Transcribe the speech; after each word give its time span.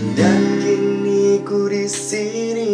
Dan 0.00 0.64
kini 0.64 1.44
ku 1.44 1.68
di 1.68 1.84
sini. 1.84 2.72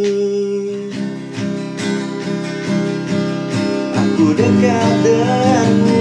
Aku 3.98 4.30
dekat 4.30 4.92
denganmu 5.02 6.00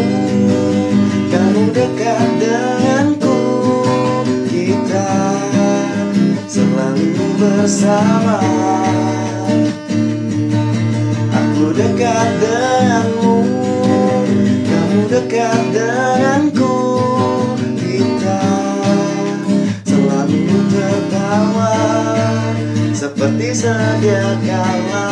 Kamu 1.33 1.73
dekat 1.73 2.29
denganku. 2.37 3.41
Kita 4.53 5.09
selalu 6.45 7.25
bersama. 7.41 8.45
Aku 11.33 11.73
dekat 11.73 12.29
denganmu 12.37 13.37
Kamu 14.69 14.99
dekat 15.09 15.61
denganku 15.73 15.94
Seperti 23.25 23.65
sedia 23.65 24.21
kala 24.45 25.05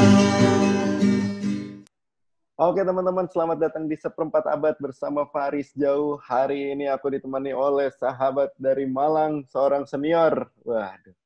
Oke 2.62 2.86
teman-teman, 2.86 3.26
selamat 3.26 3.58
datang 3.58 3.90
di 3.90 3.98
seperempat 3.98 4.46
abad 4.54 4.78
bersama 4.78 5.26
Faris 5.34 5.74
Jauh. 5.74 6.22
Hari 6.22 6.78
ini 6.78 6.86
aku 6.94 7.10
ditemani 7.10 7.58
oleh 7.58 7.90
sahabat 7.90 8.54
dari 8.62 8.86
Malang, 8.86 9.50
seorang 9.50 9.90
senior. 9.90 10.46
Waduh, 10.62 11.18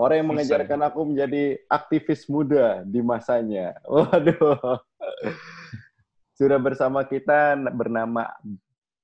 orang 0.00 0.24
yang 0.24 0.28
mengajarkan 0.32 0.80
aku 0.88 1.04
menjadi 1.04 1.60
aktivis 1.68 2.24
muda 2.32 2.80
di 2.80 3.04
masanya. 3.04 3.76
Waduh, 3.84 4.80
sudah 6.32 6.56
bersama 6.56 7.04
kita 7.04 7.60
bernama 7.76 8.24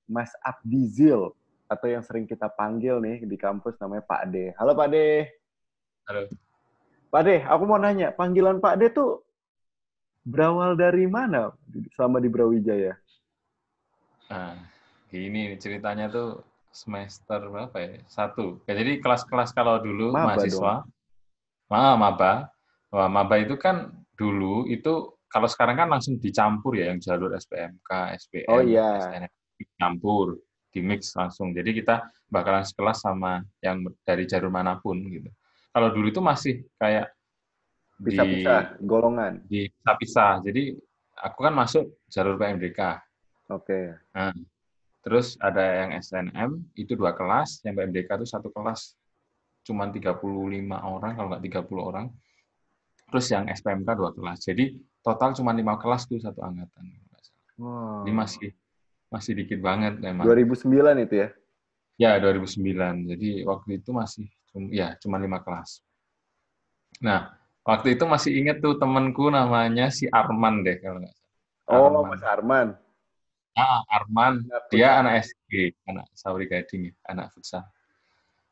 Mas 0.09 0.33
Abdizil 0.41 1.37
atau 1.69 1.93
yang 1.93 2.01
sering 2.01 2.25
kita 2.25 2.49
panggil 2.49 2.97
nih 3.05 3.29
di 3.29 3.37
kampus 3.37 3.77
namanya 3.85 4.01
Pak 4.09 4.33
D. 4.33 4.57
Halo 4.57 4.73
Pak 4.73 4.89
D. 4.89 4.97
Halo. 6.09 6.48
Pak 7.09 7.23
D, 7.25 7.41
aku 7.41 7.63
mau 7.65 7.81
nanya, 7.81 8.13
panggilan 8.13 8.61
Pak 8.61 8.77
D 8.77 8.93
tuh 8.93 9.25
berawal 10.29 10.77
dari 10.77 11.09
mana 11.09 11.57
selama 11.97 12.21
di 12.21 12.29
Brawijaya? 12.29 13.01
Nah, 14.29 14.61
gini 15.09 15.49
nih 15.49 15.57
ceritanya 15.57 16.13
tuh 16.13 16.45
semester 16.69 17.49
berapa 17.49 17.73
ya? 17.81 18.05
Satu. 18.13 18.61
Ya, 18.69 18.77
jadi 18.77 19.01
kelas-kelas 19.01 19.57
kalau 19.57 19.81
dulu 19.81 20.13
Maba 20.13 20.37
mahasiswa, 20.37 20.85
ah, 21.73 21.97
maba, 21.97 22.53
wah 22.93 23.09
maba 23.09 23.41
itu 23.41 23.57
kan 23.57 23.89
dulu 24.21 24.69
itu 24.69 25.17
kalau 25.33 25.49
sekarang 25.49 25.81
kan 25.81 25.89
langsung 25.89 26.21
dicampur 26.21 26.77
ya 26.77 26.93
yang 26.93 27.01
jalur 27.01 27.33
SPMK, 27.37 27.91
SPM, 28.21 28.53
Oh, 28.53 28.61
iya. 28.61 29.01
SNM, 29.01 29.33
dicampur, 29.57 30.41
di 30.73 30.81
mix 30.85 31.17
langsung. 31.17 31.57
Jadi 31.57 31.73
kita 31.73 32.05
bakalan 32.29 32.65
sekelas 32.65 33.01
sama 33.01 33.41
yang 33.65 33.85
dari 34.05 34.29
jalur 34.29 34.53
mana 34.53 34.77
pun 34.77 35.01
gitu. 35.09 35.29
Kalau 35.73 35.89
dulu 35.93 36.07
itu 36.09 36.23
masih 36.25 36.65
kayak 36.81 37.13
di 37.99 38.15
Pisah-pisah, 38.15 38.79
golongan. 38.83 39.43
dipisah-pisah. 39.51 40.43
Jadi 40.47 40.79
aku 41.19 41.39
kan 41.43 41.55
masuk 41.55 41.99
jalur 42.07 42.39
PMDK. 42.39 43.03
Oke. 43.51 43.97
Nah, 44.15 44.31
terus 45.03 45.35
ada 45.43 45.63
yang 45.63 45.91
SNM 45.99 46.51
itu 46.79 46.95
dua 46.95 47.15
kelas, 47.15 47.63
yang 47.67 47.75
PMDK 47.75 48.23
itu 48.23 48.27
satu 48.27 48.55
kelas 48.55 48.95
cuman 49.69 49.93
35 49.93 50.25
orang 50.81 51.13
kalau 51.13 51.29
nggak 51.29 51.45
30 51.45 51.77
orang. 51.77 52.07
Terus 53.09 53.27
yang 53.29 53.45
SPMK 53.53 53.89
dua 53.97 54.17
kelas. 54.17 54.49
Jadi 54.49 54.77
total 55.05 55.37
cuma 55.37 55.53
lima 55.53 55.77
kelas 55.77 56.09
tuh 56.09 56.21
satu 56.21 56.41
angkatan. 56.41 56.89
Wow. 57.59 58.07
Ini 58.07 58.13
masih 58.15 58.51
masih 59.09 59.33
dikit 59.37 59.59
banget 59.61 59.99
memang. 60.01 60.25
2009 60.25 61.05
itu 61.05 61.15
ya? 61.21 61.29
Ya, 61.99 62.11
2009. 62.23 63.11
Jadi 63.11 63.43
waktu 63.43 63.83
itu 63.83 63.91
masih 63.91 64.29
ya 64.73 64.99
cuma 64.99 65.17
lima 65.23 65.39
kelas. 65.43 65.81
Nah, 66.99 67.31
waktu 67.63 67.95
itu 67.95 68.05
masih 68.09 68.33
inget 68.35 68.59
tuh 68.59 68.75
temenku 68.81 69.31
namanya 69.31 69.93
si 69.95 70.11
Arman 70.11 70.67
deh 70.67 70.83
kalau 70.83 70.99
nggak 71.03 71.15
salah. 71.15 71.91
Oh. 71.95 72.03
Mas 72.07 72.25
Arman. 72.27 72.69
Ah, 73.55 73.83
Arman. 73.91 74.43
Dia 74.71 74.99
anak 75.03 75.27
SD, 75.27 75.75
anak 75.87 76.07
Sauri 76.15 76.47
Gading, 76.51 76.95
anak 77.07 77.31
futsal. 77.35 77.67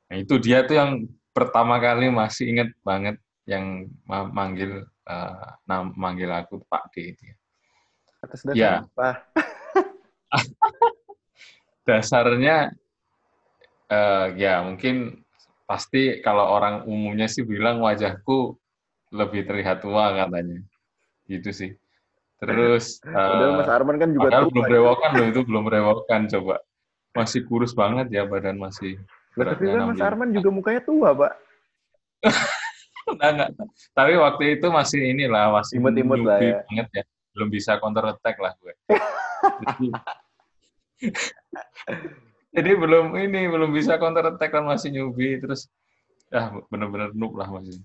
Nah, 0.06 0.16
itu 0.18 0.38
dia 0.38 0.62
tuh 0.62 0.78
yang 0.78 1.10
pertama 1.34 1.78
kali 1.82 2.10
masih 2.10 2.46
inget 2.54 2.70
banget 2.86 3.18
yang 3.46 3.86
ma- 4.06 4.26
manggil 4.30 4.86
eh, 5.06 5.46
nam 5.66 5.94
manggil 5.94 6.30
aku 6.30 6.62
Pak 6.66 6.90
D 6.94 7.14
itu 7.14 7.22
ya. 7.30 7.36
Atas 8.22 8.40
dasar 8.42 8.58
Ya. 8.58 8.72
apa? 8.82 9.08
Dasarnya 11.86 12.74
eh, 13.86 14.26
ya 14.34 14.62
mungkin 14.66 15.25
pasti 15.66 16.22
kalau 16.22 16.46
orang 16.46 16.86
umumnya 16.86 17.26
sih 17.26 17.42
bilang 17.42 17.82
wajahku 17.82 18.54
lebih 19.10 19.44
terlihat 19.44 19.82
tua 19.82 20.14
katanya. 20.14 20.62
Gitu 21.26 21.50
sih. 21.50 21.70
Terus 22.38 23.00
Padahal 23.02 23.52
eh, 23.52 23.58
Mas 23.58 23.70
Arman 23.70 23.96
kan 23.98 24.08
juga 24.14 24.30
Padahal 24.30 24.46
tua. 24.46 24.52
belum 24.54 24.64
ya. 24.64 24.68
berewokan 24.70 25.10
loh 25.12 25.26
itu 25.26 25.40
belum 25.42 25.62
berewokan 25.66 26.20
coba. 26.30 26.56
Masih 27.12 27.40
kurus 27.44 27.72
banget 27.74 28.06
ya 28.14 28.22
badan 28.24 28.56
masih. 28.56 28.96
Tapi 29.36 29.68
kan 29.68 29.90
Mas 29.90 30.00
65. 30.00 30.08
Arman 30.08 30.28
juga 30.32 30.48
mukanya 30.48 30.80
tua, 30.80 31.12
Pak. 31.12 31.32
Enggak. 33.22 33.54
Tapi 33.94 34.12
waktu 34.18 34.44
itu 34.58 34.66
masih 34.72 35.00
inilah 35.14 35.54
masih 35.54 35.78
Imut-imut 35.78 36.26
lah 36.26 36.42
ya. 36.42 36.58
banget 36.66 36.88
ya. 36.90 37.02
Belum 37.36 37.48
bisa 37.52 37.78
counter 37.78 38.16
attack 38.16 38.40
lah 38.40 38.56
gue. 38.58 38.74
Jadi, 39.62 39.88
jadi 42.56 42.72
belum 42.72 43.12
ini 43.20 43.52
belum 43.52 43.70
bisa 43.76 44.00
counter 44.00 44.32
attack 44.32 44.56
kan 44.56 44.64
masih 44.64 44.88
newbie 44.88 45.36
terus 45.36 45.68
ya 46.32 46.48
bener-bener 46.72 47.12
noob 47.12 47.36
lah 47.36 47.52
masih. 47.52 47.84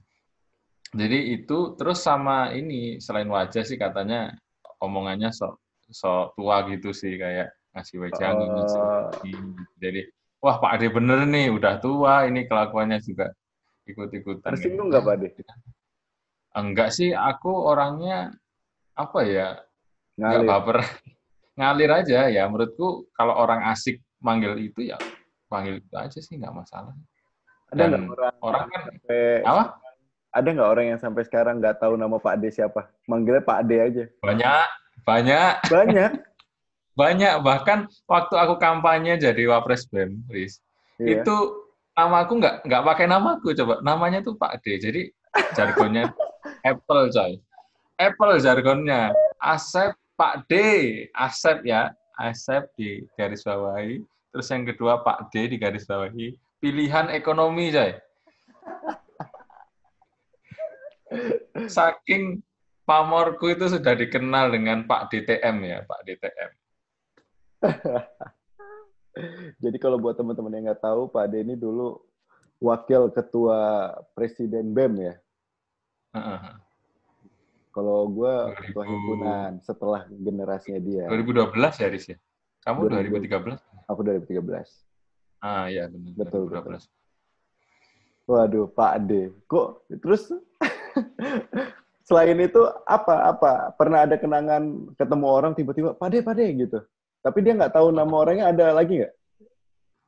Jadi 0.92 1.40
itu 1.40 1.76
terus 1.76 2.00
sama 2.04 2.56
ini 2.56 3.00
selain 3.04 3.28
wajah 3.28 3.64
sih 3.68 3.76
katanya 3.76 4.32
omongannya 4.80 5.32
sok 5.32 5.60
sok 5.92 6.40
tua 6.40 6.64
gitu 6.72 6.96
sih 6.96 7.20
kayak 7.20 7.52
ngasih 7.76 7.96
wajah 8.00 8.28
Oh. 8.32 9.12
Jadi 9.80 10.08
wah 10.40 10.60
Pak 10.60 10.80
Ade 10.80 10.88
bener 10.88 11.28
nih 11.28 11.52
udah 11.52 11.80
tua 11.84 12.28
ini 12.28 12.48
kelakuannya 12.48 13.00
juga 13.04 13.32
ikut-ikutan. 13.88 14.56
Tersinggung 14.56 14.88
nggak, 14.92 15.04
Pak 15.04 15.16
De? 15.20 15.28
Enggak 16.52 16.90
sih, 16.92 17.16
aku 17.16 17.52
orangnya 17.52 18.36
apa 18.96 19.20
ya? 19.24 19.48
Ngalir. 20.20 20.48
baper. 20.48 20.78
Ngalir 21.60 21.92
aja 21.92 22.20
ya. 22.28 22.44
Menurutku 22.48 23.08
kalau 23.16 23.36
orang 23.40 23.68
asik 23.72 24.04
manggil 24.22 24.54
itu 24.58 24.86
ya 24.86 24.98
panggil 25.50 25.82
itu 25.84 25.94
aja 25.98 26.20
sih 26.22 26.40
nggak 26.40 26.56
masalah. 26.56 26.96
Ada 27.72 27.84
nggak 27.88 28.04
orang, 28.08 28.36
Orang 28.44 28.66
kan 28.68 28.82
sampai, 28.88 29.24
apa? 29.44 29.64
ada 30.32 30.48
nggak 30.48 30.70
orang 30.72 30.86
yang 30.96 31.00
sampai 31.00 31.24
sekarang 31.28 31.60
nggak 31.60 31.80
tahu 31.80 32.00
nama 32.00 32.16
Pak 32.16 32.36
De 32.40 32.50
siapa? 32.52 32.88
Manggilnya 33.10 33.44
Pak 33.44 33.60
De 33.68 33.76
aja. 33.80 34.04
Banyak, 34.24 34.66
banyak, 35.04 35.54
Banyak. 35.68 36.12
banyak. 37.00 37.34
Bahkan 37.44 37.80
waktu 38.08 38.36
aku 38.40 38.56
kampanye 38.60 39.16
jadi 39.20 39.44
wapres 39.52 39.88
BEM, 39.88 40.24
Riz, 40.32 40.60
Iya. 41.02 41.24
itu 41.24 41.36
namaku 41.98 42.38
nggak 42.40 42.56
nggak 42.68 42.84
pakai 42.88 43.06
namaku 43.10 43.52
coba. 43.58 43.82
Namanya 43.82 44.22
tuh 44.22 44.36
Pak 44.38 44.62
D. 44.64 44.78
Jadi 44.80 45.02
jargonnya 45.56 46.12
Apple 46.70 47.10
coy. 47.10 47.40
Apple 47.98 48.36
jargonnya. 48.40 49.12
Asep 49.40 49.96
Pak 50.16 50.46
D. 50.48 50.54
Asep 51.16 51.64
ya. 51.66 51.92
Asep 52.20 52.68
di 52.78 53.02
garis 53.18 53.42
bawahi. 53.42 54.04
Terus 54.32 54.48
yang 54.48 54.64
kedua 54.64 55.04
Pak 55.04 55.28
D 55.32 55.52
di 55.52 55.58
garis 55.60 55.84
bawahi. 55.84 56.40
Pilihan 56.64 57.12
ekonomi 57.12 57.72
coy. 57.76 57.92
Saking 61.76 62.40
pamorku 62.88 63.52
itu 63.52 63.68
sudah 63.68 63.92
dikenal 63.96 64.56
dengan 64.56 64.88
Pak 64.88 65.12
DTM 65.12 65.58
ya, 65.68 65.84
Pak 65.84 66.02
DTM. 66.08 66.52
Jadi 69.64 69.78
kalau 69.78 70.00
buat 70.00 70.16
teman-teman 70.16 70.56
yang 70.56 70.72
nggak 70.72 70.84
tahu, 70.84 71.12
Pak 71.12 71.28
De 71.36 71.44
ini 71.44 71.60
dulu 71.60 72.00
wakil 72.64 73.12
ketua 73.12 73.92
presiden 74.16 74.72
BEM 74.72 74.94
ya. 75.12 75.16
Heeh. 76.16 76.40
Kalau 77.72 78.08
gue 78.12 78.34
ketua 78.68 78.84
2000. 78.84 78.92
himpunan 78.92 79.52
setelah 79.64 80.04
generasinya 80.12 80.80
dia. 80.84 81.08
2012 81.08 81.56
ya, 81.56 81.88
Riz 81.88 82.06
ya? 82.12 82.18
Kamu 82.68 82.92
2000. 82.92 83.32
2013? 83.32 83.71
Aku 83.90 84.06
2013. 84.06 84.42
Ah, 85.42 85.66
iya 85.72 85.90
benar. 85.90 86.14
Betul, 86.14 86.50
2012. 86.50 86.86
Waduh, 88.30 88.70
Pak 88.70 88.94
D. 89.10 89.12
Kok 89.50 89.90
terus 90.00 90.30
selain 92.08 92.38
itu 92.38 92.62
apa 92.86 93.34
apa 93.34 93.52
pernah 93.76 94.06
ada 94.06 94.20
kenangan 94.20 94.94
ketemu 95.00 95.26
orang 95.26 95.54
tiba-tiba 95.58 95.98
Pak 95.98 96.10
D, 96.12 96.14
Pak 96.22 96.34
D 96.38 96.42
gitu. 96.60 96.80
Tapi 97.22 97.38
dia 97.42 97.54
nggak 97.58 97.74
tahu 97.74 97.90
nama 97.94 98.14
orangnya 98.14 98.50
ada 98.50 98.74
lagi 98.74 99.02
nggak? 99.02 99.14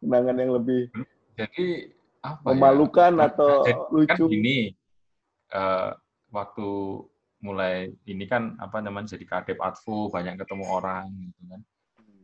Kenangan 0.04 0.36
yang 0.36 0.52
lebih 0.58 0.81
Jadi 1.34 1.68
apa 2.22 2.44
ya? 2.44 2.48
memalukan 2.54 3.14
Nah, 3.18 3.28
atau 3.31 3.66
jadi 3.66 3.74
kan 3.74 3.92
lucu? 3.92 4.26
gini, 4.30 4.58
eh, 5.50 5.90
waktu 6.30 6.69
mulai 7.44 7.92
ini 8.08 8.24
kan 8.30 8.56
apa 8.62 8.80
namanya 8.80 9.19
jadi 9.19 9.26
kadep 9.28 9.60
advo 9.60 10.08
banyak 10.08 10.40
ketemu 10.40 10.66
orang 10.69 11.12
gitu 11.12 11.42
kan. 11.50 11.62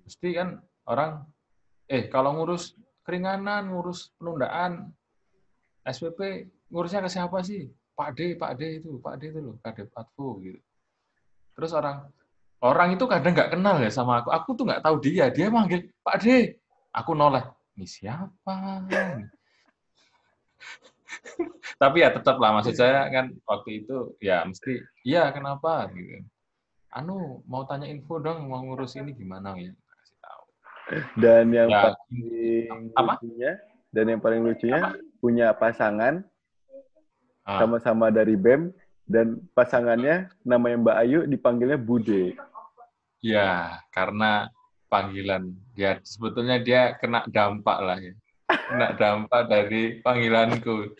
Pasti 0.08 0.30
kan 0.32 0.50
orang 0.88 1.12
eh 1.90 2.06
kalau 2.08 2.38
ngurus 2.38 2.78
keringanan, 3.02 3.74
ngurus 3.74 4.14
penundaan 4.22 4.94
SPP 5.82 6.46
ngurusnya 6.70 7.02
ke 7.02 7.10
siapa 7.10 7.42
sih? 7.42 7.66
Pak 7.98 8.16
D, 8.16 8.20
Pak 8.40 8.56
D 8.56 8.80
itu, 8.80 9.02
Pak 9.02 9.20
D 9.20 9.34
itu 9.34 9.40
loh, 9.44 9.56
Kadep 9.60 9.92
Advo 9.98 10.40
gitu. 10.40 10.62
Terus 11.58 11.76
orang 11.76 12.08
orang 12.64 12.96
itu 12.96 13.04
kadang 13.04 13.36
nggak 13.36 13.52
kenal 13.58 13.76
ya 13.84 13.92
sama 13.92 14.24
aku. 14.24 14.32
Aku 14.32 14.50
tuh 14.56 14.64
nggak 14.70 14.86
tahu 14.86 14.96
dia. 15.04 15.28
Dia 15.28 15.52
manggil 15.52 15.92
Pak 16.00 16.24
D. 16.24 16.56
Aku 16.96 17.12
noleh. 17.18 17.44
Ini 17.76 17.84
siapa? 17.84 18.32
Tapi 21.82 22.04
ya 22.04 22.12
tetap 22.16 22.40
lah 22.40 22.56
maksud 22.56 22.76
saya 22.76 23.08
kan 23.12 23.36
waktu 23.44 23.84
itu 23.84 24.16
ya 24.20 24.44
mesti 24.48 24.80
iya 25.04 25.32
kenapa 25.36 25.92
gitu. 25.92 26.24
Anu 26.92 27.44
mau 27.48 27.64
tanya 27.68 27.88
info 27.88 28.20
dong 28.20 28.48
mau 28.48 28.64
ngurus 28.64 28.96
ini 28.96 29.12
gimana 29.16 29.56
ya. 29.60 29.72
Dan 31.16 31.52
yang 31.52 31.70
Ya. 31.70 31.82
paling 31.94 32.92
Apa? 32.98 33.14
lucunya, 33.18 33.52
dan 33.90 34.06
yang 34.08 34.20
paling 34.20 34.42
lucunya 34.42 34.82
punya 35.20 35.48
pasangan 35.54 36.24
Ah, 37.44 37.58
sama-sama 37.58 38.14
dari 38.14 38.38
BEM 38.38 38.70
dan 39.04 39.42
pasangannya 39.58 40.30
namanya 40.46 40.78
Mbak 40.78 40.98
Ayu 41.02 41.20
dipanggilnya 41.26 41.82
Bude. 41.82 42.38
ya 43.20 43.74
karena 43.90 44.48
panggilan 44.86 45.50
dia 45.74 45.98
sebetulnya 46.06 46.62
dia 46.62 46.94
kena 46.96 47.26
dampak 47.26 47.78
lah 47.82 47.98
ya. 47.98 48.14
Kena 48.48 48.94
dampak 48.94 49.50
dari 49.50 49.98
panggilanku. 50.00 50.94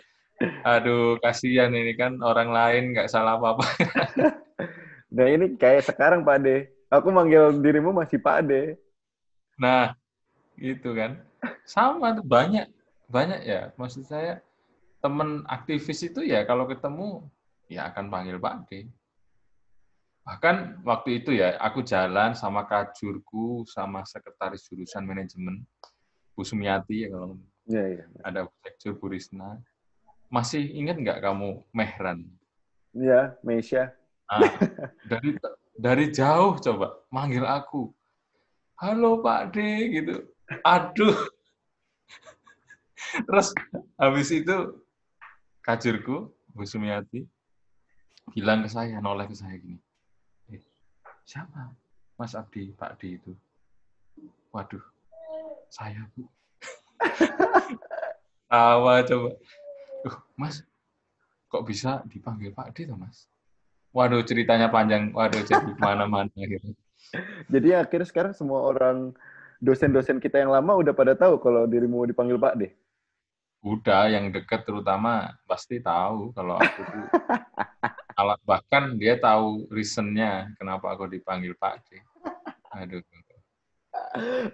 Aduh, 0.64 1.22
kasihan 1.22 1.70
ini 1.70 1.94
kan 1.94 2.18
orang 2.20 2.50
lain 2.50 2.98
nggak 2.98 3.10
salah 3.10 3.38
apa-apa. 3.38 3.66
Nah 5.10 5.26
ini 5.26 5.58
kayak 5.58 5.90
sekarang 5.90 6.22
Pak 6.22 6.38
De. 6.40 6.70
Aku 6.86 7.10
manggil 7.10 7.58
dirimu 7.62 7.90
masih 7.90 8.18
Pak 8.18 8.46
De. 8.46 8.78
Nah, 9.60 9.94
gitu 10.56 10.96
kan. 10.96 11.20
Sama 11.68 12.16
tuh 12.16 12.24
banyak 12.24 12.72
banyak 13.12 13.44
ya. 13.44 13.62
Maksud 13.76 14.08
saya 14.08 14.40
teman 15.04 15.44
aktivis 15.48 16.00
itu 16.04 16.24
ya 16.24 16.48
kalau 16.48 16.66
ketemu 16.66 17.28
ya 17.68 17.92
akan 17.92 18.08
panggil 18.08 18.40
Pak 18.40 18.56
D. 18.72 18.88
Bahkan 20.24 20.86
waktu 20.88 21.24
itu 21.24 21.36
ya 21.36 21.60
aku 21.60 21.84
jalan 21.84 22.34
sama 22.34 22.64
kajurku 22.64 23.68
sama 23.68 24.06
sekretaris 24.08 24.68
jurusan 24.68 25.04
manajemen 25.04 25.64
Bu 26.36 26.48
Sumiati 26.48 27.08
ya 27.08 27.12
kalau 27.12 27.36
Iya, 27.70 27.86
iya. 27.86 28.04
ada 28.26 28.50
Bu 28.50 28.54
Sekjur 28.66 28.98
Bu 28.98 29.14
Risna. 29.14 29.62
Masih 30.30 30.66
ingat 30.74 30.98
nggak 30.98 31.22
kamu 31.22 31.62
Mehran? 31.70 32.26
Iya, 32.98 33.38
Meisha. 33.46 33.94
Ah, 34.30 34.42
dari 35.06 35.38
dari 35.78 36.06
jauh 36.10 36.58
coba 36.58 36.98
manggil 37.14 37.46
aku. 37.46 37.94
Halo 38.80 39.20
Pak 39.20 39.52
D 39.52 39.60
gitu. 39.92 40.24
Aduh. 40.64 41.12
Terus 43.28 43.52
habis 44.00 44.32
itu 44.32 44.56
kajurku 45.68 46.32
Bu 46.56 46.64
Sumiati 46.64 47.28
bilang 48.32 48.64
ke 48.64 48.72
saya, 48.72 49.04
noleh 49.04 49.28
ke 49.28 49.36
saya 49.36 49.60
gini. 49.60 49.76
Eh, 50.48 50.64
siapa? 51.28 51.76
Mas 52.16 52.40
Abdi, 52.40 52.72
Pak 52.72 53.04
D 53.04 53.20
itu. 53.20 53.36
Waduh, 54.56 54.84
saya 55.68 56.08
Bu. 56.16 56.24
Tawa 58.52 59.04
coba. 59.04 59.30
Duh, 60.08 60.18
Mas, 60.40 60.64
kok 61.52 61.68
bisa 61.68 62.00
dipanggil 62.08 62.56
Pak 62.56 62.72
D 62.72 62.88
toh, 62.88 62.96
Mas? 62.96 63.28
Waduh, 63.92 64.24
ceritanya 64.24 64.72
panjang. 64.72 65.12
Waduh, 65.12 65.44
jadi 65.44 65.68
ke 65.68 65.84
mana-mana 65.84 66.32
akhirnya. 66.32 66.80
Jadi 67.54 67.74
akhirnya 67.74 68.08
sekarang 68.08 68.34
semua 68.36 68.64
orang 68.64 69.14
dosen-dosen 69.60 70.24
kita 70.24 70.40
yang 70.40 70.52
lama 70.56 70.76
udah 70.80 70.94
pada 70.96 71.14
tahu 71.16 71.40
kalau 71.40 71.68
dirimu 71.68 72.08
dipanggil 72.08 72.40
Pak 72.40 72.56
De. 72.56 72.70
Udah, 73.60 74.08
yang 74.08 74.32
dekat 74.32 74.64
terutama 74.64 75.36
pasti 75.44 75.84
tahu 75.84 76.32
kalau 76.32 76.56
aku 76.56 76.80
tuh. 76.80 77.08
Ala- 78.20 78.40
bahkan 78.48 78.96
dia 78.96 79.20
tahu 79.20 79.68
reasonnya 79.68 80.52
kenapa 80.56 80.96
aku 80.96 81.12
dipanggil 81.12 81.56
Pak 81.60 81.84
D. 81.88 82.00
Aduh. 82.72 83.04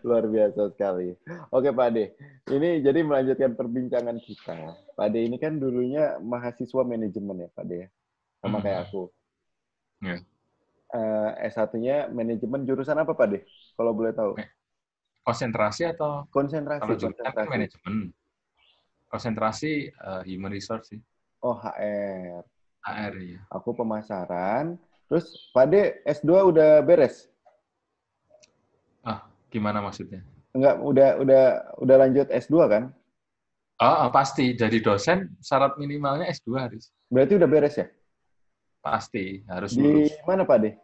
Luar 0.02 0.26
biasa 0.26 0.74
sekali. 0.74 1.14
Oke 1.54 1.70
Pak 1.70 1.90
De, 1.94 2.18
ini 2.50 2.82
jadi 2.82 3.06
melanjutkan 3.06 3.54
perbincangan 3.54 4.18
kita. 4.26 4.74
Pak 4.98 5.08
De 5.14 5.20
ini 5.22 5.38
kan 5.38 5.62
dulunya 5.62 6.18
mahasiswa 6.18 6.82
manajemen 6.82 7.46
ya 7.46 7.50
Pak 7.54 7.66
De, 7.70 7.86
sama 8.42 8.58
Hmm. 8.58 8.66
kayak 8.66 8.80
aku. 8.90 9.04
Ya. 10.02 10.18
Eh, 10.96 11.52
S1-nya 11.52 12.08
manajemen 12.08 12.64
jurusan 12.64 12.96
apa 12.96 13.12
Pak 13.12 13.28
De? 13.28 13.40
Kalau 13.76 13.92
boleh 13.92 14.16
tahu. 14.16 14.40
Konsentrasi 15.28 15.84
atau 15.92 16.24
Konsentrasi, 16.32 16.80
kalau 16.80 16.96
jurusan 16.96 17.20
kan 17.20 17.34
konsentrasi. 17.36 17.52
manajemen? 17.52 17.94
Konsentrasi 19.12 19.72
eh, 19.92 20.22
human 20.32 20.56
resource 20.56 20.96
sih. 20.96 21.00
Oh 21.44 21.60
HR. 21.60 22.48
HR 22.88 23.14
ya. 23.20 23.40
Aku 23.52 23.76
pemasaran. 23.76 24.80
Terus 25.12 25.52
Pak 25.52 25.66
De 25.68 25.82
S2 26.08 26.32
udah 26.56 26.80
beres? 26.82 27.28
Gimana 29.54 29.80
maksudnya? 29.80 30.20
Enggak, 30.52 30.76
udah 30.84 31.10
udah 31.24 31.44
udah 31.80 31.96
lanjut 31.96 32.28
S2 32.28 32.56
kan? 32.68 32.84
Oh, 33.80 34.12
pasti. 34.12 34.52
Jadi 34.52 34.84
dosen 34.84 35.32
syarat 35.40 35.80
minimalnya 35.80 36.28
S2 36.28 36.60
harus. 36.60 36.92
Berarti 37.08 37.40
udah 37.40 37.48
beres 37.48 37.76
ya? 37.80 37.88
Pasti 38.84 39.48
harus 39.48 39.72
Di 39.72 39.80
lulus. 39.80 40.12
mana 40.28 40.44
Pak 40.44 40.58
De? 40.60 40.76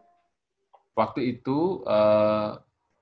Waktu 0.95 1.37
itu 1.37 1.81
eh, 1.85 2.49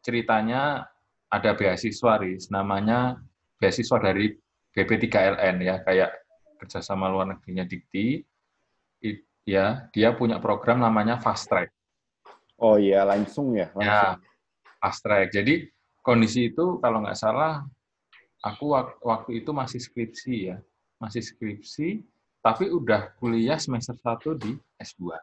ceritanya 0.05 0.87
ada 1.29 1.51
beasiswa, 1.53 2.17
Riz. 2.17 2.49
Namanya 2.49 3.19
beasiswa 3.61 3.97
dari 4.01 4.33
BP3LN 4.73 5.55
ya, 5.61 5.75
kayak 5.83 6.09
kerjasama 6.61 7.09
luar 7.09 7.29
negerinya 7.35 7.65
Dikti. 7.65 8.21
I- 9.05 9.23
ya, 9.45 9.89
dia 9.93 10.13
punya 10.13 10.37
program 10.41 10.81
namanya 10.83 11.17
Fast 11.17 11.49
Track. 11.49 11.69
Oh 12.59 12.75
iya, 12.75 13.07
langsung 13.07 13.55
ya. 13.55 13.71
Langsung. 13.71 13.87
Ya, 13.87 14.19
Fast 14.81 14.99
Track. 15.05 15.31
Jadi 15.31 15.69
kondisi 16.03 16.51
itu 16.51 16.77
kalau 16.83 17.03
nggak 17.05 17.15
salah, 17.17 17.63
aku 18.43 18.75
wak- 18.75 18.99
waktu 19.03 19.43
itu 19.43 19.51
masih 19.55 19.79
skripsi 19.79 20.35
ya, 20.51 20.57
masih 20.99 21.23
skripsi, 21.23 22.03
tapi 22.39 22.71
udah 22.71 23.15
kuliah 23.19 23.59
semester 23.59 23.95
1 23.99 24.35
di 24.35 24.55
S2. 24.79 25.15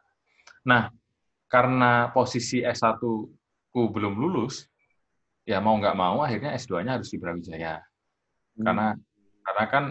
Nah, 0.69 0.93
karena 1.46 2.10
posisi 2.10 2.62
S1 2.62 2.98
ku 3.70 3.82
belum 3.93 4.19
lulus, 4.19 4.66
ya 5.46 5.62
mau 5.62 5.78
nggak 5.78 5.96
mau 5.96 6.22
akhirnya 6.26 6.58
S2-nya 6.58 6.98
harus 6.98 7.12
di 7.12 7.19
Brawijaya. 7.22 7.78
Hmm. 8.58 8.64
Karena 8.66 8.87
karena 9.46 9.64
kan 9.70 9.84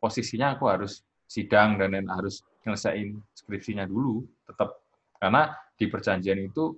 posisinya 0.00 0.56
aku 0.56 0.64
harus 0.72 1.04
sidang 1.28 1.76
dan 1.76 1.92
lain 1.92 2.08
harus 2.08 2.40
nyelesain 2.64 3.18
skripsinya 3.36 3.84
dulu, 3.84 4.24
tetap 4.48 4.78
karena 5.20 5.52
di 5.76 5.86
perjanjian 5.90 6.40
itu 6.40 6.76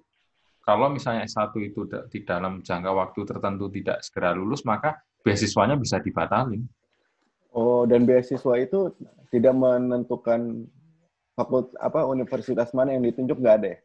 kalau 0.66 0.92
misalnya 0.92 1.24
S1 1.24 1.54
itu 1.64 1.88
di 2.12 2.20
dalam 2.28 2.60
jangka 2.60 2.92
waktu 2.92 3.20
tertentu 3.24 3.72
tidak 3.72 4.04
segera 4.04 4.36
lulus, 4.36 4.66
maka 4.68 5.00
beasiswanya 5.24 5.80
bisa 5.80 5.96
dibatalin. 5.96 6.60
Oh, 7.56 7.88
dan 7.88 8.04
beasiswa 8.04 8.54
itu 8.60 8.92
tidak 9.32 9.56
menentukan 9.56 10.68
fakult 11.32 11.72
apa 11.80 12.04
universitas 12.04 12.76
mana 12.76 12.92
yang 12.92 13.00
ditunjuk 13.08 13.40
nggak 13.40 13.56
ada 13.64 13.68
ya? 13.72 13.78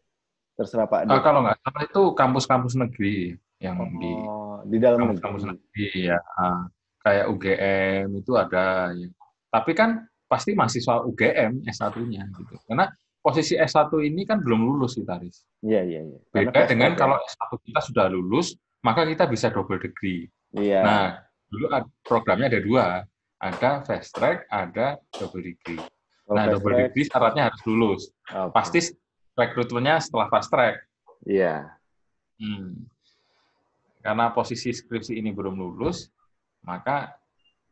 Terserah 0.54 0.86
Pak. 0.86 1.10
Ah, 1.10 1.22
kalau 1.26 1.42
nggak 1.46 1.58
salah 1.66 1.84
itu 1.86 2.02
kampus-kampus 2.14 2.74
negeri 2.78 3.34
yang 3.58 3.80
di 3.98 4.12
oh, 4.12 4.62
di 4.68 4.78
dalam 4.78 5.10
kampus-kampus 5.10 5.44
negeri. 5.50 5.66
negeri 5.66 6.10
ya. 6.14 6.20
Ah, 6.38 6.64
kayak 7.02 7.26
UGM 7.34 8.08
itu 8.22 8.32
ada. 8.38 8.94
Ya. 8.94 9.10
Tapi 9.50 9.72
kan 9.74 10.06
pasti 10.30 10.54
mahasiswa 10.54 11.06
UGM 11.06 11.66
S1-nya 11.66 12.26
gitu. 12.38 12.56
Karena 12.66 12.90
posisi 13.24 13.56
S1 13.56 13.90
ini 14.04 14.28
kan 14.28 14.44
belum 14.44 14.60
lulus 14.62 15.00
kita, 15.00 15.22
Riz. 15.22 15.48
Iya, 15.64 15.82
iya, 15.86 16.02
iya. 16.04 16.20
Beda 16.34 16.68
dengan 16.68 16.94
ya. 16.94 16.98
kalau 17.00 17.18
S1 17.22 17.52
kita 17.64 17.80
sudah 17.86 18.06
lulus, 18.12 18.58
maka 18.84 19.08
kita 19.08 19.30
bisa 19.30 19.54
double 19.54 19.80
degree. 19.80 20.28
Iya. 20.54 20.82
Nah, 20.84 21.06
dulu 21.48 21.66
programnya 22.04 22.52
ada 22.52 22.62
dua. 22.62 22.86
Ada 23.44 23.84
fast 23.84 24.16
track, 24.16 24.48
ada 24.48 24.96
double 25.20 25.44
degree. 25.44 25.80
Kalau 26.24 26.36
Nah, 26.40 26.48
double 26.48 26.72
track, 26.72 26.84
degree 26.92 27.06
syaratnya 27.08 27.44
harus 27.52 27.62
lulus. 27.68 28.02
oke. 28.32 28.56
Pasti 28.56 28.80
rekrutmennya 29.34 30.02
setelah 30.02 30.28
fast 30.30 30.50
track. 30.50 30.84
Iya. 31.26 31.74
Hmm. 32.38 32.86
Karena 34.04 34.30
posisi 34.36 34.70
skripsi 34.70 35.16
ini 35.16 35.32
belum 35.32 35.56
lulus, 35.56 36.12
maka 36.62 37.16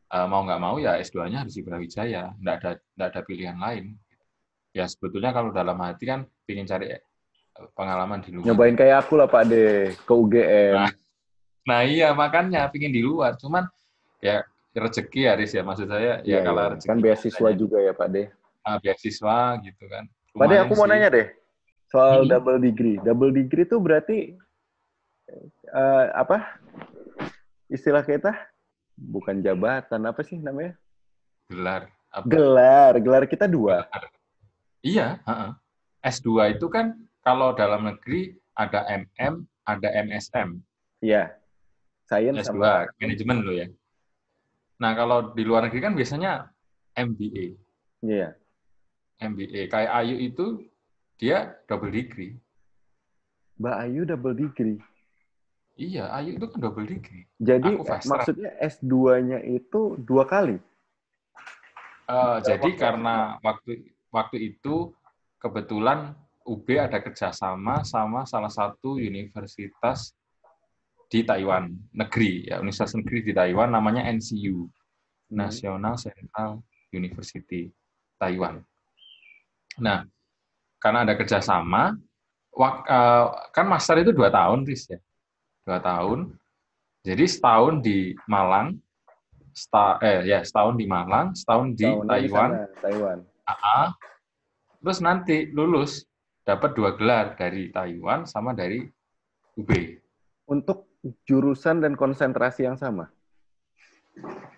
eh, 0.08 0.27
mau 0.27 0.41
nggak 0.48 0.62
mau 0.62 0.80
ya 0.80 0.96
S2-nya 0.98 1.44
harus 1.44 1.56
di 1.56 1.63
Brawijaya. 1.63 2.32
Nggak 2.39 2.56
ada, 2.62 2.72
nggak 2.96 3.08
ada 3.12 3.22
pilihan 3.22 3.58
lain. 3.60 3.86
Ya 4.72 4.88
sebetulnya 4.88 5.36
kalau 5.36 5.51
dalam 5.51 5.75
hati 5.84 6.08
kan 6.08 6.24
ingin 6.48 6.63
cari 6.65 6.96
eh, 6.96 7.01
pengalaman 7.75 8.24
di 8.24 8.32
luar. 8.32 8.48
Nyobain 8.48 8.75
kayak 8.80 9.06
aku 9.06 9.20
lah 9.20 9.27
Pak 9.27 9.44
De 9.51 9.91
ke 9.94 10.13
UGM. 10.13 10.75
Nah. 10.80 10.91
Nah 11.62 11.80
iya 11.86 12.10
makanya 12.15 12.65
pingin 12.72 12.96
di 12.96 13.03
luar. 13.03 13.36
Cuman 13.36 13.68
ya 14.24 14.41
rezeki 14.72 15.27
ya 15.27 15.36
Riz 15.36 15.51
ya 15.51 15.68
maksud 15.68 15.91
saya 15.91 16.24
ya 16.24 16.39
Iya, 16.39 16.48
kalau 16.48 16.63
iya. 16.63 16.70
rezeki 16.74 16.88
kan 16.89 16.98
beasiswa 17.03 17.50
juga 17.53 17.77
ya 17.84 17.91
Pak 17.91 18.08
De. 18.08 18.24
ah, 18.63 18.77
beasiswa 18.80 19.38
gitu 19.68 19.84
kan. 19.91 20.08
Pak 20.32 20.48
De, 20.48 20.56
aku 20.63 20.74
mau 20.80 20.88
sih. 20.88 20.96
nanya 20.96 21.10
deh 21.12 21.27
soal 21.92 22.24
Hmm. 22.24 22.32
double 22.32 22.60
degree. 22.64 22.98
Double 23.04 23.36
degree 23.36 23.68
itu 23.68 23.78
berarti 23.78 24.18
eh, 25.72 26.06
apa? 26.16 26.60
Istilah 27.68 28.04
kita 28.04 28.32
bukan 28.96 29.40
jabatan 29.44 30.02
apa 30.08 30.22
sih 30.24 30.40
namanya? 30.40 30.76
gelar 31.52 31.92
Apa? 32.12 32.28
Gelar, 32.28 32.94
gelar 33.00 33.24
kita 33.28 33.48
dua. 33.48 33.88
Iya, 34.84 35.20
heeh. 35.24 35.52
S2 36.04 36.58
itu 36.60 36.68
kan 36.68 36.96
kalau 37.24 37.56
dalam 37.56 37.88
negeri 37.88 38.36
ada 38.52 38.84
MM, 38.90 39.48
ada 39.64 39.90
MSM. 40.04 40.60
Iya. 41.00 41.32
Science 42.04 42.52
S2, 42.52 42.60
sama 42.60 42.92
manajemen 43.00 43.38
lo 43.46 43.54
ya. 43.56 43.68
Nah, 44.82 44.92
kalau 44.98 45.32
di 45.32 45.44
luar 45.48 45.70
negeri 45.70 45.80
kan 45.80 45.94
biasanya 45.96 46.52
MBA. 46.98 47.56
Iya. 48.04 48.36
MBA. 49.22 49.72
Kayak 49.72 49.92
Ayu 50.04 50.18
itu 50.20 50.68
dia 51.22 51.54
double 51.70 51.94
degree. 51.94 52.34
Mbak 53.62 53.75
Ayu 53.78 54.01
double 54.10 54.34
degree. 54.34 54.82
Iya, 55.78 56.10
Ayu 56.10 56.42
itu 56.42 56.50
kan 56.50 56.58
double 56.58 56.90
degree. 56.90 57.30
Jadi 57.38 57.78
maksudnya 58.10 58.58
S2-nya 58.58 59.46
itu 59.46 60.01
dua 60.01 60.25
kali. 60.25 60.58
Eh, 62.10 62.38
jadi 62.42 62.70
waktu 62.74 62.82
karena 62.82 63.38
waktu 63.46 63.94
waktu 64.10 64.38
itu 64.51 64.92
kebetulan 65.38 66.18
UB 66.42 66.66
ada 66.74 66.98
kerjasama 66.98 67.86
sama 67.86 68.25
salah 68.25 68.50
satu 68.50 68.98
universitas 68.98 70.18
di 71.06 71.22
Taiwan 71.22 71.70
negeri 71.94 72.50
ya 72.50 72.58
universitas 72.60 72.98
negeri 72.98 73.30
di 73.30 73.34
Taiwan 73.36 73.70
namanya 73.72 74.10
NCU 74.10 74.66
National 75.32 75.96
Central 76.01 76.66
University 76.92 77.70
Taiwan. 78.18 78.60
Nah 79.80 80.04
karena 80.82 81.06
ada 81.06 81.14
kerjasama 81.14 81.96
wak- 82.52 82.84
eh, 82.90 83.26
kan 83.54 83.66
master 83.70 84.02
itu 84.02 84.12
dua 84.12 84.34
tahun 84.34 84.66
Riz 84.66 84.90
ya 84.90 85.00
dua 85.64 85.78
tahun 85.78 86.34
jadi 87.06 87.26
setahun 87.30 87.86
di 87.86 88.18
Malang 88.26 88.78
sta, 89.54 90.02
eh 90.02 90.26
ya 90.26 90.42
setahun 90.42 90.76
di 90.76 90.86
Malang 90.90 91.38
setahun 91.38 91.78
di 91.78 91.86
Tahunnya 91.86 92.10
Taiwan 92.10 92.50
sana, 92.50 92.66
Taiwan. 92.82 93.18
AA, 93.42 93.80
terus 94.82 95.00
nanti 95.02 95.38
lulus 95.50 96.06
dapat 96.46 96.74
dua 96.74 96.96
gelar 96.98 97.38
dari 97.38 97.70
Taiwan 97.70 98.26
sama 98.26 98.54
dari 98.54 98.86
UB. 99.58 99.72
Untuk 100.50 100.90
jurusan 101.26 101.82
dan 101.82 101.98
konsentrasi 101.98 102.66
yang 102.70 102.78
sama. 102.78 103.10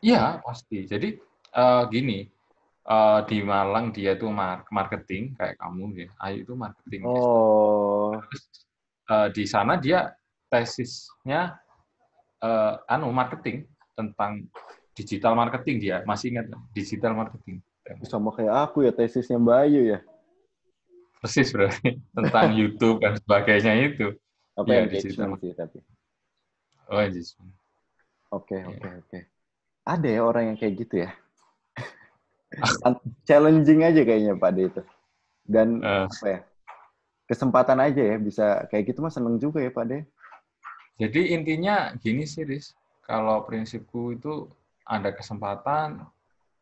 Iya 0.03 0.44
pasti. 0.44 0.84
Jadi 0.84 1.15
eh, 1.53 1.84
gini 1.89 2.27
eh, 2.88 3.20
di 3.30 3.38
Malang 3.44 3.92
dia 3.96 4.16
tuh 4.20 4.30
mar- 4.32 4.68
marketing 4.72 5.36
kayak 5.40 5.56
kamu 5.60 5.86
ya. 6.04 6.08
Ayu 6.24 6.44
itu 6.46 6.54
marketing. 6.56 7.02
Oh, 7.06 8.20
Terus, 8.20 8.44
eh, 9.12 9.28
di 9.36 9.44
sana 9.48 9.74
dia 9.80 10.12
tesisnya 10.52 11.58
eh, 12.44 12.74
anu 12.92 13.10
marketing 13.12 13.66
tentang 13.94 14.46
digital 14.94 15.34
marketing 15.34 15.78
dia 15.82 15.98
masih 16.06 16.34
ingat 16.38 16.46
digital 16.74 17.13
marketing 17.18 17.62
sama 18.06 18.30
kayak 18.36 18.54
aku 18.70 18.86
ya 18.86 18.92
tesisnya 18.94 19.38
Mbak 19.42 19.58
Ayu 19.66 19.82
ya. 19.96 20.00
persis 21.24 21.50
berarti 21.56 21.96
tentang 22.18 22.52
YouTube 22.52 23.00
dan 23.00 23.16
sebagainya 23.16 23.74
itu 23.80 24.12
Apa 24.54 24.70
Iya, 24.70 24.86
engagement 24.86 25.02
digital. 25.02 25.30
sih 25.42 25.52
tapi. 25.56 25.78
oh 26.92 27.00
Oke, 28.34 28.58
Iya. 28.60 28.70
oke, 28.70 28.90
oke. 29.02 29.20
Ada 29.88 30.08
ya 30.10 30.22
orang 30.25 30.44
yang 30.54 30.58
kayak 30.60 30.75
gitu 30.86 30.96
ya. 31.06 31.10
Challenging 33.27 33.81
aja 33.83 34.01
kayaknya 34.05 34.33
Pak 34.38 34.51
De 34.53 34.62
itu. 34.69 34.81
Dan 35.43 35.79
Eh, 35.83 36.05
apa 36.07 36.27
ya? 36.27 36.39
Kesempatan 37.24 37.79
aja 37.79 38.01
ya 38.03 38.17
bisa 38.19 38.67
kayak 38.67 38.93
gitu 38.93 39.00
mah 39.00 39.13
seneng 39.13 39.39
juga 39.39 39.63
ya 39.63 39.72
Pak 39.72 39.86
De. 39.88 40.00
Jadi 41.01 41.33
intinya 41.33 41.89
gini 41.98 42.27
sih, 42.27 42.45
Riz. 42.45 42.77
Kalau 43.03 43.43
prinsipku 43.43 44.13
itu 44.15 44.48
ada 44.86 45.12
kesempatan, 45.12 46.05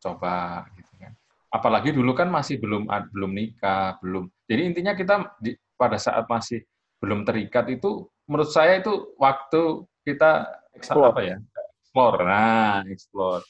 coba 0.00 0.66
gitu 0.74 0.92
kan. 0.98 1.12
Apalagi 1.52 1.92
dulu 1.92 2.16
kan 2.16 2.32
masih 2.32 2.56
belum 2.58 2.88
belum 3.12 3.30
nikah, 3.36 4.00
belum. 4.00 4.26
Jadi 4.48 4.62
intinya 4.72 4.96
kita 4.96 5.36
di- 5.38 5.58
pada 5.76 6.00
saat 6.00 6.24
masih 6.26 6.64
belum 7.02 7.26
terikat 7.26 7.66
itu, 7.68 8.06
menurut 8.24 8.48
saya 8.50 8.78
itu 8.80 9.12
waktu 9.18 9.84
kita 10.06 10.48
Explore. 10.72 11.12
apa 11.12 11.20
ya? 11.22 11.36
Explore. 11.82 12.18
Nah, 12.24 12.80
explore. 12.88 13.42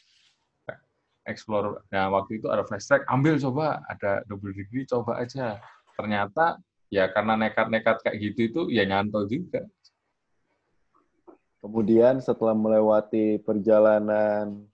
Explore. 1.23 1.87
Nah, 1.95 2.11
waktu 2.11 2.43
itu 2.43 2.50
ada 2.50 2.67
fast 2.67 2.91
track, 2.91 3.07
ambil 3.07 3.38
coba, 3.38 3.79
ada 3.87 4.26
double 4.26 4.50
degree, 4.50 4.83
coba 4.87 5.23
aja. 5.23 5.62
Ternyata 5.95 6.59
ya 6.91 7.09
karena 7.09 7.38
nekat-nekat 7.38 8.02
kayak 8.02 8.19
gitu 8.21 8.41
itu 8.50 8.61
ya 8.75 8.83
nyantol 8.85 9.31
juga. 9.31 9.62
Kemudian 11.62 12.19
setelah 12.19 12.59
melewati 12.59 13.38
perjalanan, 13.38 14.67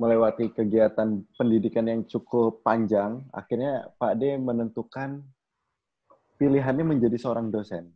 melewati 0.00 0.48
kegiatan 0.50 1.20
pendidikan 1.36 1.84
yang 1.84 2.00
cukup 2.08 2.64
panjang, 2.64 3.20
akhirnya 3.28 3.92
Pak 4.00 4.16
D 4.16 4.40
menentukan 4.40 5.20
pilihannya 6.40 6.84
menjadi 6.96 7.20
seorang 7.20 7.52
dosen. 7.52 7.92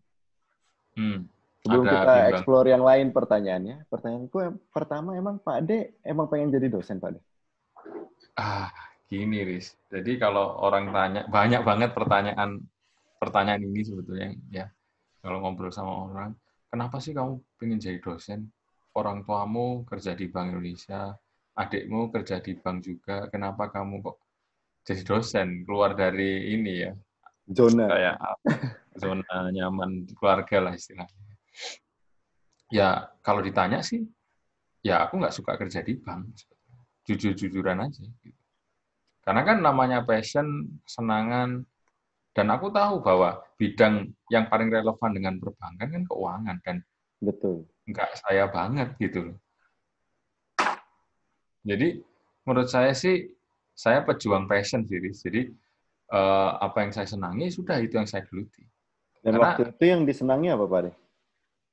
Hmm. 0.92 1.24
Sebelum 1.64 1.88
Ada 1.88 1.90
kita 1.90 2.12
bimbang. 2.14 2.30
explore 2.36 2.66
yang 2.70 2.84
lain 2.84 3.06
pertanyaannya, 3.10 3.76
pertanyaanku 3.90 4.36
yang 4.38 4.54
pertama 4.70 5.16
emang 5.18 5.42
Pak 5.42 5.58
D 5.66 5.98
emang 6.06 6.30
pengen 6.30 6.54
jadi 6.54 6.70
dosen 6.70 7.02
Pak 7.02 7.16
D? 7.16 7.18
Ah, 8.38 8.70
gini, 9.10 9.42
Riz. 9.42 9.74
Jadi 9.90 10.14
kalau 10.14 10.62
orang 10.62 10.94
tanya, 10.94 11.26
banyak 11.26 11.62
banget 11.66 11.90
pertanyaan 11.90 12.62
pertanyaan 13.18 13.66
ini 13.66 13.82
sebetulnya 13.82 14.30
ya. 14.54 14.66
Kalau 15.18 15.42
ngobrol 15.42 15.74
sama 15.74 16.06
orang, 16.06 16.30
kenapa 16.70 17.02
sih 17.02 17.10
kamu 17.10 17.42
pengen 17.58 17.82
jadi 17.82 17.98
dosen? 17.98 18.46
Orang 18.94 19.26
tuamu 19.26 19.82
kerja 19.90 20.14
di 20.14 20.30
Bank 20.30 20.54
Indonesia, 20.54 21.18
adikmu 21.58 22.14
kerja 22.14 22.38
di 22.38 22.54
bank 22.54 22.86
juga, 22.86 23.26
kenapa 23.34 23.66
kamu 23.74 23.98
kok 24.06 24.16
jadi 24.86 25.02
dosen? 25.02 25.66
Keluar 25.66 25.98
dari 25.98 26.54
ini 26.54 26.86
ya, 26.86 26.92
Zona. 27.50 27.90
kayak 27.90 28.16
zona 29.02 29.50
nyaman 29.50 30.06
keluarga 30.14 30.70
lah 30.70 30.72
istilahnya. 30.78 31.18
Ya, 32.70 33.10
kalau 33.26 33.42
ditanya 33.42 33.82
sih, 33.82 34.06
ya 34.86 35.02
aku 35.02 35.18
nggak 35.18 35.34
suka 35.34 35.58
kerja 35.58 35.82
di 35.82 35.98
bank. 35.98 36.30
Jujur-jujuran 37.08 37.88
aja. 37.88 38.04
gitu. 38.04 38.42
Karena 39.24 39.42
kan 39.44 39.58
namanya 39.64 40.04
passion, 40.04 40.68
kesenangan, 40.84 41.64
dan 42.36 42.46
aku 42.52 42.68
tahu 42.68 43.00
bahwa 43.00 43.40
bidang 43.56 44.12
yang 44.28 44.48
paling 44.52 44.68
relevan 44.68 45.10
dengan 45.16 45.40
perbankan 45.40 45.88
kan 45.88 46.02
keuangan, 46.04 46.56
dan 46.64 46.76
Betul. 47.20 47.64
nggak 47.88 48.10
saya 48.20 48.44
banget 48.52 48.92
gitu 49.00 49.32
loh. 49.32 49.38
Jadi 51.64 52.00
menurut 52.44 52.68
saya 52.68 52.92
sih, 52.92 53.32
saya 53.72 54.04
pejuang 54.04 54.48
passion 54.48 54.84
sih. 54.84 55.00
Jadi 55.00 55.48
eh, 56.08 56.50
apa 56.60 56.84
yang 56.84 56.92
saya 56.92 57.08
senangi, 57.08 57.52
sudah 57.52 57.80
itu 57.80 58.00
yang 58.00 58.08
saya 58.08 58.24
geluti. 58.28 58.64
Dan 59.20 59.36
Karena- 59.36 59.44
waktu 59.44 59.62
itu 59.76 59.84
yang 59.84 60.02
disenangi 60.08 60.48
apa 60.48 60.64
Pak 60.64 61.08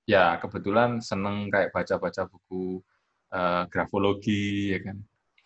ya 0.06 0.38
kebetulan 0.38 1.01
seneng 1.01 1.50
kayak 1.50 1.74
baca-baca 1.74 2.30
buku 2.30 2.80
eh, 3.34 3.63
grafologi 3.74 4.74
ya 4.74 4.80
kan 4.86 4.98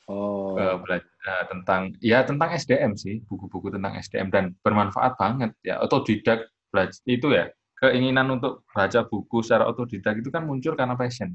Oh, 0.10 0.58
Eh, 0.58 0.76
belajar 0.82 1.46
tentang 1.52 1.82
ya 2.02 2.26
tentang 2.26 2.50
SDM 2.58 2.98
sih 2.98 3.22
buku-buku 3.30 3.70
tentang 3.70 3.94
SDM 4.02 4.28
dan 4.34 4.46
bermanfaat 4.66 5.14
banget 5.22 5.54
ya 5.62 5.78
otodidak 5.86 6.50
belajar 6.74 6.98
itu 7.06 7.28
ya 7.30 7.46
keinginan 7.78 8.28
untuk 8.34 8.66
baca 8.74 9.06
buku 9.06 9.38
secara 9.46 9.70
otodidak 9.70 10.18
itu 10.20 10.30
kan 10.34 10.44
muncul 10.50 10.74
karena 10.74 10.98
passion. 10.98 11.30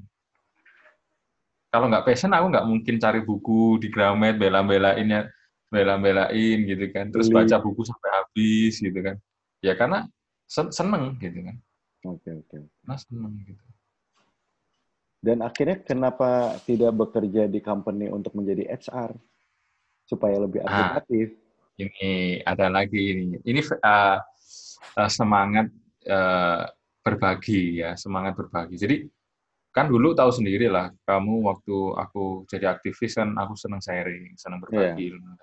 Kalau 1.72 1.86
nggak 1.90 2.04
passion 2.06 2.30
aku 2.34 2.46
nggak 2.52 2.66
mungkin 2.70 2.94
cari 3.02 3.20
buku 3.22 3.82
di 3.82 3.88
Gramet 3.94 4.34
bela-belain 4.42 5.06
ya 5.06 5.22
bela-belain 5.70 6.58
gitu 6.70 6.84
kan 6.94 7.10
terus 7.10 7.30
Beli. 7.30 7.36
baca 7.46 7.56
buku 7.62 7.82
sampai 7.86 8.10
habis 8.18 8.74
gitu 8.78 8.98
kan. 8.98 9.16
Ya 9.62 9.74
karena 9.78 10.06
sen- 10.50 10.74
seneng 10.74 11.14
gitu 11.22 11.38
kan. 11.46 11.56
Oke 12.04 12.30
oke. 12.36 12.58
karena 12.82 12.96
seneng 13.00 13.32
gitu 13.48 13.63
Dan 15.24 15.40
akhirnya 15.40 15.80
kenapa 15.80 16.60
tidak 16.68 16.92
bekerja 16.92 17.48
di 17.48 17.64
company 17.64 18.12
untuk 18.12 18.36
menjadi 18.36 18.68
HR 18.76 19.16
supaya 20.04 20.36
lebih 20.36 20.60
Ah. 20.68 21.00
aplikatif? 21.00 21.32
ini 21.78 22.38
ada 22.46 22.70
lagi 22.70 23.00
ini 23.14 23.38
ini 23.42 23.60
uh, 23.82 24.18
uh, 24.94 25.10
semangat 25.10 25.66
uh, 26.06 26.70
berbagi 27.02 27.82
ya 27.82 27.98
semangat 27.98 28.38
berbagi 28.38 28.78
jadi 28.78 28.96
kan 29.74 29.90
dulu 29.90 30.14
tahu 30.14 30.30
sendiri 30.30 30.70
lah 30.70 30.94
kamu 31.02 31.42
waktu 31.50 31.76
aku 31.98 32.46
jadi 32.46 32.78
aktivis 32.78 33.18
kan 33.18 33.34
aku 33.34 33.58
senang 33.58 33.82
sharing 33.82 34.38
senang 34.38 34.62
berbagi 34.62 35.10
ilmu. 35.10 35.34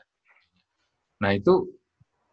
nah 1.19 1.31
itu 1.35 1.67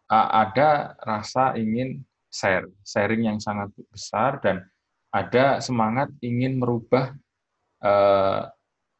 uh, 0.07 0.29
ada 0.47 0.95
rasa 1.03 1.59
ingin 1.59 1.99
share 2.31 2.71
sharing 2.87 3.27
yang 3.27 3.37
sangat 3.43 3.67
besar 3.91 4.39
dan 4.39 4.63
ada 5.11 5.59
semangat 5.59 6.07
ingin 6.23 6.55
merubah 6.55 7.11
uh, 7.83 8.41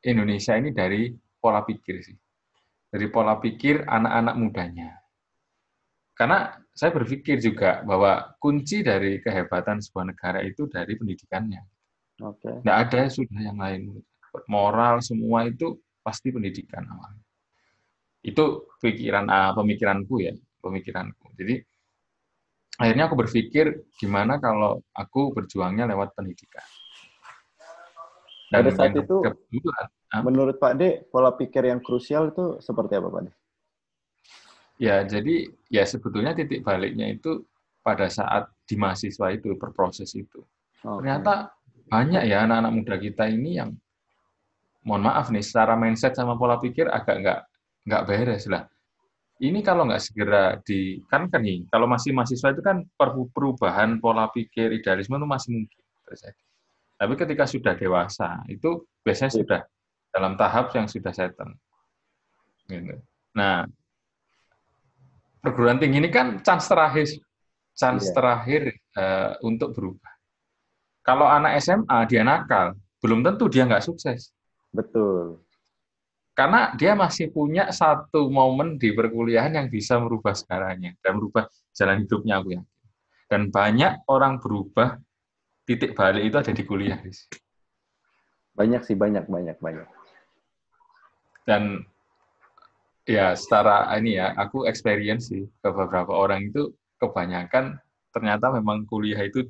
Indonesia 0.03 0.55
ini 0.55 0.71
dari 0.71 1.11
pola 1.39 1.63
pikir 1.63 1.95
sih 2.03 2.17
dari 2.89 3.05
pola 3.07 3.37
pikir 3.37 3.85
anak-anak 3.85 4.35
mudanya. 4.35 4.89
Karena 6.17 6.51
saya 6.75 6.91
berpikir 6.91 7.39
juga 7.39 7.79
bahwa 7.85 8.35
kunci 8.41 8.83
dari 8.83 9.23
kehebatan 9.23 9.79
sebuah 9.79 10.11
negara 10.11 10.43
itu 10.43 10.67
dari 10.67 10.99
pendidikannya. 10.99 11.63
Oke. 12.25 12.59
Nggak 12.65 12.77
ada 12.89 13.01
sudah 13.07 13.39
yang 13.39 13.55
lain. 13.55 14.03
Moral 14.51 14.99
semua 14.99 15.47
itu 15.47 15.79
pasti 16.03 16.33
pendidikan 16.35 16.83
awal. 16.91 17.15
Itu 18.19 18.67
pikiran 18.83 19.31
uh, 19.31 19.55
pemikiranku 19.55 20.19
ya, 20.19 20.35
pemikiranku. 20.59 21.31
Jadi 21.39 21.55
akhirnya 22.75 23.07
aku 23.07 23.15
berpikir 23.15 23.87
gimana 23.95 24.43
kalau 24.43 24.83
aku 24.91 25.31
berjuangnya 25.31 25.87
lewat 25.87 26.11
pendidikan. 26.19 26.65
Pada 28.49 28.69
saat 28.73 28.93
itu, 28.97 29.15
kebetulan, 29.21 29.87
ah, 30.09 30.21
menurut 30.25 30.57
Pak 30.57 30.73
D, 30.81 30.81
pola 31.13 31.31
pikir 31.37 31.69
yang 31.69 31.79
krusial 31.85 32.33
itu 32.33 32.57
seperti 32.59 32.97
apa 32.97 33.07
Pak 33.13 33.21
D? 33.25 33.27
Ya, 34.79 35.03
jadi 35.03 35.51
ya 35.67 35.83
sebetulnya 35.83 36.31
titik 36.33 36.63
baliknya 36.65 37.11
itu 37.11 37.43
pada 37.83 38.07
saat 38.07 38.47
di 38.63 38.79
mahasiswa 38.79 39.27
itu 39.35 39.53
berproses 39.59 40.09
itu. 40.15 40.41
Oke. 40.87 41.03
Ternyata 41.03 41.51
banyak 41.91 42.23
ya 42.25 42.47
anak-anak 42.47 42.71
muda 42.73 42.95
kita 42.95 43.27
ini 43.27 43.59
yang 43.59 43.75
mohon 44.87 45.03
maaf 45.03 45.29
nih 45.29 45.43
secara 45.43 45.75
mindset 45.75 46.15
sama 46.15 46.39
pola 46.39 46.57
pikir 46.57 46.87
agak 46.87 47.19
nggak 47.21 47.39
nggak 47.85 48.03
beres 48.07 48.47
lah. 48.47 48.63
Ini 49.39 49.59
kalau 49.63 49.87
nggak 49.87 50.03
segera 50.03 50.59
di 50.63 50.99
kan 51.11 51.27
kan 51.27 51.43
nih 51.43 51.67
kalau 51.67 51.87
masih 51.87 52.11
mahasiswa 52.15 52.51
itu 52.51 52.63
kan 52.63 52.83
per- 52.95 53.15
perubahan 53.35 53.99
pola 53.99 54.31
pikir 54.31 54.71
idealisme 54.75 55.15
itu 55.15 55.27
masih 55.27 55.49
mungkin 55.59 55.79
terjadi. 56.07 56.41
Tapi 56.99 57.13
ketika 57.15 57.47
sudah 57.47 57.73
dewasa 57.79 58.43
itu 58.51 58.83
biasanya 59.07 59.31
Iya. 59.31 59.39
sudah 59.39 59.61
dalam 60.11 60.33
tahap 60.35 60.75
yang 60.75 60.91
sudah 60.91 61.15
settle. 61.15 61.55
Gitu. 62.67 62.99
Nah, 63.39 63.63
perguruan 65.39 65.79
tinggi 65.79 66.03
ini 66.03 66.11
kan 66.11 66.43
chance 66.43 66.67
terakhir, 66.67 67.07
chance 67.71 68.11
Iya. 68.11 68.15
terakhir 68.15 68.61
eh, 68.99 69.31
untuk 69.47 69.71
berubah. 69.71 70.11
Kalau 71.07 71.23
anak 71.23 71.55
SMA 71.63 72.03
dia 72.11 72.27
nakal, 72.27 72.75
belum 72.99 73.23
tentu 73.23 73.47
dia 73.47 73.63
nggak 73.63 73.81
sukses. 73.85 74.35
Betul. 74.75 75.39
Karena 76.35 76.75
dia 76.75 76.95
masih 76.99 77.31
punya 77.31 77.71
satu 77.71 78.27
momen 78.27 78.75
di 78.75 78.91
perkuliahan 78.91 79.55
yang 79.55 79.67
bisa 79.71 79.99
merubah 79.99 80.35
segalanya 80.35 80.91
dan 80.99 81.15
merubah 81.19 81.47
jalan 81.71 82.03
hidupnya 82.03 82.43
aku 82.43 82.59
yakin. 82.59 82.67
Dan 83.31 83.41
banyak 83.51 84.03
orang 84.11 84.39
berubah 84.43 84.99
titik 85.69 85.93
balik 85.93 86.25
itu 86.25 86.35
ada 86.41 86.49
di 86.49 86.63
kuliah. 86.65 86.97
Riz. 86.97 87.29
Banyak 88.57 88.81
sih, 88.81 88.97
banyak, 88.97 89.29
banyak, 89.29 89.61
banyak. 89.61 89.85
Dan 91.45 91.85
ya 93.05 93.37
secara 93.37 93.85
ini 94.01 94.17
ya, 94.17 94.33
aku 94.33 94.65
experience 94.65 95.29
sih 95.29 95.45
ke 95.45 95.69
beberapa 95.69 96.09
orang 96.09 96.49
itu 96.49 96.73
kebanyakan 96.97 97.77
ternyata 98.09 98.49
memang 98.49 98.89
kuliah 98.89 99.21
itu 99.21 99.45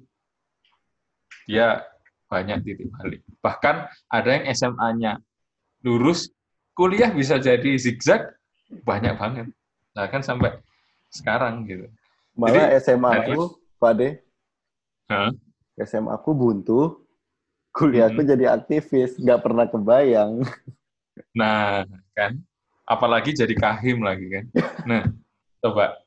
dia 1.48 1.88
banyak 2.28 2.68
titik 2.68 2.92
balik. 3.00 3.24
Bahkan 3.40 3.76
ada 4.12 4.30
yang 4.30 4.46
SMA-nya 4.52 5.24
lurus, 5.88 6.28
kuliah 6.76 7.16
bisa 7.16 7.40
jadi 7.40 7.80
zigzag, 7.80 8.28
banyak 8.84 9.16
banget. 9.16 9.48
Nah 9.96 10.06
kan 10.12 10.20
sampai 10.20 10.60
sekarang 11.10 11.64
gitu. 11.66 11.88
Malah 12.36 12.76
Jadi, 12.76 12.84
SMA 12.86 13.10
aku, 13.26 13.58
Pak 13.82 13.94
D, 13.98 14.02
Hah? 15.10 15.34
SMA 15.84 16.12
aku 16.16 16.36
buntu, 16.36 17.08
kuliahku 17.72 18.22
Hmm. 18.22 18.30
jadi 18.36 18.46
aktivis, 18.56 19.16
nggak 19.16 19.40
pernah 19.40 19.66
kebayang. 19.66 20.44
Nah, 21.36 21.84
kan? 22.16 22.40
Apalagi 22.84 23.36
jadi 23.36 23.54
kahim 23.54 24.02
lagi 24.02 24.28
kan. 24.28 24.46
Nah, 24.88 25.04
coba. 25.62 26.00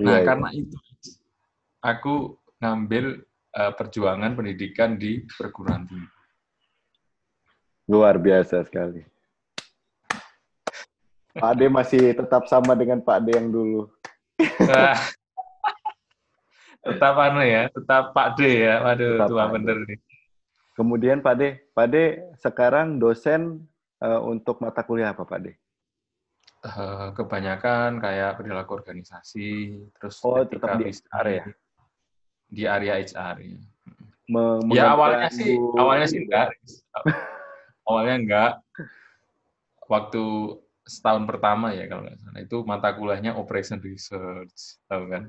Nah, 0.00 0.18
Iya, 0.18 0.18
iya. 0.20 0.26
karena 0.26 0.48
itu 0.50 0.76
aku 1.78 2.34
ngambil 2.58 3.22
eh, 3.54 3.72
perjuangan 3.78 4.34
pendidikan 4.34 4.98
di 4.98 5.22
perguruan 5.38 5.86
tinggi. 5.86 6.08
Luar 7.86 8.18
biasa 8.18 8.64
sekali. 8.66 9.06
Pak 11.34 11.52
D 11.58 11.66
masih 11.70 12.14
tetap 12.14 12.46
sama 12.50 12.74
dengan 12.74 12.98
Pak 12.98 13.18
D 13.22 13.34
yang 13.34 13.50
dulu. 13.54 13.90
Wah. 14.66 14.98
Tetap 16.84 17.14
anu 17.16 17.40
ya, 17.40 17.72
tetap 17.72 18.12
Pak 18.12 18.28
D 18.36 18.40
ya. 18.68 18.76
Waduh, 18.84 19.10
Tetap 19.18 19.28
tua 19.32 19.44
bener 19.48 19.76
nih. 19.88 19.98
Kemudian 20.74 21.18
Pak 21.24 21.34
D, 21.38 21.42
Pak 21.72 21.86
D 21.88 21.94
sekarang 22.38 23.00
dosen 23.00 23.64
eh, 24.02 24.20
untuk 24.20 24.60
mata 24.60 24.84
kuliah 24.84 25.16
apa 25.16 25.24
Pak 25.24 25.40
D? 25.40 25.46
Eh, 26.64 27.08
kebanyakan 27.12 28.00
kayak 28.00 28.40
perilaku 28.40 28.80
organisasi, 28.80 29.84
terus 30.00 30.24
Oh, 30.24 30.40
tetap 30.48 30.80
di 30.80 30.88
HR 30.88 31.26
ya? 31.28 31.44
Di 32.48 32.62
area 32.64 32.94
HR 33.00 33.36
ya. 33.44 33.58
Me- 34.32 34.72
Ya 34.72 34.88
awalnya 34.96 35.28
sih, 35.28 35.60
awalnya 35.76 36.06
sih 36.08 36.24
enggak. 36.24 36.56
awalnya 37.88 38.14
enggak. 38.16 38.52
Waktu 39.84 40.24
setahun 40.84 41.24
pertama 41.28 41.72
ya 41.76 41.84
kalau 41.88 42.08
nggak 42.08 42.16
salah 42.20 42.40
itu 42.40 42.56
mata 42.64 42.92
kuliahnya 42.96 43.36
operation 43.36 43.80
research, 43.84 44.80
tahu 44.88 45.04
kan? 45.12 45.28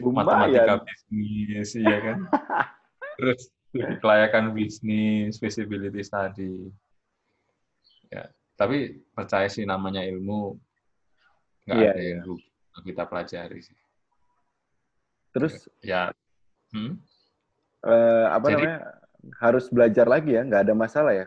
Matematika 0.00 0.82
bisnis, 0.82 1.68
ya 1.78 1.98
kan? 2.02 2.18
Terus 3.18 3.40
kelayakan 3.74 4.54
bisnis, 4.54 5.38
feasibility 5.38 6.02
study. 6.02 6.70
Ya, 8.10 8.30
tapi 8.54 9.02
percaya 9.14 9.46
sih 9.46 9.66
namanya 9.66 10.02
ilmu 10.02 10.58
nggak 11.66 11.76
Iya, 11.78 11.90
ada 11.90 12.00
iya. 12.02 12.10
yang 12.18 12.22
rugi 12.26 12.46
kalau 12.70 12.82
kita 12.84 13.02
pelajari 13.06 13.60
sih. 13.62 13.78
Terus 15.34 15.66
Ya, 15.82 16.10
hmm? 16.70 16.94
eh, 17.82 18.26
apa 18.30 18.46
Jadi- 18.50 18.66
namanya? 18.66 18.78
Harus 19.40 19.72
belajar 19.72 20.04
lagi 20.04 20.36
ya, 20.36 20.44
nggak 20.44 20.68
ada 20.68 20.74
masalah 20.76 21.16
ya. 21.16 21.24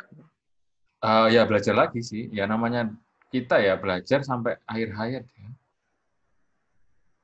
Eh, 1.02 1.28
ya 1.34 1.42
belajar 1.50 1.74
lagi 1.74 2.06
sih. 2.06 2.30
Ya 2.30 2.46
namanya 2.46 2.94
kita 3.34 3.58
ya 3.58 3.74
belajar 3.74 4.22
sampai 4.22 4.54
akhir 4.70 4.90
hayat 4.94 5.24
ya. 5.26 5.48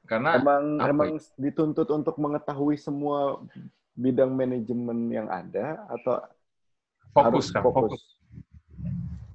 Karena 0.04 0.36
Emang 0.36 0.64
emang 0.84 1.12
dituntut 1.40 1.88
untuk 1.88 2.20
mengetahui 2.20 2.76
semua 2.76 3.40
bidang 3.96 4.36
manajemen 4.36 5.08
yang 5.08 5.28
ada 5.32 5.86
atau 5.88 6.20
fokus 7.16 7.54
kan, 7.54 7.62
fokus? 7.64 8.02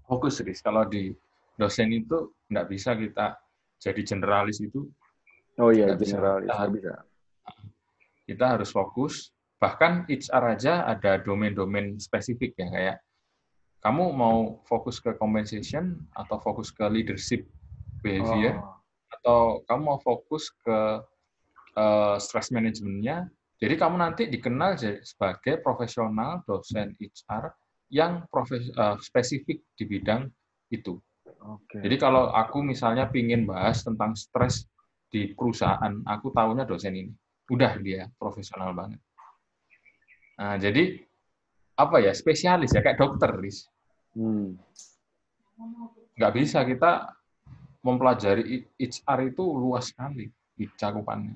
fokus. 0.05 0.35
Riz. 0.45 0.61
Kalau 0.61 0.85
di 0.85 1.15
dosen 1.57 1.89
itu 1.95 2.33
nggak 2.53 2.67
bisa 2.69 2.93
kita 2.99 3.39
jadi 3.79 4.01
generalis 4.03 4.59
itu, 4.61 4.89
Oh 5.59 5.75
iya, 5.75 5.95
generalis 5.95 6.51
nggak 6.51 6.73
bisa. 6.75 6.95
kita 8.29 8.45
harus 8.59 8.71
fokus. 8.71 9.31
Bahkan 9.59 10.07
HR 10.07 10.45
aja 10.55 10.87
ada 10.87 11.19
domain-domain 11.19 11.99
spesifik 11.99 12.55
ya, 12.55 12.67
kayak 12.71 12.97
kamu 13.83 14.15
mau 14.15 14.63
fokus 14.67 15.03
ke 15.03 15.15
compensation 15.19 15.99
atau 16.15 16.39
fokus 16.39 16.71
ke 16.71 16.87
leadership 16.87 17.47
behavior, 18.03 18.59
Oh, 18.59 18.78
atau 19.19 19.67
kamu 19.67 19.83
mau 19.83 19.99
fokus 19.99 20.51
ke 20.63 21.03
eh, 21.79 22.17
stress 22.19 22.51
manajemennya, 22.55 23.31
jadi 23.59 23.75
kamu 23.75 23.99
nanti 23.99 24.31
dikenal 24.31 24.79
sebagai 25.03 25.59
profesional 25.59 26.47
dosen 26.47 26.95
HR 26.95 27.51
yang 27.91 28.25
profes- 28.31 28.71
eh, 28.71 28.97
spesifik 29.03 29.67
di 29.75 29.85
bidang 29.85 30.31
itu. 30.71 30.95
Oke. 31.43 31.83
Jadi 31.83 31.97
kalau 31.99 32.31
aku 32.31 32.63
misalnya 32.63 33.11
pingin 33.11 33.45
bahas 33.45 33.83
tentang 33.83 34.15
stres 34.15 34.67
di 35.09 35.33
perusahaan, 35.33 36.05
aku 36.07 36.31
tahunya 36.31 36.65
dosen 36.69 36.95
ini. 36.95 37.13
Udah 37.49 37.81
dia 37.81 38.07
profesional 38.21 38.77
banget. 38.77 39.01
Nah, 40.39 40.55
jadi 40.61 41.01
apa 41.75 41.97
ya 41.99 42.13
spesialis 42.15 42.71
ya 42.71 42.85
kayak 42.85 43.01
dokter, 43.01 43.33
Riz. 43.35 43.67
Hmm. 44.15 44.55
Nggak 46.15 46.33
bisa 46.37 46.63
kita 46.63 47.18
mempelajari 47.83 48.67
HR 48.77 49.21
itu 49.31 49.45
luas 49.45 49.91
sekali 49.91 50.27
di 50.59 50.65
cakupannya. 50.75 51.35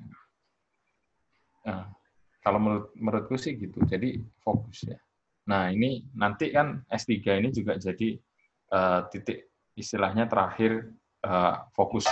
Nah, 1.63 1.87
kalau 2.43 2.59
menurut 2.59 2.87
menurutku 2.99 3.39
sih 3.39 3.55
gitu. 3.55 3.79
Jadi 3.87 4.19
fokus 4.43 4.83
ya. 4.83 4.99
Nah, 5.47 5.71
ini 5.71 6.03
nanti 6.19 6.51
kan 6.51 6.83
S3 6.91 7.39
ini 7.39 7.55
juga 7.55 7.79
jadi 7.79 8.19
eh, 8.73 9.01
titik 9.15 9.47
istilahnya 9.79 10.27
terakhir 10.27 10.91
eh, 11.23 11.55
fokus 11.75 12.07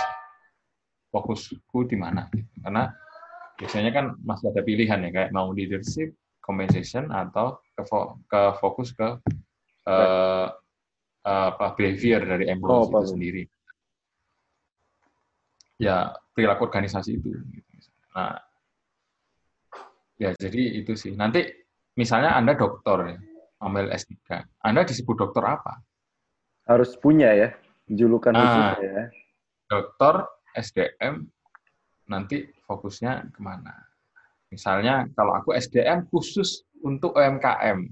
fokusku 1.11 1.91
di 1.91 1.99
mana 1.99 2.31
gitu. 2.31 2.47
Karena 2.63 2.87
biasanya 3.59 3.91
kan 3.91 4.05
masih 4.23 4.55
ada 4.55 4.63
pilihan 4.63 5.03
ya 5.03 5.09
kayak 5.11 5.31
mau 5.35 5.51
leadership, 5.51 6.15
compensation 6.39 7.11
atau 7.11 7.59
ke, 7.75 7.83
fo- 7.83 8.15
ke 8.31 8.41
fokus 8.63 8.95
ke 8.95 9.19
eh, 9.91 10.47
apa 11.21 11.67
behavior 11.77 12.25
dari 12.25 12.49
employees 12.49 12.89
Oh, 12.89 13.03
itu 13.03 13.07
sendiri. 13.13 13.43
Ya, 15.81 16.13
perilaku 16.37 16.69
organisasi 16.69 17.17
itu. 17.17 17.33
Nah, 18.13 18.37
ya 20.21 20.29
jadi 20.37 20.77
itu 20.77 20.93
sih. 20.93 21.17
Nanti 21.17 21.41
misalnya 21.97 22.37
Anda 22.37 22.53
dokter 22.53 23.17
ya, 23.17 23.17
ambil 23.65 23.89
S3. 23.89 24.45
Anda 24.61 24.85
disebut 24.85 25.17
dokter 25.17 25.41
apa? 25.41 25.81
Harus 26.69 26.93
punya 27.01 27.33
ya 27.33 27.49
julukan 27.89 28.37
Ah. 28.37 28.41
khusus 28.45 28.67
ya. 28.85 29.01
Dokter 29.65 30.13
SDM 30.53 31.25
nanti 32.05 32.45
fokusnya 32.69 33.33
ke 33.33 33.39
mana? 33.41 33.73
Misalnya 34.53 35.09
kalau 35.17 35.33
aku 35.33 35.57
SDM 35.57 36.05
khusus 36.13 36.61
untuk 36.85 37.17
UMKM. 37.17 37.89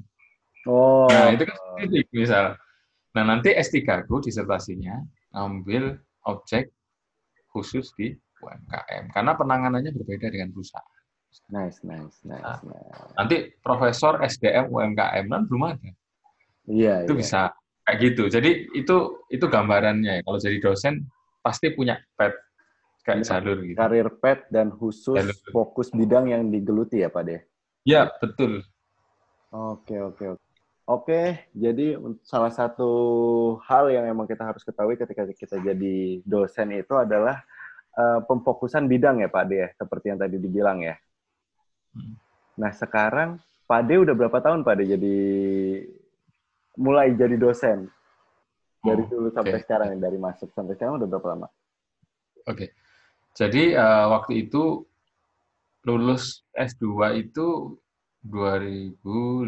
Oh. 0.70 1.10
Nah, 1.10 1.34
itu 1.34 1.48
kan 1.48 1.58
spesifik 1.58 2.08
misal. 2.14 2.46
Nah, 3.18 3.24
nanti 3.26 3.50
S3 3.56 4.06
aku 4.06 4.22
disertasinya 4.22 5.02
ambil 5.34 5.98
objek 6.30 6.70
khusus 7.50 7.92
di 7.94 8.14
UMKM 8.40 9.12
karena 9.12 9.34
penanganannya 9.34 9.92
berbeda 9.92 10.30
dengan 10.30 10.50
perusahaan. 10.50 10.98
Nice, 11.50 11.82
nice, 11.84 12.18
nice, 12.24 12.42
Nah. 12.42 12.58
nice. 12.64 13.14
Nanti 13.14 13.38
profesor 13.60 14.18
SDM 14.20 14.70
UMKM 14.70 15.26
kan 15.26 15.42
belum 15.46 15.64
ada. 15.68 15.90
Iya, 16.66 17.06
Itu 17.06 17.14
iya. 17.14 17.20
bisa 17.20 17.42
kayak 17.86 17.98
gitu. 18.02 18.24
Jadi 18.30 18.50
itu 18.74 18.96
itu 19.28 19.46
gambarannya. 19.46 20.22
Kalau 20.22 20.38
jadi 20.38 20.58
dosen 20.58 21.06
pasti 21.42 21.70
punya 21.70 21.98
pet 22.16 22.34
kayak 23.02 23.22
Iya. 23.22 23.28
jalur 23.28 23.58
gitu. 23.62 23.78
Karir 23.78 24.08
pet 24.18 24.40
dan 24.50 24.70
khusus 24.70 25.18
Jalur. 25.18 25.36
fokus 25.50 25.90
bidang 25.90 26.30
yang 26.30 26.50
digeluti 26.50 27.02
ya 27.02 27.10
Pak 27.10 27.24
De? 27.26 27.38
Ya, 27.86 28.10
betul. 28.18 28.62
Oke, 29.50 29.98
oke, 29.98 30.38
oke. 30.38 30.46
Oke, 30.90 31.46
jadi 31.54 32.02
salah 32.26 32.50
satu 32.50 32.90
hal 33.70 33.94
yang 33.94 34.10
emang 34.10 34.26
kita 34.26 34.42
harus 34.42 34.66
ketahui 34.66 34.98
ketika 34.98 35.22
kita 35.30 35.62
jadi 35.62 36.18
dosen 36.26 36.74
itu 36.74 36.98
adalah 36.98 37.46
eh, 37.94 38.20
pemfokusan 38.26 38.90
bidang 38.90 39.22
ya 39.22 39.30
Pak 39.30 39.46
De, 39.46 39.56
ya, 39.62 39.70
seperti 39.78 40.10
yang 40.10 40.18
tadi 40.18 40.42
dibilang 40.42 40.82
ya. 40.82 40.98
Hmm. 41.94 42.18
Nah 42.58 42.74
sekarang 42.74 43.38
Pak 43.70 43.82
De 43.86 44.02
udah 44.02 44.18
berapa 44.18 44.42
tahun 44.42 44.66
Pak 44.66 44.76
De 44.82 44.84
jadi 44.98 45.18
mulai 46.74 47.14
jadi 47.14 47.38
dosen? 47.38 47.86
Dari 48.82 49.06
Oh, 49.06 49.10
dulu 49.14 49.30
sampai 49.30 49.62
oke. 49.62 49.64
sekarang, 49.70 49.94
dari 50.02 50.18
masuk 50.18 50.50
sampai 50.58 50.74
sekarang 50.74 50.98
udah 50.98 51.06
berapa 51.06 51.28
lama? 51.38 51.48
Oke. 52.50 52.74
Jadi 53.38 53.78
eh, 53.78 54.06
waktu 54.10 54.50
itu 54.50 54.90
lulus 55.86 56.42
S2 56.58 57.14
itu 57.22 57.78
2015, 58.22 59.44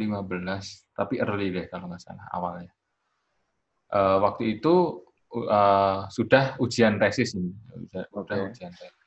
tapi 0.96 1.20
early 1.20 1.52
deh 1.52 1.66
kalau 1.68 1.92
nggak 1.92 2.02
salah 2.02 2.26
awalnya. 2.32 2.72
Eh, 3.92 4.18
waktu 4.24 4.60
itu 4.60 5.04
eh, 5.36 6.00
sudah 6.08 6.56
ujian 6.64 6.96
tesis 6.96 7.36
ini, 7.36 7.52
sudah, 7.52 8.04
sudah 8.08 8.36
Oke. 8.40 8.48
ujian 8.56 8.72
tesis. 8.72 9.00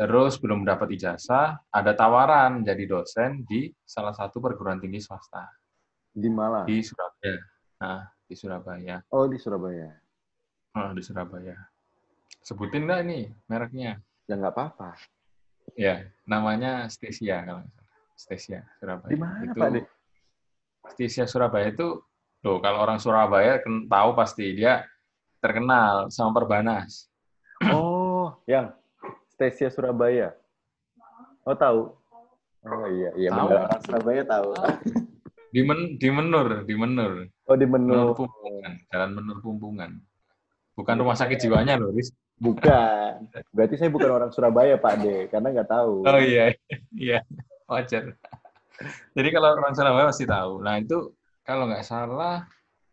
Terus 0.00 0.40
belum 0.40 0.64
dapat 0.64 0.96
ijazah, 0.96 1.60
ada 1.68 1.92
tawaran 1.92 2.64
jadi 2.64 2.88
dosen 2.88 3.44
di 3.44 3.68
salah 3.84 4.16
satu 4.16 4.40
perguruan 4.40 4.80
tinggi 4.80 4.96
swasta 4.96 5.44
Di 6.08 6.32
Malang. 6.32 6.64
di 6.64 6.80
Surabaya. 6.80 7.36
Nah, 7.84 8.00
di 8.24 8.32
Surabaya. 8.32 8.96
Oh 9.12 9.28
di 9.28 9.36
Surabaya. 9.36 9.92
Oh, 10.72 10.88
di 10.96 11.02
Surabaya. 11.04 11.52
Sebutin 12.40 12.88
nggak 12.88 13.00
ini 13.04 13.28
mereknya? 13.44 14.00
Ya 14.24 14.40
nggak 14.40 14.56
apa-apa. 14.56 14.96
Ya, 15.76 16.08
namanya 16.24 16.88
Stesia 16.88 17.44
kalau 17.44 17.68
Stesia 18.20 18.60
Surabaya. 18.76 19.08
Di 19.08 19.16
mana 19.16 19.40
itu, 19.40 19.56
Pak 19.56 19.68
De? 19.72 19.80
Stesia 20.92 21.24
Surabaya 21.24 21.72
itu, 21.72 22.04
loh 22.44 22.56
kalau 22.60 22.84
orang 22.84 23.00
Surabaya 23.00 23.64
ken- 23.64 23.88
tahu 23.88 24.10
pasti 24.12 24.52
dia 24.52 24.84
terkenal 25.40 26.12
sama 26.12 26.36
Perbanas. 26.36 27.08
Oh, 27.72 28.36
yang 28.44 28.76
Stesia 29.32 29.72
Surabaya. 29.72 30.36
Oh 31.48 31.56
tahu. 31.56 31.96
Oh 32.60 32.84
iya 32.92 33.08
iya 33.16 33.28
Tahu. 33.32 33.48
benar 33.48 33.64
orang 33.72 33.82
Surabaya 33.88 34.22
tahu. 34.28 34.48
Di 35.50 35.60
Men, 35.64 35.96
di 35.96 36.08
Menur, 36.12 36.48
di 36.68 36.74
Menur. 36.76 37.12
Oh 37.48 37.56
di 37.56 37.64
menu. 37.66 37.90
Menur 37.90 38.12
Pumpungan, 38.14 38.72
Jalan 38.92 39.10
Menur 39.16 39.38
Pumpungan. 39.40 39.90
Bukan 40.76 40.94
rumah 41.00 41.16
sakit 41.16 41.40
jiwanya 41.40 41.80
loh, 41.80 41.90
Riz. 41.90 42.12
Bukan. 42.36 43.26
Berarti 43.52 43.74
saya 43.80 43.90
bukan 43.92 44.12
orang 44.12 44.30
Surabaya 44.30 44.76
Pak 44.76 44.94
De, 45.02 45.16
karena 45.32 45.48
nggak 45.50 45.68
tahu. 45.68 46.04
Oh 46.06 46.20
iya, 46.20 46.54
iya, 46.94 47.18
wajar. 47.70 48.04
Jadi 49.16 49.28
kalau 49.30 49.54
orang 49.54 49.72
Surabaya 49.72 50.10
pasti 50.10 50.26
tahu. 50.26 50.60
Nah 50.66 50.82
itu 50.82 51.14
kalau 51.46 51.70
nggak 51.70 51.86
salah 51.86 52.44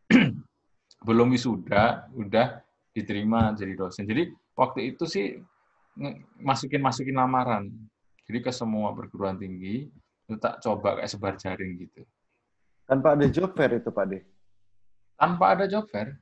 belum 1.08 1.34
wisuda, 1.34 2.10
udah 2.14 2.62
diterima 2.92 3.54
jadi 3.54 3.78
dosen. 3.78 4.10
Jadi 4.10 4.34
waktu 4.58 4.94
itu 4.96 5.06
sih 5.06 5.38
masukin 6.42 6.82
masukin 6.82 7.18
lamaran. 7.18 7.70
Jadi 8.28 8.44
ke 8.44 8.52
semua 8.52 8.92
perguruan 8.92 9.40
tinggi 9.40 9.88
itu 10.28 10.36
tak 10.42 10.60
coba 10.60 11.00
kayak 11.00 11.10
sebar 11.10 11.34
jaring 11.40 11.88
gitu. 11.88 12.04
Tanpa 12.84 13.16
ada 13.16 13.28
job 13.32 13.56
fair 13.56 13.80
itu 13.80 13.90
Pak 13.92 14.06
De. 14.10 14.20
Tanpa 15.16 15.56
ada 15.56 15.66
job 15.70 15.88
fair. 15.88 16.20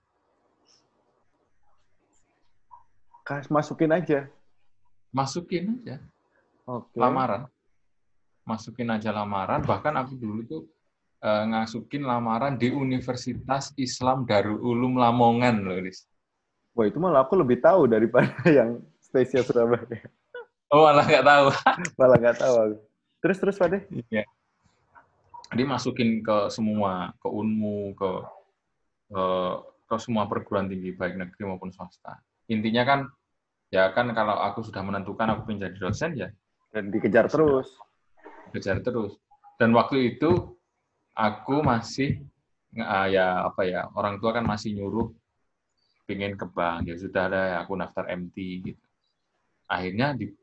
Kas 3.25 3.49
masukin 3.49 3.89
aja. 3.89 4.29
Masukin 5.09 5.81
aja 5.81 5.97
Oke. 6.69 6.97
lamaran. 6.97 7.49
Masukin 8.45 8.93
aja 8.93 9.09
lamaran. 9.09 9.65
Bahkan 9.65 9.93
aku 9.97 10.13
dulu 10.15 10.41
tuh 10.45 10.61
eh, 11.21 11.43
ngasukin 11.49 12.05
lamaran 12.05 12.55
di 12.55 12.69
Universitas 12.69 13.73
Islam 13.75 14.23
Darul 14.29 14.61
Ulum 14.61 15.01
Lamongan 15.01 15.65
loh, 15.65 15.81
Riz. 15.81 16.05
Wah 16.75 16.85
itu 16.85 16.99
malah 16.99 17.25
aku 17.25 17.39
lebih 17.39 17.59
tahu 17.59 17.89
daripada 17.89 18.29
yang 18.57 18.79
Stesia 19.01 19.41
Surabaya. 19.41 20.05
Oh, 20.69 20.85
malah 20.85 21.05
nggak 21.07 21.25
tahu. 21.25 21.45
Malah 22.01 22.17
nggak 22.19 22.37
tahu 22.41 22.55
aku. 22.57 22.77
Terus 23.21 23.37
terus 23.37 23.55
Pak. 23.55 23.85
Iya. 24.11 24.25
Jadi 25.53 25.63
masukin 25.63 26.19
ke 26.25 26.49
semua, 26.51 27.13
ke 27.21 27.29
Unmu, 27.29 27.95
ke 27.95 28.11
eh, 29.13 29.55
ke 29.85 29.95
semua 30.01 30.25
perguruan 30.25 30.65
tinggi 30.65 30.91
baik 30.91 31.15
negeri 31.15 31.41
maupun 31.45 31.69
swasta. 31.69 32.17
Intinya 32.49 32.83
kan 32.83 32.99
ya 33.69 33.93
kan 33.93 34.09
kalau 34.13 34.37
aku 34.41 34.65
sudah 34.65 34.81
menentukan 34.81 35.25
aku 35.31 35.49
ingin 35.53 35.69
jadi 35.69 35.77
dosen 35.77 36.11
ya 36.17 36.29
Dan 36.73 36.91
dikejar 36.91 37.29
terus. 37.29 37.71
Kejar 38.55 38.79
terus. 38.79 39.19
Dan 39.59 39.75
waktu 39.75 40.15
itu 40.15 40.55
aku 41.15 41.63
masih 41.63 42.23
nge- 42.75 43.15
ya 43.15 43.43
apa 43.47 43.61
ya 43.67 43.87
orang 43.95 44.19
tua 44.19 44.35
kan 44.35 44.43
masih 44.47 44.75
nyuruh 44.75 45.11
pengen 46.07 46.35
ke 46.39 46.45
bank 46.47 46.87
ya 46.91 46.95
sudah 46.95 47.23
ada 47.27 47.41
aku 47.63 47.75
daftar 47.75 48.07
MT 48.13 48.37
gitu. 48.63 48.83
Akhirnya 49.67 50.13
di- 50.13 50.35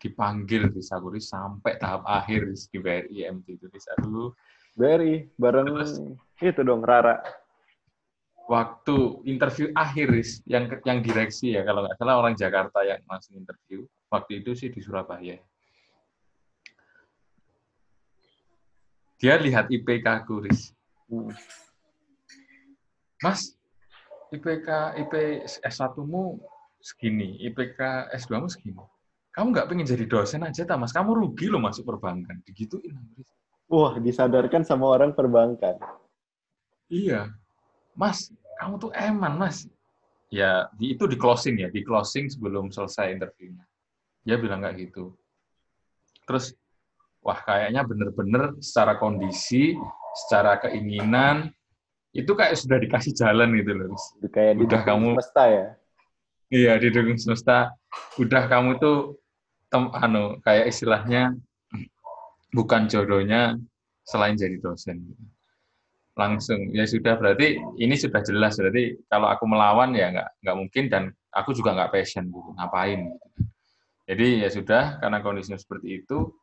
dipanggil 0.00 0.72
di 0.72 0.80
Sakuri 0.80 1.20
sampai 1.20 1.76
tahap 1.76 2.08
akhir 2.08 2.48
di 2.48 2.78
BRI 2.80 3.16
MT 3.28 3.46
itu 3.60 3.66
di 3.68 3.78
dulu 4.00 4.32
BRI 4.72 5.28
bareng 5.36 5.66
Terus? 5.76 5.92
itu 6.40 6.60
dong 6.64 6.80
Rara. 6.80 7.20
waktu 8.50 9.22
interview 9.30 9.70
akhir 9.78 10.10
yang 10.42 10.66
yang 10.82 10.98
direksi 11.06 11.54
ya 11.54 11.62
kalau 11.62 11.86
nggak 11.86 11.94
salah 12.02 12.18
orang 12.18 12.34
Jakarta 12.34 12.82
yang 12.82 12.98
langsung 13.06 13.38
interview 13.38 13.86
waktu 14.10 14.42
itu 14.42 14.58
sih 14.58 14.74
di 14.74 14.82
Surabaya 14.82 15.38
dia 19.20 19.36
lihat 19.36 19.68
IPK 19.68 20.24
aku 20.24 20.48
Riz. 20.48 20.72
Hmm. 21.06 21.30
Mas 23.20 23.52
IPK 24.32 24.96
IP 25.06 25.14
S1-mu 25.60 26.40
segini 26.80 27.36
IPK 27.44 28.08
S2-mu 28.16 28.48
segini 28.48 28.80
kamu 29.36 29.52
nggak 29.52 29.68
pengen 29.68 29.86
jadi 29.86 30.04
dosen 30.08 30.42
aja 30.42 30.64
tak 30.64 30.80
mas 30.80 30.90
kamu 30.96 31.12
rugi 31.12 31.46
loh 31.46 31.62
masuk 31.62 31.86
perbankan 31.86 32.42
digituin. 32.42 32.96
Wah 33.70 33.94
disadarkan 34.00 34.66
sama 34.66 34.90
orang 34.90 35.14
perbankan. 35.14 35.78
Iya, 36.90 37.30
Mas, 37.94 38.32
kamu 38.58 38.74
tuh 38.82 38.90
eman, 38.96 39.38
Mas. 39.38 39.68
Ya, 40.30 40.70
di, 40.78 40.94
itu 40.94 41.04
di 41.10 41.18
closing 41.18 41.58
ya, 41.58 41.68
di 41.70 41.82
closing 41.82 42.30
sebelum 42.30 42.70
selesai 42.70 43.14
interviewnya. 43.14 43.66
Dia 44.22 44.38
bilang 44.38 44.62
kayak 44.62 44.90
gitu. 44.90 45.14
Terus, 46.26 46.54
wah 47.20 47.38
kayaknya 47.44 47.84
bener-bener 47.84 48.56
secara 48.64 48.96
kondisi, 48.96 49.76
secara 50.26 50.56
keinginan, 50.60 51.52
itu 52.10 52.32
kayak 52.34 52.58
sudah 52.58 52.80
dikasih 52.80 53.12
jalan 53.14 53.54
gitu 53.54 53.72
loh. 53.76 53.94
Kayak 54.32 54.58
Udah 54.58 54.80
kamu- 54.82 55.14
semesta 55.20 55.44
ya. 55.46 55.66
Iya, 56.50 56.72
di 56.82 56.90
dukung 56.90 57.14
semesta. 57.14 57.70
Udah 58.18 58.50
kamu 58.50 58.82
tuh, 58.82 59.22
tem, 59.70 59.86
anu, 59.94 60.42
kayak 60.42 60.66
istilahnya, 60.74 61.38
bukan 62.50 62.90
jodohnya 62.90 63.54
selain 64.02 64.34
jadi 64.34 64.58
dosen. 64.58 65.06
Langsung, 66.18 66.74
ya 66.74 66.82
sudah 66.90 67.14
berarti 67.14 67.54
ini 67.78 67.94
sudah 67.94 68.18
jelas. 68.26 68.58
Berarti 68.58 68.98
kalau 69.06 69.30
aku 69.30 69.46
melawan 69.46 69.94
ya 69.94 70.10
nggak 70.10 70.28
nggak 70.42 70.56
mungkin 70.58 70.84
dan 70.90 71.02
aku 71.30 71.54
juga 71.54 71.70
nggak 71.78 71.94
passion 71.94 72.26
gitu. 72.26 72.50
Ngapain? 72.58 73.06
Jadi 74.10 74.42
ya 74.42 74.50
sudah, 74.50 74.98
karena 74.98 75.22
kondisinya 75.22 75.54
seperti 75.54 76.02
itu, 76.02 76.34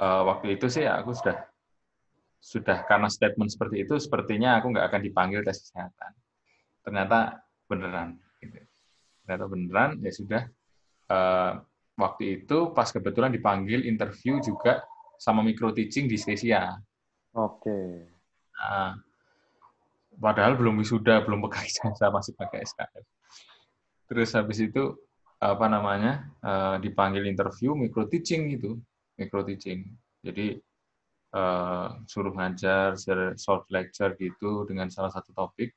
eh, 0.00 0.22
waktu 0.28 0.46
itu 0.56 0.66
sih 0.68 0.84
aku 0.84 1.12
sudah 1.16 1.46
sudah 2.40 2.86
karena 2.86 3.08
statement 3.10 3.50
seperti 3.50 3.82
itu, 3.82 3.94
sepertinya 3.98 4.60
aku 4.60 4.70
nggak 4.70 4.86
akan 4.86 5.00
dipanggil 5.02 5.40
tes 5.42 5.58
kesehatan. 5.66 6.12
Ternyata 6.84 7.42
beneran. 7.66 8.20
Gitu 8.38 8.62
ternyata 9.26 9.50
beneran 9.50 9.90
ya 10.06 10.14
sudah 10.14 10.42
Eh, 11.06 11.52
waktu 11.94 12.42
itu 12.42 12.74
pas 12.74 12.90
kebetulan 12.90 13.30
dipanggil 13.30 13.86
interview 13.86 14.42
juga 14.42 14.82
sama 15.16 15.40
micro 15.40 15.70
teaching 15.70 16.10
di 16.10 16.18
Stesia. 16.18 16.74
Oke. 17.30 18.10
Nah, 18.58 18.98
padahal 20.18 20.58
belum 20.58 20.82
wisuda, 20.82 21.22
belum 21.22 21.46
pegang 21.46 21.62
ijazah, 21.70 22.10
masih 22.10 22.34
pakai 22.34 22.66
SKS. 22.66 23.06
Terus 24.10 24.30
habis 24.34 24.58
itu 24.58 24.98
apa 25.38 25.70
namanya 25.70 26.26
eh, 26.42 26.76
dipanggil 26.82 27.22
interview 27.30 27.78
micro 27.78 28.10
teaching 28.10 28.50
itu, 28.50 28.74
micro 29.16 29.42
teaching. 29.44 29.84
Jadi 30.22 30.56
eh, 31.34 31.88
suruh 32.06 32.32
ngajar 32.32 32.96
short 33.36 33.68
lecture 33.72 34.14
gitu 34.16 34.64
dengan 34.68 34.88
salah 34.88 35.12
satu 35.12 35.32
topik 35.34 35.74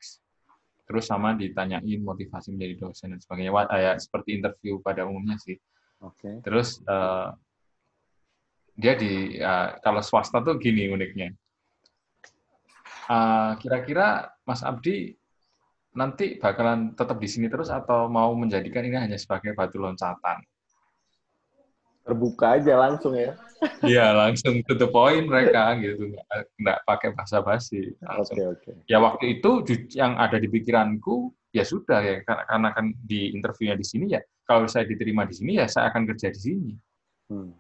terus 0.90 1.06
sama 1.06 1.38
ditanyain 1.38 2.02
motivasi 2.02 2.50
menjadi 2.50 2.90
dosen 2.90 3.14
dan 3.14 3.22
sebagainya 3.22 3.54
Wah, 3.54 3.70
kayak 3.70 4.02
seperti 4.02 4.42
interview 4.42 4.82
pada 4.82 5.06
umumnya 5.06 5.38
sih 5.38 5.54
Oke. 6.02 6.42
terus 6.42 6.82
eh, 6.82 7.30
dia 8.74 8.98
di 8.98 9.38
ya, 9.38 9.78
kalau 9.86 10.02
swasta 10.02 10.42
tuh 10.42 10.58
gini 10.58 10.90
uniknya 10.90 11.30
Eh, 13.10 13.52
kira-kira 13.58 14.30
Mas 14.46 14.62
Abdi 14.62 15.18
nanti 15.98 16.38
bakalan 16.38 16.94
tetap 16.94 17.18
di 17.18 17.26
sini 17.26 17.50
terus 17.50 17.74
atau 17.74 18.06
mau 18.06 18.30
menjadikan 18.38 18.86
ini 18.86 19.02
hanya 19.02 19.18
sebagai 19.18 19.58
batu 19.58 19.82
loncatan 19.82 20.46
Terbuka 22.10 22.58
aja 22.58 22.74
langsung 22.74 23.14
ya. 23.14 23.38
Iya 23.84 24.16
langsung 24.16 24.64
to 24.66 24.74
the 24.74 24.88
point 24.88 25.28
mereka 25.28 25.76
gitu 25.78 26.16
nggak, 26.16 26.26
nggak 26.64 26.78
pakai 26.88 27.10
basa-basi 27.12 27.92
langsung 28.00 28.40
Oke, 28.40 28.72
oke. 28.72 28.72
ya 28.88 29.04
waktu 29.04 29.36
itu 29.38 29.52
yang 29.94 30.16
ada 30.16 30.40
di 30.40 30.48
pikiranku 30.48 31.36
ya 31.52 31.68
sudah 31.68 32.00
ya 32.00 32.16
karena, 32.24 32.44
karena 32.48 32.70
kan 32.72 32.86
di 32.96 33.36
interviewnya 33.36 33.76
di 33.76 33.84
sini 33.84 34.16
ya 34.16 34.24
kalau 34.48 34.64
saya 34.64 34.88
diterima 34.88 35.28
di 35.28 35.36
sini 35.36 35.60
ya 35.60 35.68
saya 35.68 35.92
akan 35.92 36.08
kerja 36.08 36.32
di 36.32 36.40
sini 36.40 36.72
Hmm. 37.30 37.54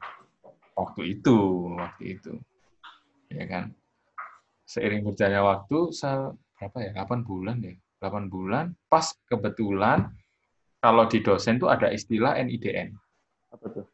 waktu 0.74 1.20
itu 1.20 1.38
waktu 1.78 2.18
itu 2.18 2.34
ya 3.30 3.46
kan 3.46 3.70
seiring 4.66 5.06
berjalannya 5.06 5.46
waktu 5.46 5.78
saya 5.94 6.32
berapa 6.58 6.78
ya 6.80 6.92
8 6.96 7.22
bulan 7.28 7.60
ya 7.62 7.76
8 8.02 8.32
bulan 8.34 8.72
pas 8.88 9.14
kebetulan 9.28 10.10
kalau 10.80 11.06
di 11.06 11.20
dosen 11.20 11.60
tuh 11.60 11.68
ada 11.70 11.92
istilah 11.92 12.40
NIDN 12.40 12.96
Apa 13.52 13.68
tuh? 13.68 13.86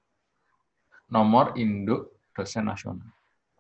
Nomor 1.11 1.53
induk 1.57 2.17
dosen 2.33 2.65
nasional 2.65 3.07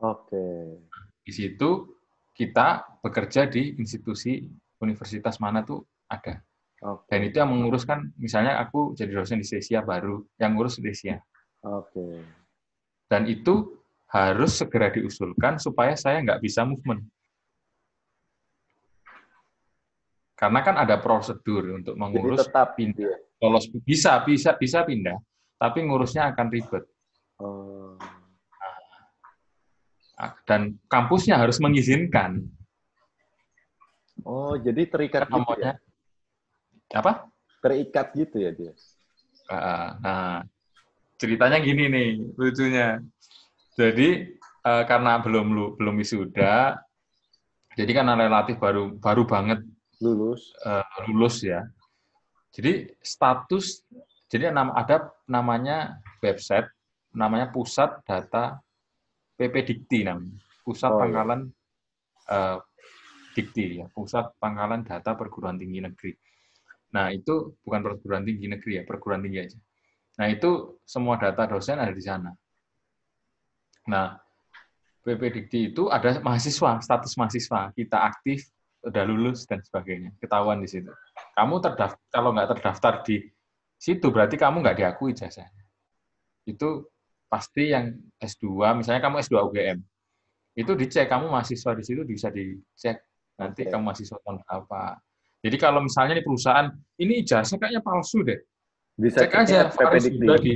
Oke. 0.01 0.79
di 1.21 1.31
situ 1.31 1.95
kita 2.35 2.99
bekerja 2.99 3.47
di 3.47 3.79
institusi 3.79 4.43
universitas 4.83 5.39
mana 5.39 5.63
tuh 5.63 5.87
ada. 6.11 6.43
Oke. 6.83 7.07
Dan 7.07 7.19
itu 7.25 7.35
yang 7.39 7.49
menguruskan, 7.49 8.11
misalnya 8.19 8.59
aku 8.59 8.93
jadi 8.93 9.15
dosen 9.15 9.39
di 9.39 9.47
Stesia 9.47 9.81
baru, 9.81 10.19
yang 10.37 10.53
ngurus 10.53 10.77
Stesia. 10.77 11.23
Oke. 11.63 12.21
Dan 13.07 13.25
itu 13.31 13.79
harus 14.11 14.51
segera 14.59 14.91
diusulkan 14.91 15.57
supaya 15.57 15.95
saya 15.95 16.21
nggak 16.21 16.43
bisa 16.43 16.67
movement. 16.67 17.01
Karena 20.35 20.59
kan 20.61 20.75
ada 20.75 20.99
prosedur 20.99 21.79
untuk 21.79 21.95
Jadi 21.95 22.01
mengurus 22.03 22.43
tetap 22.43 22.75
pindah. 22.75 22.99
dia. 22.99 23.15
Lolos 23.39 23.71
bisa 23.83 24.19
bisa 24.27 24.55
bisa 24.59 24.83
pindah, 24.83 25.15
tapi 25.55 25.87
ngurusnya 25.87 26.35
akan 26.35 26.47
ribet. 26.51 26.83
Oh. 27.39 27.99
Dan 30.47 30.79
kampusnya 30.87 31.35
harus 31.35 31.59
mengizinkan. 31.59 32.39
Oh, 34.23 34.55
jadi 34.55 34.87
terikat 34.87 35.27
gitu 35.27 35.53
ya? 35.59 35.75
Apa? 36.95 37.27
Terikat 37.59 38.15
gitu 38.15 38.37
ya 38.39 38.51
dia? 38.55 38.71
Uh, 39.51 39.89
Nah, 40.01 40.41
ceritanya 41.19 41.59
gini 41.59 41.91
nih, 41.91 42.09
lucunya. 42.39 43.03
Jadi 43.75 44.39
uh, 44.63 44.83
karena 44.87 45.19
belum 45.19 45.47
lu- 45.51 45.73
belum 45.75 45.99
wisuda, 45.99 46.79
jadi 47.75 47.91
karena 47.91 48.15
relatif 48.15 48.55
baru 48.55 48.95
baru 48.97 49.27
banget 49.27 49.59
Lulus. 49.99 50.55
uh, 50.63 50.81
lulus 51.11 51.43
ya. 51.43 51.67
Jadi 52.55 52.87
status, 53.03 53.83
jadi 54.31 54.55
ada 54.55 55.11
namanya 55.27 55.99
website, 56.23 56.71
namanya 57.15 57.49
Pusat 57.49 58.03
Data 58.03 58.59
PP 59.39 59.55
Dikti 59.63 60.03
namanya, 60.03 60.35
Pusat 60.61 60.91
Oh, 60.91 60.95
iya. 60.95 61.01
Pangkalan 61.01 61.41
uh, 62.29 62.57
Dikti 63.33 63.81
ya, 63.81 63.87
Pusat 63.89 64.35
Pangkalan 64.37 64.83
Data 64.83 65.15
Perguruan 65.15 65.55
Tinggi 65.55 65.79
Negeri. 65.79 66.13
Nah 66.95 67.11
itu 67.11 67.59
bukan 67.67 67.83
perguruan 67.83 68.23
tinggi 68.23 68.47
negeri 68.47 68.79
ya, 68.79 68.83
perguruan 68.87 69.19
tinggi 69.19 69.43
aja. 69.43 69.59
Nah 70.15 70.31
itu 70.31 70.79
semua 70.87 71.19
data 71.19 71.43
dosen 71.43 71.75
ada 71.75 71.91
di 71.91 71.99
sana. 71.99 72.31
Nah 73.91 74.15
PP 75.03 75.21
Dikti 75.35 75.75
itu 75.75 75.91
ada 75.91 76.23
mahasiswa, 76.23 76.79
status 76.79 77.13
mahasiswa, 77.19 77.75
kita 77.75 77.99
aktif, 77.99 78.47
udah 78.81 79.03
lulus 79.03 79.43
dan 79.43 79.59
sebagainya, 79.59 80.15
ketahuan 80.23 80.63
di 80.63 80.71
situ. 80.71 80.89
Kamu 81.35 81.59
terdaftar, 81.59 81.99
kalau 82.09 82.31
nggak 82.31 82.57
terdaftar 82.57 83.03
di 83.03 83.27
situ 83.75 84.07
berarti 84.09 84.39
kamu 84.39 84.63
nggak 84.63 84.77
diakui 84.79 85.11
jasanya. 85.11 85.61
Itu 86.47 86.89
pasti 87.25 87.73
yang 87.73 87.91
S2, 88.21 88.77
misalnya 88.79 89.01
kamu 89.01 89.21
S2 89.25 89.35
UGM, 89.51 89.77
itu 90.55 90.71
dicek 90.71 91.11
kamu 91.11 91.27
mahasiswa 91.27 91.71
di 91.75 91.83
situ 91.83 92.01
bisa 92.07 92.31
dicek 92.31 93.03
nanti 93.35 93.67
Oke. 93.67 93.71
kamu 93.75 93.83
mahasiswa 93.83 94.17
tahun 94.23 94.39
berapa. 94.45 94.83
Jadi 95.45 95.57
kalau 95.61 95.79
misalnya 95.83 96.17
di 96.17 96.23
perusahaan 96.25 96.71
ini 96.97 97.21
ijazah 97.21 97.59
kayaknya 97.59 97.83
palsu 97.83 98.25
deh, 98.25 98.39
Bisa 98.95 99.27
cek 99.27 99.35
aja 99.35 99.67
Faris 99.69 100.07
di 100.07 100.55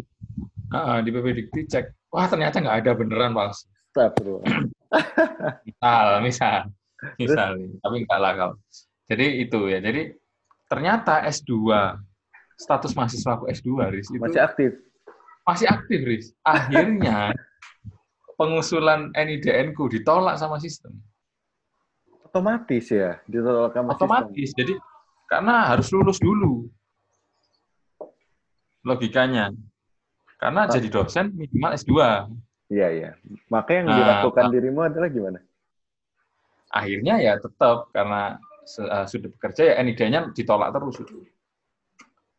Ah, 0.70 1.02
di 1.02 1.10
PP 1.10 1.28
Dikti 1.34 1.62
cek. 1.66 2.10
Wah 2.14 2.26
ternyata 2.30 2.62
nggak 2.62 2.78
ada 2.86 2.92
beneran 2.96 3.34
palsu. 3.36 3.68
Misal, 5.70 6.08
misal, 6.26 6.60
misal, 7.22 7.54
tapi 7.78 7.96
enggak 8.02 8.20
lah 8.22 8.34
kalau. 8.34 8.56
Jadi 9.06 9.46
itu 9.46 9.60
ya. 9.70 9.78
Jadi 9.82 10.18
ternyata 10.66 11.26
S2 11.30 11.54
status 12.58 12.92
mahasiswa 12.98 13.38
aku 13.38 13.46
S2 13.54 13.70
Riz 13.94 14.10
itu 14.10 14.22
Masih 14.22 14.42
aktif. 14.42 14.72
Masih 15.50 15.66
aktif 15.66 16.00
Riz. 16.06 16.26
Akhirnya 16.46 17.34
pengusulan 18.38 19.10
NIDN 19.12 19.74
ku 19.74 19.90
ditolak 19.90 20.38
sama 20.38 20.62
sistem. 20.62 20.94
Otomatis 22.24 22.86
ya, 22.88 23.18
ditolak 23.26 23.74
sama 23.74 23.90
sistem. 23.92 24.06
Otomatis. 24.06 24.50
Jadi 24.54 24.74
karena 25.26 25.74
harus 25.74 25.90
lulus 25.90 26.22
dulu. 26.22 26.70
Logikanya. 28.86 29.52
Karena 30.40 30.70
jadi 30.70 30.88
dosen 30.88 31.36
minimal 31.36 31.76
S2. 31.76 31.92
Iya, 32.70 32.88
iya. 32.94 33.12
Maka 33.50 33.76
yang 33.76 33.88
Nah, 33.90 33.98
dilakukan 33.98 34.46
Pak. 34.48 34.54
dirimu 34.54 34.82
adalah 34.86 35.10
gimana? 35.10 35.40
akhirnya 36.70 37.18
ya 37.18 37.34
tetap 37.42 37.90
karena 37.90 38.38
se- 38.62 38.86
eh, 38.86 39.06
sudah 39.10 39.26
bekerja 39.34 39.74
ya 39.74 39.82
NID-nya 39.82 40.30
ditolak 40.38 40.70
terus. 40.70 41.02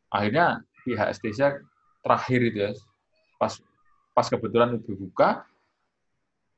Akhirnya 0.06 0.62
pihak 0.86 1.18
STSA 1.18 1.58
terakhir 1.98 2.38
itu 2.46 2.58
ya, 2.62 2.70
pas 3.40 3.56
pas 4.12 4.26
kebetulan 4.28 4.76
UB 4.76 4.84
buka, 5.00 5.48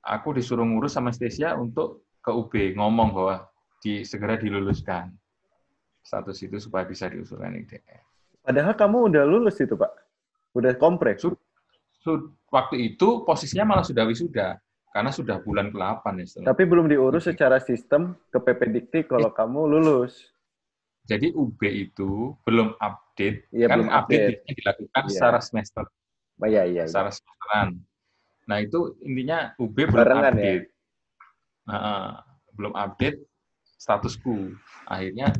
aku 0.02 0.34
disuruh 0.34 0.66
ngurus 0.66 0.98
sama 0.98 1.14
STSA 1.14 1.54
untuk 1.54 2.02
ke 2.18 2.34
UB 2.34 2.74
ngomong 2.74 3.14
bahwa 3.14 3.36
di 3.78 4.02
segera 4.02 4.34
diluluskan 4.34 5.14
status 6.02 6.42
itu 6.42 6.58
supaya 6.58 6.82
bisa 6.82 7.06
diusulkan 7.06 7.54
NIDN. 7.54 8.02
Padahal 8.42 8.74
kamu 8.74 9.14
udah 9.14 9.22
lulus 9.22 9.62
itu, 9.62 9.78
Pak. 9.78 9.94
Udah 10.58 10.74
kompres. 10.74 11.22
Su- 11.22 11.38
Su- 12.02 12.34
waktu 12.50 12.90
itu 12.90 13.22
posisinya 13.22 13.62
malah 13.62 13.86
sudah 13.86 14.02
wisuda 14.02 14.58
karena 14.90 15.14
sudah 15.14 15.38
bulan 15.38 15.70
ke-8 15.70 16.02
ya. 16.18 16.24
setelah. 16.26 16.46
Tapi 16.50 16.62
belum 16.66 16.90
diurus 16.90 17.30
secara 17.30 17.62
sistem 17.62 18.18
ke 18.34 18.42
PP 18.42 18.60
Dikti 18.74 19.00
kalau 19.06 19.30
kamu 19.30 19.78
lulus. 19.78 20.34
Jadi 21.06 21.30
UB 21.30 21.58
itu 21.62 22.34
belum 22.42 22.74
update, 22.78 23.50
Iya, 23.54 23.66
kan 23.70 23.76
belum 23.78 23.90
update, 23.90 24.42
update. 24.42 24.54
dilakukan 24.58 25.02
Iya. 25.06 25.10
secara 25.14 25.38
semester, 25.38 25.84
Oh, 26.40 26.48
iya, 26.48 26.64
iya. 26.64 26.82
iya. 26.82 26.84
secara 26.88 27.10
semesteran. 27.10 27.68
Nah 28.48 28.58
itu 28.58 28.96
intinya 29.04 29.52
UB 29.56 29.76
belum 29.76 29.92
Barengan 29.94 30.24
ya? 30.24 30.30
update, 30.34 30.66
Nah, 31.62 32.10
belum 32.52 32.72
update 32.74 33.18
statusku. 33.78 34.54
Akhirnya 34.86 35.30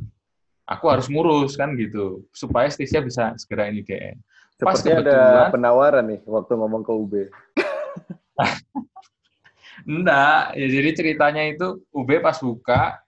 aku 0.63 0.85
harus 0.87 1.11
ngurus 1.11 1.59
kan 1.59 1.75
gitu, 1.75 2.23
supaya 2.31 2.71
Stasia 2.71 3.03
bisa 3.03 3.35
segera 3.35 3.67
NIDN. 3.67 4.19
Pas 4.63 4.79
Seperti 4.79 4.95
ada 4.95 5.11
kebetulan- 5.11 5.51
penawaran 5.51 6.05
nih 6.07 6.21
waktu 6.23 6.53
ngomong 6.55 6.83
ke 6.87 6.93
UB. 6.95 7.13
Enggak, 9.83 10.55
ya 10.55 10.67
jadi 10.71 10.91
ceritanya 10.95 11.43
itu 11.51 11.83
UB 11.91 12.23
pas 12.23 12.39
buka 12.39 13.03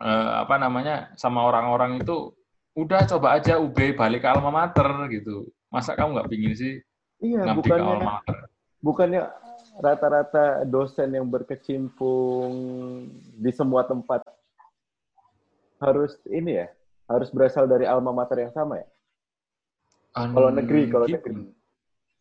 eh, 0.00 0.30
apa 0.40 0.56
namanya 0.56 1.12
sama 1.20 1.44
orang-orang 1.44 2.00
itu 2.00 2.32
udah 2.74 3.04
coba 3.04 3.36
aja 3.36 3.60
UB 3.60 3.76
balik 3.92 4.24
ke 4.24 4.28
alma 4.32 4.48
mater 4.48 4.88
gitu. 5.12 5.52
Masa 5.74 5.98
kamu 5.98 6.10
nggak 6.14 6.30
pingin 6.30 6.54
sih 6.54 6.74
Iya, 7.18 7.42
ngabdi 7.42 7.70
ke 7.70 7.74
alma 7.74 7.82
bukannya 7.82 8.06
mater? 8.06 8.36
bukannya 8.84 9.22
rata-rata 9.82 10.44
dosen 10.62 11.08
yang 11.10 11.26
berkecimpung 11.26 12.52
di 13.34 13.50
semua 13.50 13.82
tempat 13.82 14.22
harus 15.82 16.14
ini 16.30 16.62
ya, 16.62 16.68
harus 17.10 17.28
berasal 17.34 17.66
dari 17.66 17.84
alma 17.84 18.14
mater 18.14 18.46
yang 18.46 18.54
sama 18.54 18.78
ya. 18.78 18.88
Kalau 20.14 20.48
Hmm, 20.54 20.58
negeri, 20.62 20.82
kalau 20.94 21.06
gitu. 21.10 21.18
negeri. 21.18 21.42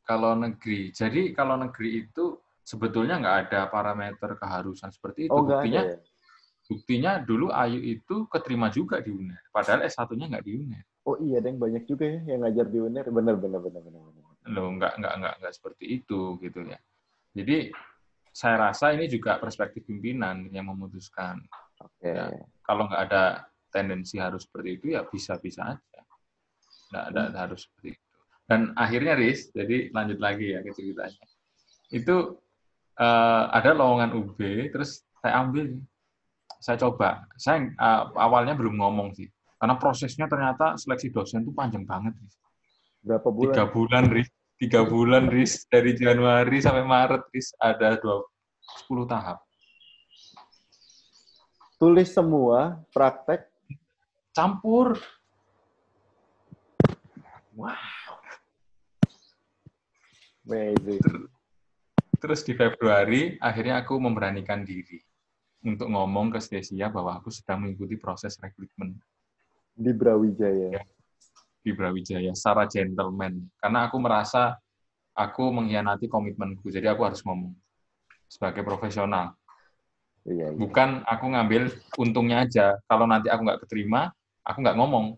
Kalau 0.03 0.31
negeri, 0.35 0.79
jadi 0.91 1.21
kalau 1.31 1.55
negeri 1.61 1.89
itu 2.03 2.41
sebetulnya 2.65 3.21
nggak 3.21 3.37
ada 3.47 3.61
parameter 3.69 4.35
keharusan 4.35 4.89
seperti 4.91 5.29
itu. 5.29 5.35
Oh, 5.37 5.45
buktinya, 5.45 5.79
ada 5.85 5.93
ya? 5.93 5.99
buktinya 6.67 7.11
dulu 7.23 7.47
Ayu 7.53 7.79
itu 7.79 8.25
keterima 8.27 8.67
juga 8.73 8.99
di 8.99 9.13
UNER, 9.13 9.39
padahal 9.53 9.85
S1-nya 9.87 10.25
nggak 10.27 10.43
di 10.43 10.51
UNER. 10.59 10.83
Oh 11.03 11.19
iya, 11.19 11.43
deng 11.43 11.59
banyak 11.59 11.83
juga 11.83 12.07
ya 12.07 12.19
yang 12.31 12.47
ngajar 12.47 12.65
di 12.71 12.79
UNER. 12.79 13.07
Bener, 13.11 13.35
bener, 13.35 13.59
bener. 13.59 13.81
bener. 13.83 14.01
Loh, 14.51 14.67
nggak, 14.79 14.93
nggak, 14.99 15.13
nggak, 15.19 15.33
nggak 15.43 15.53
seperti 15.55 15.85
itu 15.99 16.39
gitu 16.39 16.63
ya. 16.63 16.79
Jadi 17.35 17.71
saya 18.33 18.71
rasa 18.71 18.95
ini 18.95 19.11
juga 19.11 19.37
perspektif 19.37 19.83
pimpinan 19.83 20.47
yang 20.49 20.71
memutuskan. 20.71 21.43
Oke. 21.83 22.07
Ya. 22.07 22.31
Kalau 22.63 22.87
nggak 22.87 23.03
ada 23.11 23.45
tendensi 23.67 24.21
harus 24.21 24.47
seperti 24.47 24.69
itu 24.79 24.85
ya 24.95 25.03
bisa-bisa 25.03 25.75
aja. 25.75 26.01
Nggak, 26.93 27.05
nggak 27.11 27.41
harus 27.41 27.67
seperti 27.67 27.99
itu. 27.99 28.03
Dan 28.43 28.61
akhirnya 28.75 29.13
Riz, 29.15 29.49
jadi 29.55 29.89
lanjut 29.91 30.19
lagi 30.19 30.55
ya 30.55 30.59
ke 30.61 30.71
ceritanya. 30.75 31.23
Itu 31.89 32.37
uh, 32.99 33.43
ada 33.49 33.71
lowongan 33.71 34.13
UB, 34.13 34.37
terus 34.69 35.03
saya 35.23 35.41
ambil, 35.41 35.79
saya 36.59 36.77
coba. 36.79 37.25
Saya 37.39 37.71
uh, 37.79 38.11
awalnya 38.19 38.53
belum 38.53 38.77
ngomong 38.77 39.15
sih, 39.15 39.31
karena 39.63 39.80
prosesnya 39.80 40.28
ternyata 40.28 40.76
seleksi 40.76 41.08
dosen 41.08 41.47
itu 41.47 41.56
panjang 41.56 41.88
banget. 41.88 42.12
Riz. 42.19 42.36
Berapa 42.99 43.32
bulan? 43.32 43.56
Tiga 43.56 43.65
bulan, 43.71 44.04
Riz. 44.12 44.30
Tiga 44.60 44.82
bulan, 44.84 45.23
Riz. 45.32 45.63
Dari 45.71 45.95
Januari 45.95 46.60
sampai 46.60 46.84
Maret, 46.84 47.32
Riz. 47.32 47.56
Ada 47.63 47.95
dua, 47.95 48.28
10 48.91 49.08
tahap. 49.08 49.39
Tulis 51.80 52.12
semua, 52.12 52.84
praktek. 52.91 53.47
Campur. 54.36 54.99
Wah. 57.56 57.80
Amazing. 60.43 61.32
Terus 62.19 62.43
di 62.43 62.52
Februari, 62.52 63.39
akhirnya 63.39 63.80
aku 63.80 63.95
memberanikan 63.95 64.67
diri 64.67 64.99
untuk 65.63 65.88
ngomong 65.88 66.36
ke 66.36 66.43
Stasia 66.43 66.91
bahwa 66.91 67.15
aku 67.15 67.32
sedang 67.32 67.63
mengikuti 67.63 67.95
proses 67.95 68.36
rekrutmen 68.43 68.99
Di 69.73 69.91
Brawijaya. 69.91 70.79
Ya. 70.79 70.83
di 71.63 71.71
Brawijaya 71.71 72.36
secara 72.36 72.67
gentleman. 72.67 73.47
Karena 73.55 73.88
aku 73.88 73.95
merasa 74.03 74.59
aku 75.15 75.47
mengkhianati 75.47 76.12
komitmenku, 76.12 76.67
jadi 76.67 76.91
aku 76.91 77.07
harus 77.07 77.23
ngomong 77.23 77.55
sebagai 78.27 78.67
profesional. 78.67 79.31
Iya, 80.27 80.51
iya. 80.51 80.59
Bukan 80.59 81.07
aku 81.07 81.25
ngambil 81.31 81.71
untungnya 81.99 82.43
aja. 82.43 82.75
Kalau 82.88 83.07
nanti 83.07 83.31
aku 83.31 83.47
nggak 83.47 83.62
keterima, 83.63 84.12
aku 84.43 84.57
nggak 84.59 84.77
ngomong. 84.79 85.15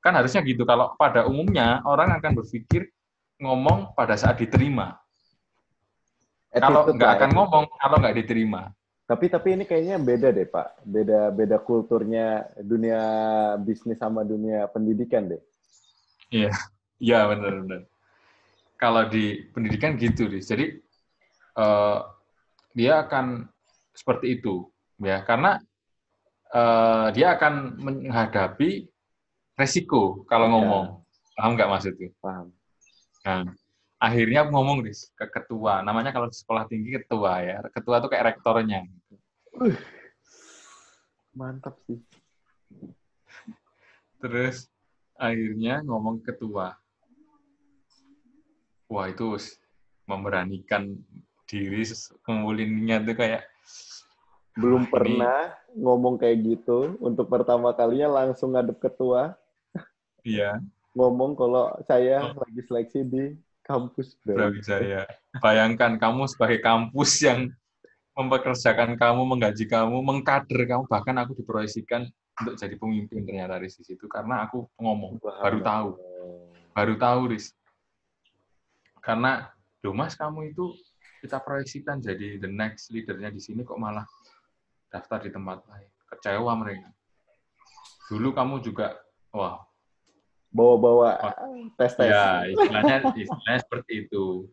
Kan 0.00 0.16
harusnya 0.16 0.40
gitu. 0.44 0.64
Kalau 0.64 0.96
pada 0.96 1.28
umumnya 1.28 1.84
orang 1.84 2.16
akan 2.16 2.32
berpikir 2.40 2.88
ngomong 3.40 3.92
pada 3.92 4.16
saat 4.16 4.40
diterima. 4.40 4.96
Kalau 6.52 6.88
nggak 6.88 7.12
akan 7.20 7.30
ngomong 7.32 7.64
kalau 7.80 7.96
nggak 8.00 8.16
diterima. 8.16 8.72
Tapi 9.12 9.28
tapi 9.28 9.48
ini 9.52 9.68
kayaknya 9.68 10.00
beda 10.00 10.32
deh 10.32 10.48
Pak. 10.48 10.88
Beda 10.88 11.28
beda 11.28 11.60
kulturnya 11.60 12.48
dunia 12.56 12.96
bisnis 13.60 14.00
sama 14.00 14.24
dunia 14.24 14.64
pendidikan 14.72 15.28
deh. 15.28 15.42
Iya 16.96 17.28
benar-benar. 17.28 17.84
Kalau 18.80 19.04
di 19.12 19.52
pendidikan 19.52 20.00
gitu, 20.00 20.32
Riz. 20.32 20.48
Jadi 20.48 20.80
eh, 21.60 21.98
dia 22.72 23.04
akan 23.04 23.44
seperti 23.92 24.40
itu, 24.40 24.64
ya, 24.96 25.20
karena 25.28 25.60
eh, 26.48 27.06
dia 27.12 27.36
akan 27.36 27.76
menghadapi 27.84 28.88
resiko 29.60 30.24
kalau 30.24 30.48
Ya. 30.48 30.52
ngomong. 30.56 30.86
Paham 31.36 31.52
nggak 31.52 31.68
maksudnya? 31.68 32.08
Paham? 32.16 32.48
Nah, 33.28 33.44
akhirnya 34.02 34.42
aku 34.42 34.50
ngomong 34.50 34.82
Riz, 34.82 35.14
ke 35.14 35.30
ketua. 35.30 35.78
Namanya 35.86 36.10
kalau 36.10 36.26
di 36.26 36.34
sekolah 36.34 36.66
tinggi 36.66 36.98
ketua 36.98 37.38
ya. 37.38 37.58
Ketua 37.70 38.02
tuh 38.02 38.10
kayak 38.10 38.34
rektornya. 38.34 38.82
Mantap 41.38 41.78
sih. 41.86 42.02
Terus 44.18 44.66
akhirnya 45.14 45.86
ngomong 45.86 46.18
ke 46.18 46.34
ketua. 46.34 46.74
Wah 48.90 49.06
itu 49.08 49.38
memberanikan 50.04 50.98
diri 51.46 51.86
kemulinnya 52.26 53.00
tuh 53.06 53.16
kayak 53.16 53.42
Belum 54.52 54.84
Wah, 54.84 54.84
ini- 54.84 54.92
pernah 54.92 55.38
ngomong 55.72 56.20
kayak 56.20 56.44
gitu. 56.44 57.00
Untuk 57.00 57.32
pertama 57.32 57.72
kalinya 57.72 58.20
langsung 58.20 58.52
ngadep 58.52 58.76
ketua 58.82 59.32
iya 60.22 60.60
ngomong 60.92 61.34
kalau 61.34 61.72
saya 61.82 62.30
Oh. 62.30 62.36
lagi 62.36 62.60
seleksi 62.62 63.00
di 63.02 63.24
kampus 63.72 64.20
Brawijaya. 64.20 65.08
Bayangkan 65.40 65.96
kamu 65.96 66.28
sebagai 66.28 66.60
kampus 66.60 67.24
yang 67.24 67.48
mempekerjakan 68.12 69.00
kamu, 69.00 69.22
menggaji 69.24 69.64
kamu, 69.64 70.04
mengkader 70.04 70.60
kamu, 70.68 70.84
bahkan 70.84 71.16
aku 71.16 71.32
diproyeksikan 71.32 72.04
untuk 72.44 72.54
jadi 72.60 72.76
pemimpin 72.76 73.24
ternyata 73.24 73.56
Riz 73.56 73.80
di 73.80 73.84
situ 73.88 74.04
karena 74.04 74.44
aku 74.44 74.68
ngomong, 74.76 75.16
baru 75.20 75.64
tahu, 75.64 75.90
baru 76.76 76.94
tahu 77.00 77.20
Riz. 77.32 77.56
Karena, 79.00 79.48
loh 79.80 79.96
mas 79.96 80.12
kamu 80.12 80.52
itu 80.52 80.76
kita 81.24 81.40
proyeksikan 81.40 82.04
jadi 82.04 82.36
the 82.36 82.50
next 82.50 82.92
leadernya 82.92 83.32
di 83.32 83.40
sini 83.40 83.64
kok 83.64 83.80
malah 83.80 84.04
daftar 84.92 85.24
di 85.24 85.30
tempat 85.32 85.64
lain. 85.72 85.88
Kecewa 86.12 86.52
mereka. 86.60 86.92
Dulu 88.12 88.36
kamu 88.36 88.60
juga, 88.60 89.00
wah 89.32 89.64
Bawa-bawa 90.52 91.16
tes 91.80 91.96
tes. 91.96 92.12
Ya, 92.12 92.44
istilahnya, 92.44 92.96
istilahnya 93.16 93.60
seperti 93.64 93.92
itu. 94.06 94.46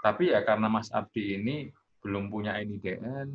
Tapi 0.00 0.32
ya 0.32 0.40
karena 0.40 0.72
Mas 0.72 0.88
Abdi 0.88 1.36
ini 1.36 1.68
belum 2.00 2.32
punya 2.32 2.56
NIDN, 2.56 3.28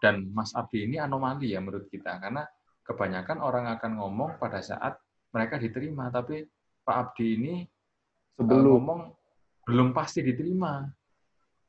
dan 0.00 0.32
Mas 0.32 0.56
Abdi 0.56 0.88
ini 0.88 0.96
anomali 0.96 1.52
ya 1.52 1.60
menurut 1.60 1.86
kita. 1.92 2.16
Karena 2.16 2.48
kebanyakan 2.88 3.38
orang 3.44 3.68
akan 3.76 3.92
ngomong 4.00 4.30
pada 4.40 4.64
saat 4.64 4.96
mereka 5.30 5.60
diterima, 5.60 6.08
tapi 6.08 6.42
Pak 6.82 6.96
Abdi 6.96 7.26
ini 7.36 7.54
eh, 7.62 7.68
Sebelum 8.40 8.80
ngomong 8.80 9.00
belum 9.68 9.88
pasti 9.92 10.24
diterima. 10.24 10.88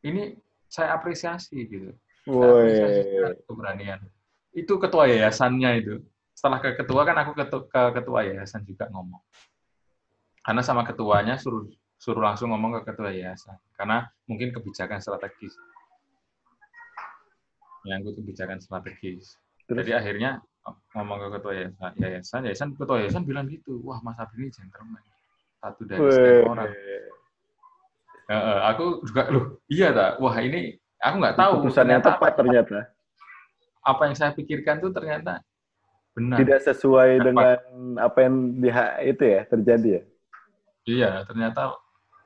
Ini 0.02 0.34
saya 0.66 0.96
apresiasi 0.98 1.68
gitu. 1.68 1.92
Saya 2.26 2.50
apresiasi 2.56 3.02
keberanian. 3.46 4.00
Itu 4.56 4.80
ketua 4.80 5.06
yayasannya 5.12 5.72
itu. 5.84 5.96
Setelah 6.42 6.58
ke 6.58 6.74
ketua 6.74 7.06
kan 7.06 7.14
aku 7.22 7.38
ketu- 7.38 7.70
ke 7.70 7.82
ketua 8.02 8.26
yayasan 8.26 8.66
juga 8.66 8.90
ngomong. 8.90 9.22
Karena 10.42 10.66
sama 10.66 10.82
ketuanya 10.82 11.38
suruh 11.38 11.70
suruh 12.02 12.18
langsung 12.18 12.50
ngomong 12.50 12.82
ke 12.82 12.90
ketua 12.90 13.14
yayasan. 13.14 13.62
Karena 13.78 14.10
mungkin 14.26 14.50
kebijakan 14.50 14.98
strategis. 14.98 15.54
Yang 17.86 18.18
kebijakan 18.18 18.58
strategis. 18.58 19.38
Terus? 19.70 19.86
Jadi 19.86 19.94
akhirnya 19.94 20.42
ngomong 20.98 21.18
ke 21.22 21.28
ketua 21.38 21.54
yayasan, 21.54 21.92
yayasan, 22.02 22.42
yayasan 22.50 22.70
ketua 22.74 22.98
yayasan 23.06 23.22
bilang 23.22 23.46
gitu, 23.46 23.78
wah 23.86 24.02
Mas 24.02 24.18
Abdi 24.18 24.42
ini 24.42 24.50
gentleman. 24.50 25.06
Satu 25.62 25.86
dari 25.86 26.10
sekian 26.10 26.42
Woi. 26.42 26.50
orang. 26.58 26.70
Heeh, 28.34 28.60
aku 28.66 28.86
juga, 29.06 29.30
loh, 29.30 29.62
iya 29.70 29.94
tak? 29.94 30.18
Wah 30.18 30.34
ini, 30.42 30.74
aku 30.98 31.16
nggak 31.22 31.38
tahu. 31.38 31.54
Keputusan 31.70 31.86
yang 31.86 32.02
Ternyata 32.02 32.18
tepat 32.18 32.34
ternyata. 32.34 32.78
apa 33.86 34.02
yang 34.10 34.16
saya 34.18 34.34
pikirkan 34.34 34.82
itu 34.82 34.90
ternyata 34.90 35.42
benar. 36.16 36.38
Tidak 36.44 36.60
sesuai 36.72 37.10
dengan 37.24 37.58
apa 38.00 38.18
yang 38.24 38.36
di 38.60 38.70
itu 39.08 39.24
ya 39.24 39.42
terjadi 39.48 39.90
ya. 39.90 40.04
Iya, 40.82 41.12
ternyata 41.30 41.78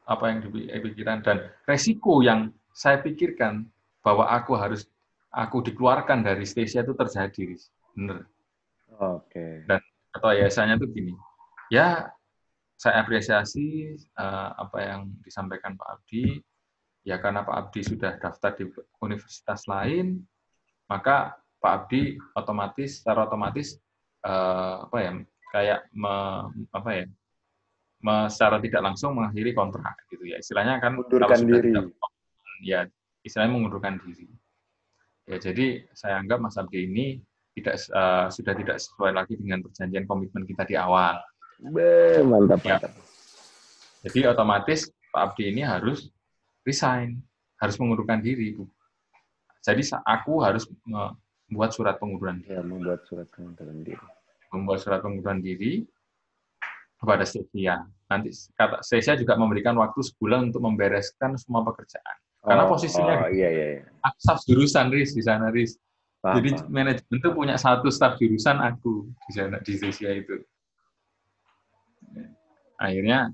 apa 0.06 0.24
yang 0.32 0.40
dipikirkan 0.46 1.26
dan 1.26 1.50
resiko 1.66 2.22
yang 2.22 2.54
saya 2.72 3.02
pikirkan 3.02 3.68
bahwa 4.06 4.30
aku 4.30 4.54
harus 4.54 4.86
aku 5.34 5.66
dikeluarkan 5.66 6.24
dari 6.24 6.46
Stasia 6.48 6.86
itu 6.86 6.94
terjadi, 6.96 7.42
Riz. 7.52 7.68
bener. 7.98 8.30
Oke. 8.96 9.68
Atau 10.16 10.32
yayasannya 10.32 10.80
tuh 10.80 10.88
gini, 10.94 11.12
ya 11.68 12.08
saya 12.80 13.04
apresiasi 13.04 13.96
eh, 14.00 14.50
apa 14.56 14.78
yang 14.80 15.02
disampaikan 15.24 15.76
Pak 15.76 16.00
Abdi, 16.00 16.40
ya 17.04 17.20
karena 17.20 17.44
Pak 17.44 17.56
Abdi 17.68 17.82
sudah 17.84 18.16
daftar 18.20 18.56
di 18.56 18.72
universitas 19.04 19.68
lain, 19.68 20.24
maka 20.88 21.36
Pak 21.66 21.90
Abdi 21.90 22.14
otomatis 22.38 23.02
secara 23.02 23.26
otomatis 23.26 23.74
eh, 24.22 24.76
apa 24.86 24.98
ya 25.02 25.12
kayak 25.50 25.80
me- 25.98 26.70
apa 26.70 26.90
ya 26.94 27.06
me- 28.06 28.30
secara 28.30 28.62
tidak 28.62 28.86
langsung 28.86 29.18
mengakhiri 29.18 29.58
kontrak 29.58 29.98
gitu 30.14 30.30
ya 30.30 30.38
istilahnya 30.38 30.78
kan 30.78 30.94
Mundurkan 31.02 31.34
sudah 31.42 31.58
diri. 31.58 31.70
tidak 31.74 31.86
ya 32.62 32.80
istilahnya 33.26 33.52
mengundurkan 33.58 33.98
diri 33.98 34.30
ya 35.26 35.42
jadi 35.42 35.90
saya 35.98 36.22
anggap 36.22 36.38
Mas 36.38 36.54
Abdi 36.54 36.86
ini 36.86 37.18
tidak 37.58 37.82
eh, 37.82 38.28
sudah 38.30 38.54
tidak 38.54 38.78
sesuai 38.78 39.12
lagi 39.18 39.34
dengan 39.42 39.66
perjanjian 39.66 40.06
komitmen 40.06 40.46
kita 40.46 40.70
di 40.70 40.78
awal 40.78 41.18
Be, 41.56 42.22
mantap, 42.22 42.62
Ya. 42.62 42.78
mantap. 42.78 42.94
jadi 44.06 44.20
otomatis 44.30 44.92
Pak 45.10 45.34
Abdi 45.34 45.50
ini 45.50 45.66
harus 45.66 46.14
resign 46.62 47.18
harus 47.58 47.80
mengundurkan 47.82 48.22
diri 48.22 48.54
Bu. 48.54 48.68
jadi 49.66 49.82
aku 50.04 50.44
harus 50.46 50.68
membuat 51.48 51.72
surat 51.72 51.96
pengunduran 51.98 52.42
diri 52.42 52.52
Ya, 52.52 52.62
membuat 52.62 53.06
surat 53.06 53.28
pengunduran 53.30 53.78
diri. 53.82 54.06
membuat 54.50 54.80
surat 54.82 55.00
pengunduran 55.04 55.40
diri 55.40 55.84
kepada 56.96 57.24
Stasia. 57.24 57.84
Nanti 58.08 58.30
kata 58.56 58.80
Stasia 58.82 59.14
juga 59.14 59.36
memberikan 59.36 59.76
waktu 59.76 60.00
sebulan 60.00 60.50
untuk 60.50 60.64
membereskan 60.64 61.36
semua 61.36 61.62
pekerjaan. 61.62 62.18
Karena 62.40 62.64
Oh, 62.66 62.72
posisinya 62.72 63.26
oh, 63.26 63.30
iya 63.34 63.50
iya 63.50 63.66
iya. 63.78 63.84
aku 64.00 64.18
staf 64.22 64.40
jurusan 64.46 64.94
Riz 64.94 65.12
di 65.12 65.22
sana 65.22 65.50
Riz. 65.50 65.76
Paham, 66.22 66.38
Jadi 66.42 66.50
paham. 66.56 66.70
manajemen 66.70 67.18
itu 67.18 67.30
punya 67.34 67.56
satu 67.58 67.90
staf 67.90 68.18
jurusan 68.18 68.58
aku 68.62 69.10
di 69.28 69.32
sana 69.34 69.58
di 69.62 69.74
Stasia 69.76 70.14
itu. 70.14 70.40
Akhirnya 72.76 73.32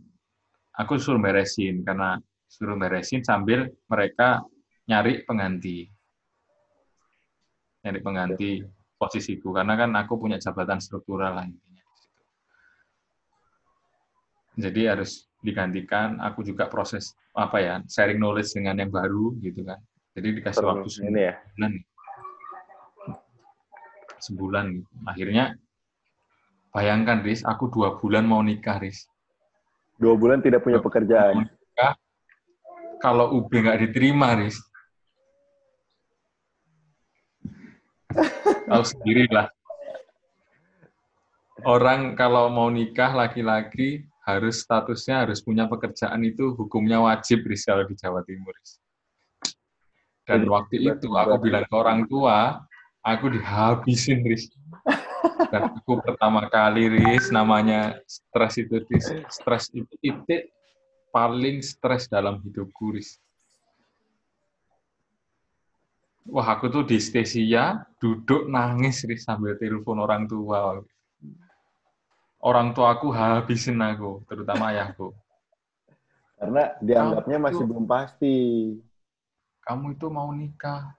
aku 0.74 0.96
suruh 0.96 1.20
beresin 1.20 1.82
karena 1.84 2.18
suruh 2.48 2.76
beresin 2.76 3.22
sambil 3.22 3.68
mereka 3.88 4.42
nyari 4.86 5.24
pengganti. 5.24 5.88
Nyari 7.82 8.00
pengganti. 8.02 8.52
posisiku 9.02 9.50
karena 9.50 9.74
kan 9.74 9.90
aku 9.98 10.14
punya 10.22 10.38
jabatan 10.38 10.78
struktural 10.78 11.34
lah 11.34 11.50
intinya. 11.50 11.82
Jadi 14.62 14.82
harus 14.86 15.26
digantikan. 15.42 16.22
Aku 16.22 16.46
juga 16.46 16.70
proses 16.70 17.18
apa 17.34 17.58
ya 17.58 17.76
sharing 17.90 18.22
knowledge 18.22 18.54
dengan 18.54 18.78
yang 18.78 18.94
baru 18.94 19.34
gitu 19.42 19.66
kan. 19.66 19.82
Jadi 20.14 20.28
dikasih 20.38 20.62
Perlu 20.62 20.70
waktu 20.86 20.86
ini 20.86 20.94
sebulan. 20.94 21.18
ya. 21.18 21.34
Sebulan 24.22 24.66
gitu. 24.70 24.90
Akhirnya 25.10 25.46
bayangkan 26.70 27.26
Riz, 27.26 27.42
aku 27.42 27.74
dua 27.74 27.98
bulan 27.98 28.30
mau 28.30 28.46
nikah 28.46 28.78
Riz. 28.78 29.10
Dua 29.98 30.14
bulan 30.14 30.46
tidak 30.46 30.62
punya 30.62 30.78
pekerjaan. 30.78 31.50
Nikah, 31.50 31.98
kalau 33.02 33.34
UB 33.34 33.50
nggak 33.50 33.82
diterima 33.82 34.38
Riz. 34.38 34.62
Tahu 38.72 38.84
sendiri 38.88 39.28
lah. 39.28 39.52
Orang 41.68 42.16
kalau 42.16 42.48
mau 42.48 42.72
nikah 42.72 43.12
laki-laki 43.12 44.08
harus 44.24 44.64
statusnya 44.64 45.28
harus 45.28 45.44
punya 45.44 45.68
pekerjaan 45.68 46.24
itu 46.24 46.56
hukumnya 46.56 47.04
wajib 47.04 47.44
Riz 47.44 47.68
kalau 47.68 47.84
di 47.84 47.94
Jawa 48.00 48.24
Timur. 48.24 48.56
Riz. 48.56 48.80
Dan 50.24 50.48
Jadi, 50.48 50.50
waktu 50.50 50.76
itu 50.88 51.08
aku 51.12 51.36
bilang 51.44 51.66
ke 51.68 51.76
orang 51.76 52.08
tua, 52.08 52.64
aku 53.04 53.34
dihabisin 53.34 54.24
Riz. 54.24 54.48
Dan 55.52 55.76
aku 55.76 56.00
pertama 56.00 56.48
kali 56.48 56.88
Riz 56.88 57.28
namanya 57.28 58.00
stres 58.08 58.56
itu. 58.56 58.80
Stres 59.28 59.68
itu 59.76 59.92
titik 60.00 60.48
paling 61.12 61.60
stres 61.60 62.08
dalam 62.08 62.40
hidupku 62.40 62.96
Riz. 62.96 63.20
Wah, 66.30 66.48
aku 66.54 66.70
tuh 66.70 66.84
di 66.86 67.02
Stesia 67.02 67.82
duduk 67.98 68.46
nangis 68.46 69.02
Riz 69.10 69.26
sambil 69.26 69.58
telepon 69.58 69.98
orang 69.98 70.30
tua. 70.30 70.78
Orang 72.42 72.74
tua 72.78 72.94
aku 72.98 73.10
habisin 73.14 73.82
aku, 73.82 74.22
terutama 74.30 74.74
ayahku. 74.74 75.14
Karena 76.38 76.74
dianggapnya 76.82 77.38
Kamu 77.38 77.46
masih 77.46 77.62
tuh- 77.62 77.70
belum 77.70 77.86
pasti. 77.86 78.38
Kamu 79.62 79.94
itu 79.94 80.08
mau 80.10 80.30
nikah. 80.34 80.98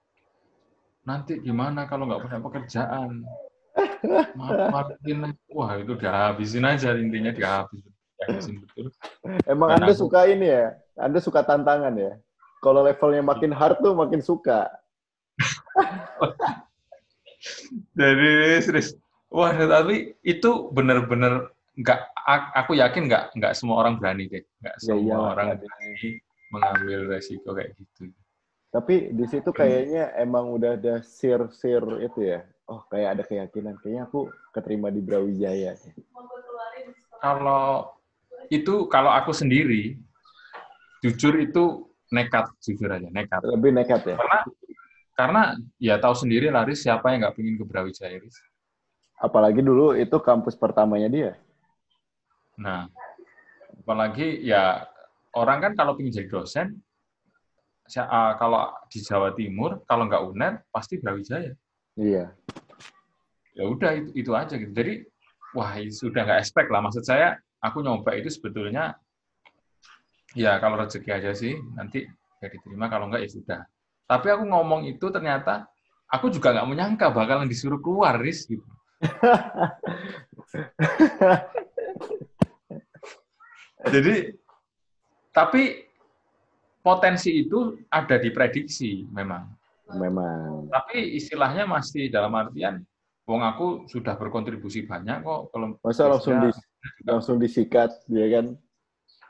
Nanti 1.02 1.34
gimana 1.42 1.82
kalau 1.90 2.06
nggak 2.06 2.22
punya 2.22 2.38
pekerjaan? 2.38 3.26
Maafin, 4.38 5.34
wah 5.50 5.74
itu 5.82 5.98
dihabisin 5.98 6.62
aja 6.62 6.94
intinya 6.94 7.34
dihabisin. 7.34 7.90
Dihabisin 8.22 8.54
betul. 8.62 8.86
Emang 9.50 9.74
Dan 9.74 9.82
Anda 9.82 9.90
aku- 9.90 10.02
suka 10.06 10.20
ini 10.30 10.46
ya? 10.46 10.78
Anda 10.94 11.18
suka 11.18 11.42
tantangan 11.42 11.94
ya? 11.98 12.14
Kalau 12.62 12.86
levelnya 12.86 13.22
makin 13.26 13.50
hard 13.50 13.82
tuh 13.82 13.98
makin 13.98 14.22
suka. 14.22 14.70
Jadi 17.98 18.30
serius. 18.62 18.94
Wah, 19.32 19.50
tapi 19.56 20.14
itu 20.22 20.50
benar-benar 20.70 21.50
nggak. 21.74 21.98
Aku 22.62 22.76
yakin 22.76 23.08
nggak 23.08 23.24
nggak 23.34 23.52
semua 23.56 23.80
orang 23.82 23.98
berani 23.98 24.28
deh. 24.28 24.44
Nggak 24.60 24.76
Ya 24.78 24.82
semua 24.84 25.02
iyalah, 25.02 25.30
orang 25.34 25.46
Pak. 25.48 25.58
berani 25.64 26.08
mengambil 26.52 26.98
resiko 27.08 27.48
kayak 27.56 27.72
gitu. 27.80 28.12
Tapi 28.72 29.12
di 29.12 29.24
situ 29.28 29.50
kayaknya 29.52 30.12
emang 30.16 30.48
udah 30.52 30.76
ada 30.76 30.94
sir-sir 31.04 31.82
itu 32.04 32.20
ya. 32.24 32.44
Oh, 32.68 32.84
kayak 32.88 33.08
ada 33.18 33.22
keyakinan. 33.26 33.76
Kayaknya 33.80 34.02
aku 34.08 34.20
keterima 34.52 34.88
di 34.88 35.00
Brawijaya. 35.04 35.76
Kalau 37.20 37.92
itu 38.48 38.88
kalau 38.88 39.12
aku 39.12 39.32
sendiri, 39.32 39.96
jujur 41.04 41.36
itu 41.40 41.88
nekat 42.12 42.52
jujur 42.60 42.92
aja 42.92 43.08
nekat. 43.08 43.40
Lebih 43.44 43.72
nekat 43.76 44.00
ya? 44.08 44.16
Karena 44.20 44.40
karena 45.12 45.56
ya 45.76 46.00
tahu 46.00 46.16
sendiri 46.16 46.48
Laris 46.48 46.80
siapa 46.80 47.12
yang 47.12 47.28
nggak 47.28 47.36
pengen 47.36 47.54
ke 47.60 47.64
Brawijaya 47.68 48.16
Riz. 48.16 48.36
Apalagi 49.20 49.60
dulu 49.60 49.94
itu 49.94 50.16
kampus 50.18 50.56
pertamanya 50.56 51.06
dia. 51.06 51.30
Nah, 52.58 52.88
apalagi 53.84 54.40
ya 54.42 54.88
orang 55.36 55.58
kan 55.68 55.72
kalau 55.76 55.94
pengen 55.94 56.16
jadi 56.16 56.28
dosen, 56.28 56.80
ah, 58.00 58.34
kalau 58.40 58.72
di 58.88 58.98
Jawa 59.04 59.36
Timur 59.36 59.84
kalau 59.84 60.08
nggak 60.08 60.22
UNER 60.32 60.52
pasti 60.72 60.96
Brawijaya. 60.98 61.52
Iya. 61.94 62.32
Ya 63.52 63.64
udah 63.68 63.92
itu, 63.92 64.10
itu 64.16 64.30
aja 64.32 64.56
gitu. 64.56 64.72
Jadi 64.72 65.04
wah 65.52 65.76
sudah 65.92 66.24
nggak 66.24 66.40
expect 66.40 66.72
lah. 66.72 66.80
Maksud 66.80 67.04
saya 67.04 67.36
aku 67.60 67.84
nyoba 67.84 68.16
itu 68.16 68.32
sebetulnya 68.32 68.96
ya 70.32 70.56
kalau 70.56 70.80
rezeki 70.80 71.10
aja 71.12 71.36
sih 71.36 71.52
nanti 71.76 72.08
ya 72.40 72.48
diterima 72.48 72.88
kalau 72.88 73.12
nggak 73.12 73.28
ya 73.28 73.30
sudah. 73.30 73.60
Tapi 74.12 74.28
aku 74.28 74.44
ngomong 74.44 74.84
itu 74.84 75.08
ternyata 75.08 75.64
aku 76.04 76.28
juga 76.28 76.52
nggak 76.52 76.68
menyangka 76.68 77.08
bakalan 77.08 77.48
disuruh 77.48 77.80
keluar 77.80 78.20
Riz 78.20 78.44
gitu. 78.44 78.60
Jadi 83.88 84.36
tapi 85.32 85.88
potensi 86.84 87.40
itu 87.40 87.80
ada 87.88 88.20
di 88.20 88.28
prediksi 88.28 89.08
memang. 89.08 89.48
Memang. 89.96 90.68
Tapi 90.68 91.16
istilahnya 91.16 91.64
masih 91.64 92.12
dalam 92.12 92.36
artian 92.36 92.84
wong 93.24 93.40
aku 93.40 93.88
sudah 93.88 94.12
berkontribusi 94.20 94.84
banyak 94.84 95.24
kok 95.24 95.56
kalau 95.56 95.80
Masa 95.80 96.12
langsung 96.12 96.36
di, 96.42 96.50
langsung 97.08 97.36
disikat, 97.40 97.88
ya 98.12 98.28
kan? 98.28 98.60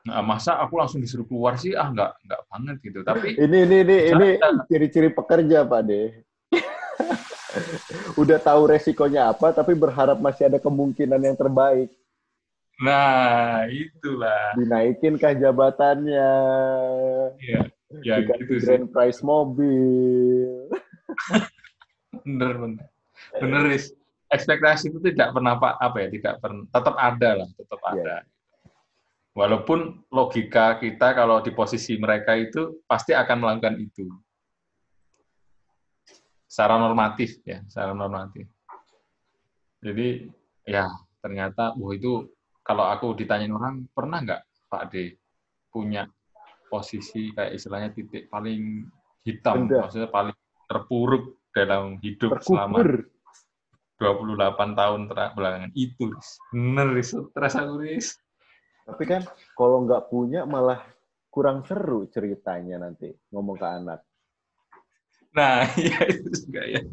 Nah, 0.03 0.19
masa 0.21 0.59
aku 0.59 0.75
langsung 0.75 0.99
disuruh 0.99 1.23
keluar 1.23 1.55
sih 1.55 1.73
ah 1.73 1.87
nggak 1.87 2.11
nggak 2.27 2.41
banget 2.49 2.77
gitu. 2.83 2.99
Tapi 3.03 3.39
Ini 3.39 3.59
ini 3.63 3.77
ini 3.81 3.97
ini 4.11 4.29
ciri-ciri 4.67 5.09
pekerja, 5.09 5.63
Pak 5.63 5.83
De. 5.85 6.03
Udah 8.19 8.39
tahu 8.39 8.67
resikonya 8.67 9.31
apa, 9.31 9.53
tapi 9.53 9.73
berharap 9.73 10.19
masih 10.19 10.49
ada 10.49 10.59
kemungkinan 10.59 11.21
yang 11.21 11.35
terbaik. 11.35 11.91
nah 12.83 13.63
itulah 13.69 14.59
Dinaikin 14.59 15.15
kah 15.15 15.31
jabatannya? 15.31 16.33
ya 17.39 17.61
ya 18.03 18.15
Dikasih 18.19 18.43
gitu 18.43 18.53
sih. 18.59 18.67
grand 18.67 18.89
prize 18.89 19.21
mobil. 19.23 20.67
Bener 22.25 22.55
bener. 22.57 22.85
Bener 23.35 23.63
Riz. 23.67 23.93
Ekspektasi 24.29 24.89
itu 24.89 24.99
tidak 25.05 25.31
pernah 25.31 25.55
apa, 25.55 25.77
apa 25.77 25.97
ya, 26.01 26.09
tidak 26.09 26.35
pernah 26.41 26.65
tetap 26.67 26.95
ada 26.97 27.31
lah, 27.39 27.49
tetap 27.53 27.81
Iya. 27.85 27.93
ada. 27.93 28.17
Walaupun 29.33 30.05
logika 30.13 30.77
kita 30.77 31.17
kalau 31.17 31.41
di 31.41 31.57
posisi 31.57 31.97
mereka 31.97 32.37
itu 32.37 32.85
pasti 32.85 33.17
akan 33.17 33.37
melakukan 33.41 33.81
itu. 33.81 34.05
Secara 36.45 36.77
normatif 36.77 37.41
ya, 37.49 37.65
secara 37.65 37.97
normatif. 37.97 38.45
Jadi 39.81 40.29
ya 40.69 40.85
ternyata 41.25 41.73
wah 41.81 41.93
itu 41.97 42.29
kalau 42.61 42.87
aku 42.93 43.17
ditanyain 43.17 43.51
orang 43.51 43.89
pernah 43.91 44.21
nggak 44.21 44.43
Pak 44.69 44.85
D 44.93 45.17
punya 45.73 46.05
posisi 46.69 47.33
kayak 47.33 47.57
istilahnya 47.57 47.91
titik 47.97 48.29
paling 48.29 48.85
hitam, 49.25 49.65
Rendah. 49.65 49.89
maksudnya 49.89 50.09
paling 50.13 50.37
terpuruk 50.69 51.41
dalam 51.53 51.97
hidup 52.01 52.41
selama 52.41 52.81
Terkubur. 52.81 53.13
28 54.03 54.81
tahun 54.81 55.01
belakangan 55.37 55.73
itu 55.79 56.11
bener 56.51 56.91
Riz 56.91 57.15
stres 57.15 57.55
aku 57.55 57.75
Riz 57.79 58.19
Tapi 58.83 59.05
kan 59.07 59.23
kalau 59.55 59.87
nggak 59.87 60.11
punya 60.11 60.43
malah 60.43 60.83
kurang 61.33 61.65
seru 61.65 62.05
ceritanya 62.13 62.85
nanti 62.85 63.09
ngomong 63.33 63.57
ke 63.57 63.67
anak. 63.67 64.01
nah 65.33 65.65
iya 65.81 66.13
itu 66.13 66.29
juga 66.45 66.61
ya 66.69 66.85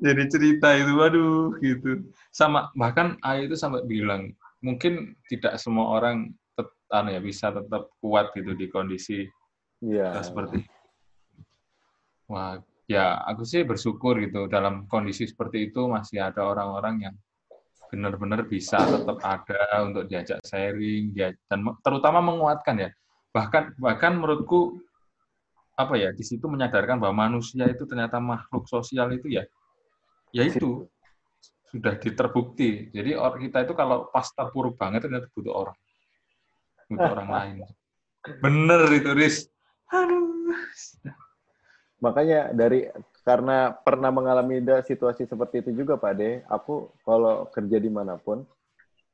jadi 0.00 0.22
cerita 0.32 0.72
itu 0.80 0.96
waduh 0.96 1.52
gitu 1.60 2.08
sama 2.32 2.72
bahkan 2.72 3.20
ayah 3.20 3.44
itu 3.44 3.52
sampai 3.52 3.84
bilang 3.84 4.32
mungkin 4.64 5.12
tidak 5.28 5.60
semua 5.60 5.92
orang 6.00 6.32
tet, 6.56 6.72
anu 6.88 7.12
ya 7.12 7.20
bisa 7.20 7.52
tetap 7.52 7.92
kuat 8.00 8.32
gitu 8.32 8.56
di 8.56 8.72
kondisi 8.72 9.28
Iya. 9.84 10.24
seperti 10.24 10.64
wah 12.32 12.58
ya 12.88 13.20
aku 13.28 13.44
sih 13.44 13.60
bersyukur 13.62 14.18
gitu 14.24 14.48
dalam 14.48 14.88
kondisi 14.88 15.28
seperti 15.28 15.68
itu 15.68 15.84
masih 15.84 16.24
ada 16.24 16.48
orang-orang 16.48 17.12
yang 17.12 17.14
benar-benar 17.88 18.44
bisa 18.44 18.78
tetap 18.78 19.18
ada 19.24 19.84
untuk 19.84 20.04
diajak 20.06 20.44
sharing 20.44 21.12
dia 21.16 21.32
dan 21.48 21.64
terutama 21.80 22.20
menguatkan 22.20 22.88
ya. 22.88 22.90
Bahkan 23.32 23.80
bahkan 23.80 24.16
menurutku 24.16 24.80
apa 25.78 25.94
ya 25.94 26.10
di 26.10 26.24
situ 26.26 26.44
menyadarkan 26.50 26.98
bahwa 26.98 27.28
manusia 27.30 27.64
itu 27.70 27.86
ternyata 27.86 28.18
makhluk 28.18 28.66
sosial 28.66 29.14
itu 29.14 29.30
ya 29.30 29.46
ya 30.34 30.44
itu 30.44 30.84
sudah 31.68 31.94
diterbukti. 32.00 32.88
Jadi 32.92 33.12
orang 33.12 33.40
kita 33.44 33.64
itu 33.68 33.72
kalau 33.76 34.08
pas 34.08 34.24
terpuruk 34.32 34.76
banget 34.80 35.04
ternyata 35.04 35.28
butuh 35.32 35.52
orang. 35.52 35.76
Butuh 36.88 37.10
orang 37.12 37.28
lain. 37.28 37.56
Bener 38.44 38.88
itu 38.92 39.10
Riz. 39.12 39.36
Aduh. 39.92 40.52
Makanya 41.98 42.54
dari 42.54 42.88
karena 43.28 43.76
pernah 43.76 44.08
mengalami 44.08 44.64
da- 44.64 44.80
situasi 44.80 45.28
seperti 45.28 45.60
itu 45.60 45.84
juga 45.84 46.00
Pak 46.00 46.12
De, 46.16 46.40
aku 46.48 46.88
kalau 47.04 47.44
kerja 47.52 47.76
di 47.76 47.92
mana 47.92 48.16
pun 48.16 48.40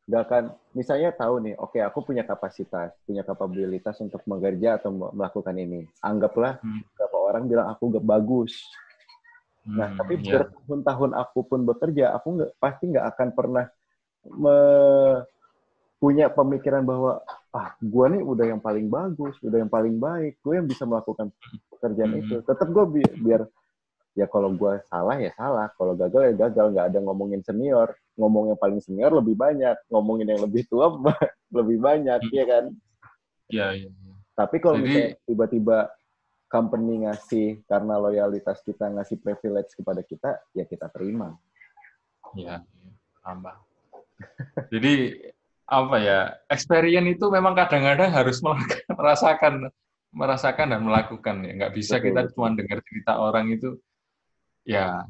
nggak 0.07 0.23
akan 0.23 0.45
misalnya 0.77 1.11
tahu 1.11 1.43
nih, 1.43 1.59
oke 1.59 1.83
aku 1.83 1.99
punya 2.07 2.23
kapasitas, 2.23 2.95
punya 3.03 3.27
kapabilitas 3.27 3.99
untuk 3.99 4.23
bekerja 4.23 4.79
atau 4.79 4.95
me- 4.95 5.11
melakukan 5.19 5.57
ini. 5.59 5.91
Anggaplah 5.99 6.63
Hmm. 6.63 6.87
beberapa 6.95 7.19
orang 7.19 7.45
bilang 7.51 7.67
aku 7.75 7.91
gak 7.99 8.07
bagus. 8.07 8.55
Nah, 9.65 9.91
Hmm, 9.91 9.99
tapi 9.99 10.15
ya. 10.23 10.45
bertahun-tahun 10.45 11.11
aku 11.19 11.39
pun 11.51 11.61
bekerja, 11.67 12.15
aku 12.15 12.39
nggak 12.39 12.53
pasti 12.63 12.85
nggak 12.95 13.07
akan 13.17 13.29
pernah 13.35 13.65
me- 14.23 15.25
punya 15.99 16.29
pemikiran 16.29 16.85
bahwa 16.85 17.25
ah, 17.49 17.73
gua 17.81 18.13
nih 18.13 18.21
udah 18.23 18.45
yang 18.45 18.61
paling 18.61 18.87
bagus, 18.93 19.35
udah 19.41 19.59
yang 19.65 19.73
paling 19.73 19.97
baik, 19.97 20.37
gue 20.45 20.53
yang 20.53 20.69
bisa 20.69 20.85
melakukan 20.85 21.33
pekerjaan 21.73 22.13
Hmm. 22.13 22.21
itu. 22.21 22.37
Tetap 22.45 22.69
gue 22.69 22.85
bi- 22.93 23.15
biar 23.25 23.49
ya 24.15 24.27
kalau 24.31 24.55
gua 24.55 24.79
salah 24.87 25.19
ya 25.19 25.35
salah, 25.35 25.69
kalau 25.75 25.99
gagal 25.99 26.31
ya 26.31 26.35
gagal, 26.47 26.71
nggak 26.71 26.87
ada 26.95 26.99
ngomongin 27.03 27.43
senior, 27.43 27.93
ngomong 28.15 28.55
yang 28.55 28.59
paling 28.59 28.79
senior 28.79 29.11
lebih 29.11 29.35
banyak, 29.35 29.75
ngomongin 29.91 30.31
yang 30.31 30.41
lebih 30.43 30.63
tua 30.71 30.91
lebih 31.59 31.79
banyak, 31.83 32.21
Hmm. 32.23 32.33
ya 32.35 32.45
kan? 32.47 32.65
Iya, 33.51 33.67
iya. 33.77 33.91
iya. 33.91 34.15
Tapi 34.35 34.57
kalau 34.59 34.79
Jadi- 34.79 34.87
misalnya 34.87 35.11
tiba-tiba 35.27 35.79
company 36.47 36.95
ngasih 37.03 37.67
karena 37.67 37.95
loyalitas 37.99 38.63
kita 38.63 38.87
ngasih 38.89 39.19
privilege 39.19 39.75
kepada 39.75 40.03
kita, 40.07 40.39
ya 40.55 40.63
kita 40.65 40.87
terima. 40.91 41.35
Iya, 42.35 42.63
iya. 42.63 42.91
tambah. 43.23 43.55
Jadi 44.73 44.95
apa 45.67 45.97
ya? 45.99 46.19
Experience 46.47 47.19
itu 47.19 47.27
memang 47.31 47.55
kadang-kadang 47.59 48.15
harus 48.15 48.39
merasakan 48.99 49.71
merasakan 50.15 50.67
dan 50.71 50.81
melakukan 50.87 51.43
ya. 51.43 51.53
Nggak 51.59 51.75
bisa 51.75 51.99
Betul, 51.99 52.07
kita 52.11 52.21
betul. 52.23 52.33
cuma 52.39 52.49
dengar 52.55 52.79
cerita 52.87 53.13
orang 53.19 53.47
itu 53.51 53.75
ya 54.65 55.05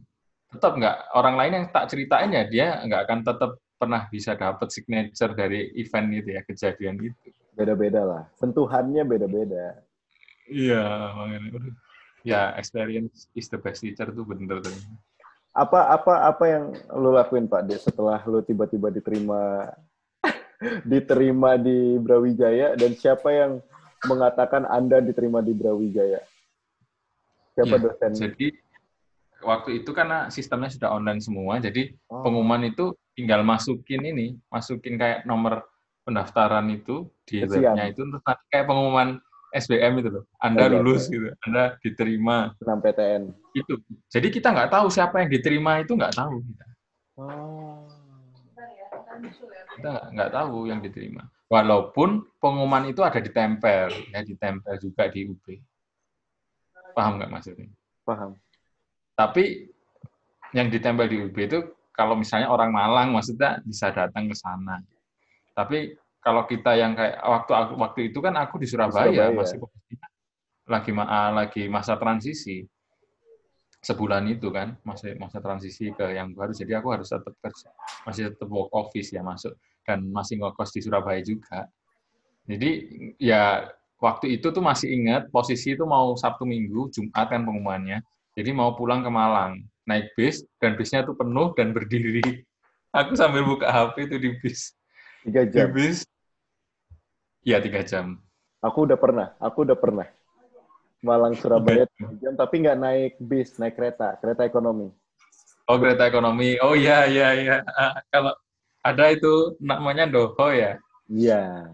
tetap 0.54 0.78
nggak 0.78 0.96
orang 1.18 1.34
lain 1.34 1.52
yang 1.62 1.66
tak 1.70 1.90
ceritain 1.90 2.30
ya 2.30 2.42
dia 2.46 2.66
nggak 2.86 3.02
akan 3.06 3.20
tetap 3.26 3.50
pernah 3.74 4.06
bisa 4.06 4.38
dapat 4.38 4.70
signature 4.70 5.34
dari 5.34 5.74
event 5.76 6.08
itu 6.14 6.30
ya 6.34 6.42
kejadian 6.46 6.96
itu. 7.02 7.28
Beda-beda 7.54 8.02
lah. 8.02 8.22
Sentuhannya 8.38 9.02
beda-beda. 9.06 9.82
Iya, 10.48 10.82
makanya. 11.14 11.48
Aduh. 11.58 11.74
Ya, 12.24 12.56
experience 12.56 13.28
is 13.36 13.52
the 13.52 13.60
best 13.60 13.84
teacher 13.84 14.08
tuh 14.08 14.24
bener 14.24 14.64
tuh. 14.64 14.72
Apa 15.52 15.92
apa 15.92 16.24
apa 16.24 16.44
yang 16.48 16.64
lo 16.96 17.12
lakuin 17.12 17.44
Pak 17.44 17.68
De 17.68 17.76
setelah 17.76 18.18
lo 18.24 18.40
tiba-tiba 18.40 18.88
diterima 18.88 19.70
diterima 20.90 21.60
di 21.60 22.00
Brawijaya 22.00 22.74
dan 22.80 22.96
siapa 22.96 23.28
yang 23.28 23.60
mengatakan 24.08 24.64
Anda 24.64 25.04
diterima 25.04 25.44
di 25.44 25.52
Brawijaya? 25.52 26.24
Siapa 27.54 27.76
Iya, 27.76 27.84
dosen? 27.86 28.12
Jadi 28.16 28.63
waktu 29.44 29.80
itu 29.80 29.90
karena 29.92 30.26
sistemnya 30.28 30.68
sudah 30.68 30.90
online 30.90 31.20
semua, 31.20 31.60
jadi 31.60 31.92
Oh, 32.08 32.20
pengumuman 32.20 32.64
itu 32.64 32.90
tinggal 33.12 33.40
masukin 33.40 34.02
ini, 34.02 34.34
masukin 34.48 34.96
kayak 34.96 35.22
nomor 35.24 35.62
pendaftaran 36.02 36.66
itu 36.68 37.08
di 37.24 37.40
Kesian. 37.40 37.72
webnya 37.72 37.84
itu 37.88 38.00
terus 38.02 38.20
nanti 38.20 38.44
kayak 38.48 38.66
pengumuman 38.66 39.08
SBM 39.54 39.94
itu 40.02 40.08
loh, 40.10 40.24
Anda 40.36 40.66
Oh, 40.66 40.70
lulus 40.74 41.06
gitu, 41.06 41.30
Anda 41.40 41.78
diterima 41.78 42.50
senam 42.58 42.82
PTN. 42.82 43.22
itu. 43.54 43.74
Jadi 44.08 44.28
kita 44.28 44.50
nggak 44.50 44.68
tahu 44.68 44.86
siapa 44.90 45.22
yang 45.22 45.30
diterima 45.30 45.78
itu 45.78 45.94
nggak 45.94 46.12
tahu 46.12 46.42
kita. 46.42 46.64
Oh. 47.14 47.86
Kita 49.78 49.88
nggak- 49.88 50.06
nggak 50.10 50.30
tahu 50.32 50.66
yang 50.66 50.80
diterima. 50.80 51.22
Walaupun 51.46 52.26
pengumuman 52.36 52.90
itu 52.90 53.00
ada 53.00 53.20
ditempel, 53.20 53.92
ya 54.10 54.20
ditempel 54.20 54.74
juga 54.76 55.06
di 55.06 55.22
UB. 55.24 55.46
Paham 56.92 57.18
nggak 57.18 57.30
maksudnya? 57.30 57.70
Paham. 58.02 58.34
Tapi 59.14 59.70
yang 60.54 60.70
ditempel 60.70 61.06
di 61.06 61.16
UB 61.22 61.36
itu 61.38 61.58
kalau 61.94 62.18
misalnya 62.18 62.50
orang 62.50 62.74
Malang 62.74 63.14
maksudnya 63.14 63.62
bisa 63.62 63.94
datang 63.94 64.26
ke 64.26 64.34
sana. 64.34 64.82
Tapi 65.54 65.94
kalau 66.18 66.46
kita 66.46 66.74
yang 66.74 66.98
kayak 66.98 67.22
waktu 67.22 67.52
aku- 67.54 67.78
waktu 67.78 68.00
itu 68.10 68.18
kan 68.18 68.34
aku 68.34 68.58
di 68.58 68.66
Surabaya, 68.66 69.30
Surabaya. 69.30 69.38
masih 69.38 69.58
lagi 70.64 70.90
ah, 70.98 71.30
lagi 71.30 71.62
masa 71.70 71.94
transisi. 71.94 72.66
Sebulan 73.84 74.24
itu 74.32 74.48
kan 74.48 74.80
masih 74.80 75.14
masa 75.20 75.38
transisi 75.44 75.92
ke 75.92 76.16
yang 76.16 76.32
baru. 76.32 76.56
Jadi 76.56 76.72
aku 76.72 76.88
harus 76.90 77.12
tetap 77.12 77.36
kerja 77.38 77.68
masih 78.08 78.32
tetap 78.32 78.48
work 78.48 78.72
office 78.72 79.12
ya 79.12 79.22
masuk. 79.22 79.54
Dan 79.84 80.08
masih 80.08 80.40
ngekos 80.40 80.72
di 80.72 80.80
Surabaya 80.80 81.20
juga. 81.20 81.68
Jadi 82.48 82.70
ya 83.20 83.68
waktu 84.00 84.40
itu 84.40 84.48
tuh 84.48 84.64
masih 84.64 84.88
ingat 84.88 85.28
posisi 85.28 85.76
itu 85.76 85.84
mau 85.84 86.16
Sabtu 86.16 86.48
Minggu 86.48 86.88
Jumat 86.88 87.28
kan 87.28 87.44
pengumumannya 87.44 88.00
jadi 88.34 88.50
mau 88.54 88.74
pulang 88.74 89.02
ke 89.02 89.10
Malang 89.10 89.62
naik 89.84 90.12
bis 90.16 90.42
dan 90.60 90.74
bisnya 90.74 91.02
tuh 91.02 91.14
penuh 91.14 91.52
dan 91.58 91.70
berdiri 91.74 92.44
aku 92.98 93.14
sambil 93.14 93.42
buka 93.46 93.68
HP 93.68 94.08
itu 94.08 94.16
di 94.20 94.30
bis 94.38 94.74
Tiga 95.24 95.42
di 95.48 95.64
jam. 95.64 95.68
bis 95.72 96.04
ya 97.42 97.60
tiga 97.60 97.80
jam 97.84 98.18
Aku 98.64 98.88
udah 98.88 98.96
pernah. 98.96 99.36
Aku 99.36 99.60
udah 99.68 99.76
pernah. 99.76 100.08
Malang 101.04 101.36
Surabaya 101.36 101.84
tiga 101.84 102.16
jam, 102.16 102.32
tapi 102.32 102.64
nggak 102.64 102.78
naik 102.80 103.12
bis, 103.20 103.60
naik 103.60 103.76
kereta, 103.76 104.16
kereta 104.16 104.48
ekonomi. 104.48 104.88
oh 105.64 105.76
kereta 105.76 106.08
ekonomi 106.08 106.56
oh 106.60 106.72
iya 106.76 107.04
iya 107.08 107.28
iya 107.36 107.56
kalau 108.12 108.32
ada 108.80 109.04
itu 109.12 109.56
namanya 109.60 110.04
Doho 110.08 110.48
ya 110.52 110.76
Iya. 111.04 111.68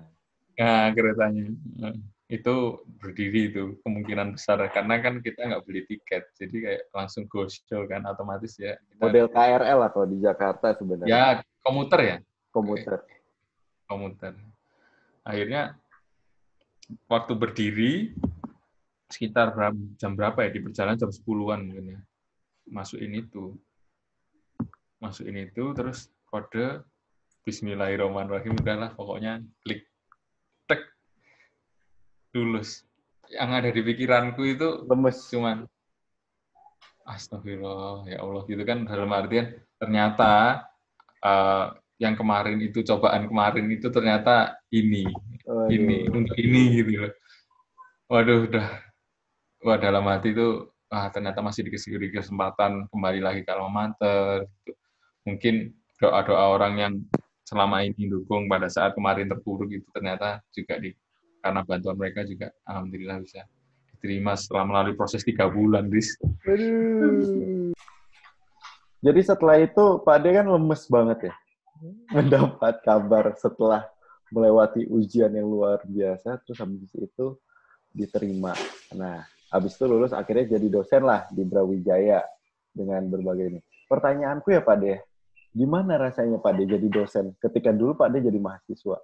Nah, 0.59 0.91
keretanya 0.91 1.47
Eh, 1.87 1.95
itu 2.31 2.78
berdiri 3.03 3.51
itu 3.51 3.74
kemungkinan 3.83 4.39
besar 4.39 4.62
karena 4.70 5.03
kan 5.03 5.18
kita 5.18 5.51
nggak 5.51 5.66
beli 5.66 5.83
tiket 5.91 6.31
jadi 6.39 6.57
kayak 6.62 6.83
langsung 6.95 7.26
go 7.26 7.51
show 7.51 7.83
kan 7.91 8.07
otomatis 8.07 8.55
ya 8.55 8.78
kita- 8.78 9.03
Model 9.03 9.26
KRL 9.35 9.78
kalau 9.91 10.07
di 10.07 10.18
Jakarta 10.22 10.66
sebenarnya. 10.78 11.11
ya 11.11 11.24
komuter 11.66 12.01
ya? 12.01 12.16
Komuter. 12.55 13.03
komuter. 13.91 14.39
Akhirnya 15.26 15.74
waktu 17.11 17.35
berdiri 17.35 18.14
sekitar 19.11 19.51
jam 19.99 20.14
berapa 20.14 20.47
ya 20.47 20.55
di 20.55 20.62
perjalanan 20.62 21.03
jam 21.03 21.11
10-an 21.11 21.66
mungkin 21.66 21.99
ya. 21.99 22.01
Masukin 22.70 23.11
itu. 23.18 23.59
Masukin 25.03 25.51
itu 25.51 25.74
terus 25.74 26.07
kode 26.31 26.87
Bismillahirrahmanirrahim 27.43 28.55
udahlah 28.55 28.95
pokoknya 28.95 29.43
klik 29.66 29.89
lulus 32.35 32.87
yang 33.31 33.55
ada 33.55 33.70
di 33.70 33.83
pikiranku 33.83 34.43
itu 34.43 34.87
Lemes. 34.87 35.18
cuman 35.31 35.66
astagfirullah 37.07 38.07
ya 38.07 38.22
Allah 38.22 38.43
gitu 38.47 38.62
kan 38.66 38.87
dalam 38.87 39.11
artian 39.11 39.55
ternyata 39.78 40.62
eh, 41.22 41.66
yang 42.01 42.14
kemarin 42.16 42.59
itu 42.62 42.81
cobaan 42.87 43.28
kemarin 43.28 43.66
itu 43.70 43.93
ternyata 43.93 44.57
ini 44.72 45.05
ini 45.68 46.09
untuk 46.09 46.37
ini 46.39 46.81
gitu 46.81 47.07
loh 47.07 47.12
waduh 48.11 48.47
udah 48.47 48.66
wah 49.62 49.78
dalam 49.78 50.07
hati 50.09 50.33
itu 50.33 50.66
ah 50.91 51.07
ternyata 51.12 51.39
masih 51.45 51.62
dikasih 51.66 52.01
kesempatan 52.11 52.91
kembali 52.91 53.20
lagi 53.22 53.41
ke 53.47 53.51
alma 53.55 53.87
mater 53.87 54.49
gitu. 54.66 54.83
mungkin 55.22 55.55
doa 56.03 56.24
doa 56.26 56.45
orang 56.51 56.74
yang 56.81 56.95
selama 57.47 57.87
ini 57.87 58.11
dukung 58.11 58.51
pada 58.51 58.66
saat 58.66 58.97
kemarin 58.97 59.31
terpuruk 59.31 59.70
itu 59.70 59.87
ternyata 59.95 60.43
juga 60.51 60.81
di 60.81 60.91
karena 61.41 61.61
bantuan 61.64 61.97
mereka 61.97 62.20
juga 62.28 62.53
alhamdulillah 62.68 63.18
bisa 63.24 63.45
diterima 63.97 64.32
setelah 64.36 64.64
melalui 64.64 64.95
proses 64.97 65.24
tiga 65.24 65.49
bulan 65.49 65.88
bis 65.88 66.16
Aduh. 66.49 67.72
Jadi 69.01 69.20
setelah 69.24 69.57
itu 69.57 69.84
Pak 70.05 70.16
De 70.20 70.30
kan 70.36 70.45
lemes 70.45 70.84
banget 70.93 71.32
ya. 71.32 71.34
Mendapat 72.12 72.84
kabar 72.84 73.32
setelah 73.41 73.88
melewati 74.28 74.84
ujian 74.93 75.32
yang 75.32 75.49
luar 75.49 75.80
biasa, 75.88 76.36
terus 76.45 76.61
habis 76.61 76.93
itu 76.93 77.26
diterima. 77.97 78.53
Nah, 78.93 79.24
habis 79.49 79.74
itu 79.74 79.84
lulus 79.88 80.12
akhirnya 80.12 80.61
jadi 80.61 80.68
dosen 80.68 81.03
lah 81.03 81.24
di 81.32 81.43
Brawijaya 81.43 82.22
dengan 82.70 83.09
berbagai 83.09 83.57
ini. 83.57 83.61
Pertanyaanku 83.88 84.53
ya 84.55 84.61
Pak 84.62 84.76
De, 84.78 85.01
gimana 85.51 85.99
rasanya 85.99 86.38
Pak 86.38 86.53
De 86.61 86.62
jadi 86.68 86.88
dosen 86.93 87.34
ketika 87.41 87.74
dulu 87.74 87.97
Pak 87.99 88.12
De 88.12 88.22
jadi 88.22 88.38
mahasiswa? 88.38 89.01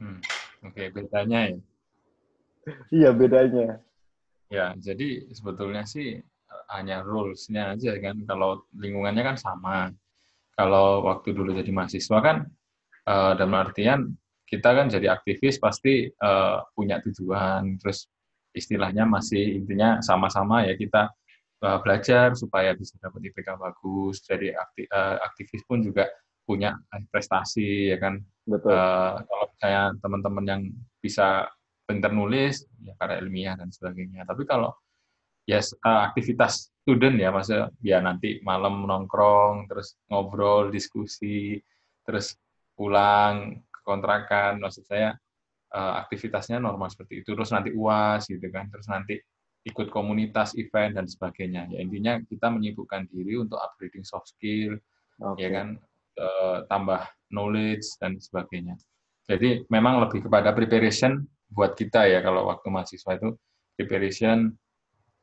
Hmm, 0.00 0.18
Oke, 0.66 0.90
bedanya 0.90 1.54
ya. 1.54 1.58
Iya 2.90 3.10
bedanya. 3.14 3.80
Ya, 4.48 4.72
jadi 4.76 5.28
sebetulnya 5.32 5.84
sih 5.84 6.18
eh, 6.24 6.64
hanya 6.74 7.04
rules-nya 7.04 7.76
aja 7.76 7.94
kan. 8.00 8.16
Kalau 8.26 8.66
lingkungannya 8.74 9.22
kan 9.24 9.36
sama. 9.38 9.92
Kalau 10.58 11.06
waktu 11.06 11.30
dulu 11.36 11.54
jadi 11.54 11.70
mahasiswa 11.70 12.18
kan 12.18 12.36
eh, 13.06 13.32
dalam 13.38 13.54
artian 13.54 14.00
kita 14.48 14.72
kan 14.72 14.88
jadi 14.88 15.12
aktivis 15.14 15.60
pasti 15.62 16.08
eh, 16.10 16.56
punya 16.74 16.98
tujuan. 17.04 17.78
Terus 17.78 18.08
istilahnya 18.56 19.06
masih 19.06 19.62
intinya 19.62 20.02
sama-sama 20.02 20.66
ya 20.66 20.74
kita 20.74 21.12
eh, 21.62 21.78
belajar 21.84 22.34
supaya 22.34 22.74
bisa 22.74 22.98
dapat 22.98 23.30
IPK 23.30 23.48
bagus. 23.54 24.24
Jadi 24.26 24.50
akti- 24.52 24.90
eh, 24.90 25.16
aktivis 25.22 25.62
pun 25.68 25.80
juga 25.86 26.08
punya 26.48 26.72
prestasi 27.12 27.92
ya 27.92 28.00
kan. 28.00 28.16
Betul. 28.48 28.72
Eh, 28.72 29.14
kalau 29.28 29.44
misalnya 29.52 29.82
teman-teman 30.00 30.44
yang 30.48 30.62
bisa 31.04 31.44
pintar 31.84 32.12
nulis 32.16 32.64
ya 32.80 32.92
karya 32.96 33.20
ilmiah 33.24 33.54
dan 33.56 33.68
sebagainya 33.72 34.24
tapi 34.28 34.44
kalau 34.44 34.72
ya 35.48 35.60
s- 35.60 35.76
eh, 35.76 36.00
aktivitas 36.08 36.68
student 36.84 37.16
ya 37.16 37.28
masa 37.32 37.68
ya 37.84 38.00
nanti 38.00 38.40
malam 38.44 38.84
nongkrong 38.84 39.68
terus 39.68 39.96
ngobrol 40.08 40.68
diskusi 40.72 41.56
terus 42.04 42.36
pulang 42.76 43.60
ke 43.68 43.80
kontrakan 43.84 44.60
maksud 44.60 44.84
saya 44.84 45.16
eh, 45.72 45.92
aktivitasnya 46.04 46.60
normal 46.60 46.88
seperti 46.92 47.24
itu 47.24 47.32
terus 47.36 47.52
nanti 47.52 47.72
uas 47.72 48.24
gitu 48.28 48.48
kan 48.52 48.68
terus 48.72 48.88
nanti 48.88 49.16
ikut 49.66 49.92
komunitas, 49.92 50.56
event 50.56 50.96
dan 50.96 51.04
sebagainya. 51.04 51.68
Ya 51.68 51.78
intinya 51.84 52.16
kita 52.24 52.48
menyibukkan 52.48 53.04
diri 53.12 53.36
untuk 53.36 53.60
upgrading 53.60 54.00
soft 54.06 54.32
skill, 54.32 54.80
Oke. 55.20 55.44
ya 55.44 55.50
kan, 55.52 55.76
eh, 56.18 56.58
tambah 56.66 57.00
knowledge 57.30 57.86
dan 58.02 58.18
sebagainya. 58.18 58.74
Jadi 59.28 59.68
memang 59.68 60.00
lebih 60.02 60.24
kepada 60.26 60.50
preparation 60.56 61.22
buat 61.48 61.76
kita 61.76 62.08
ya 62.08 62.20
kalau 62.24 62.48
waktu 62.48 62.68
mahasiswa 62.68 63.16
itu 63.16 63.36
preparation 63.76 64.52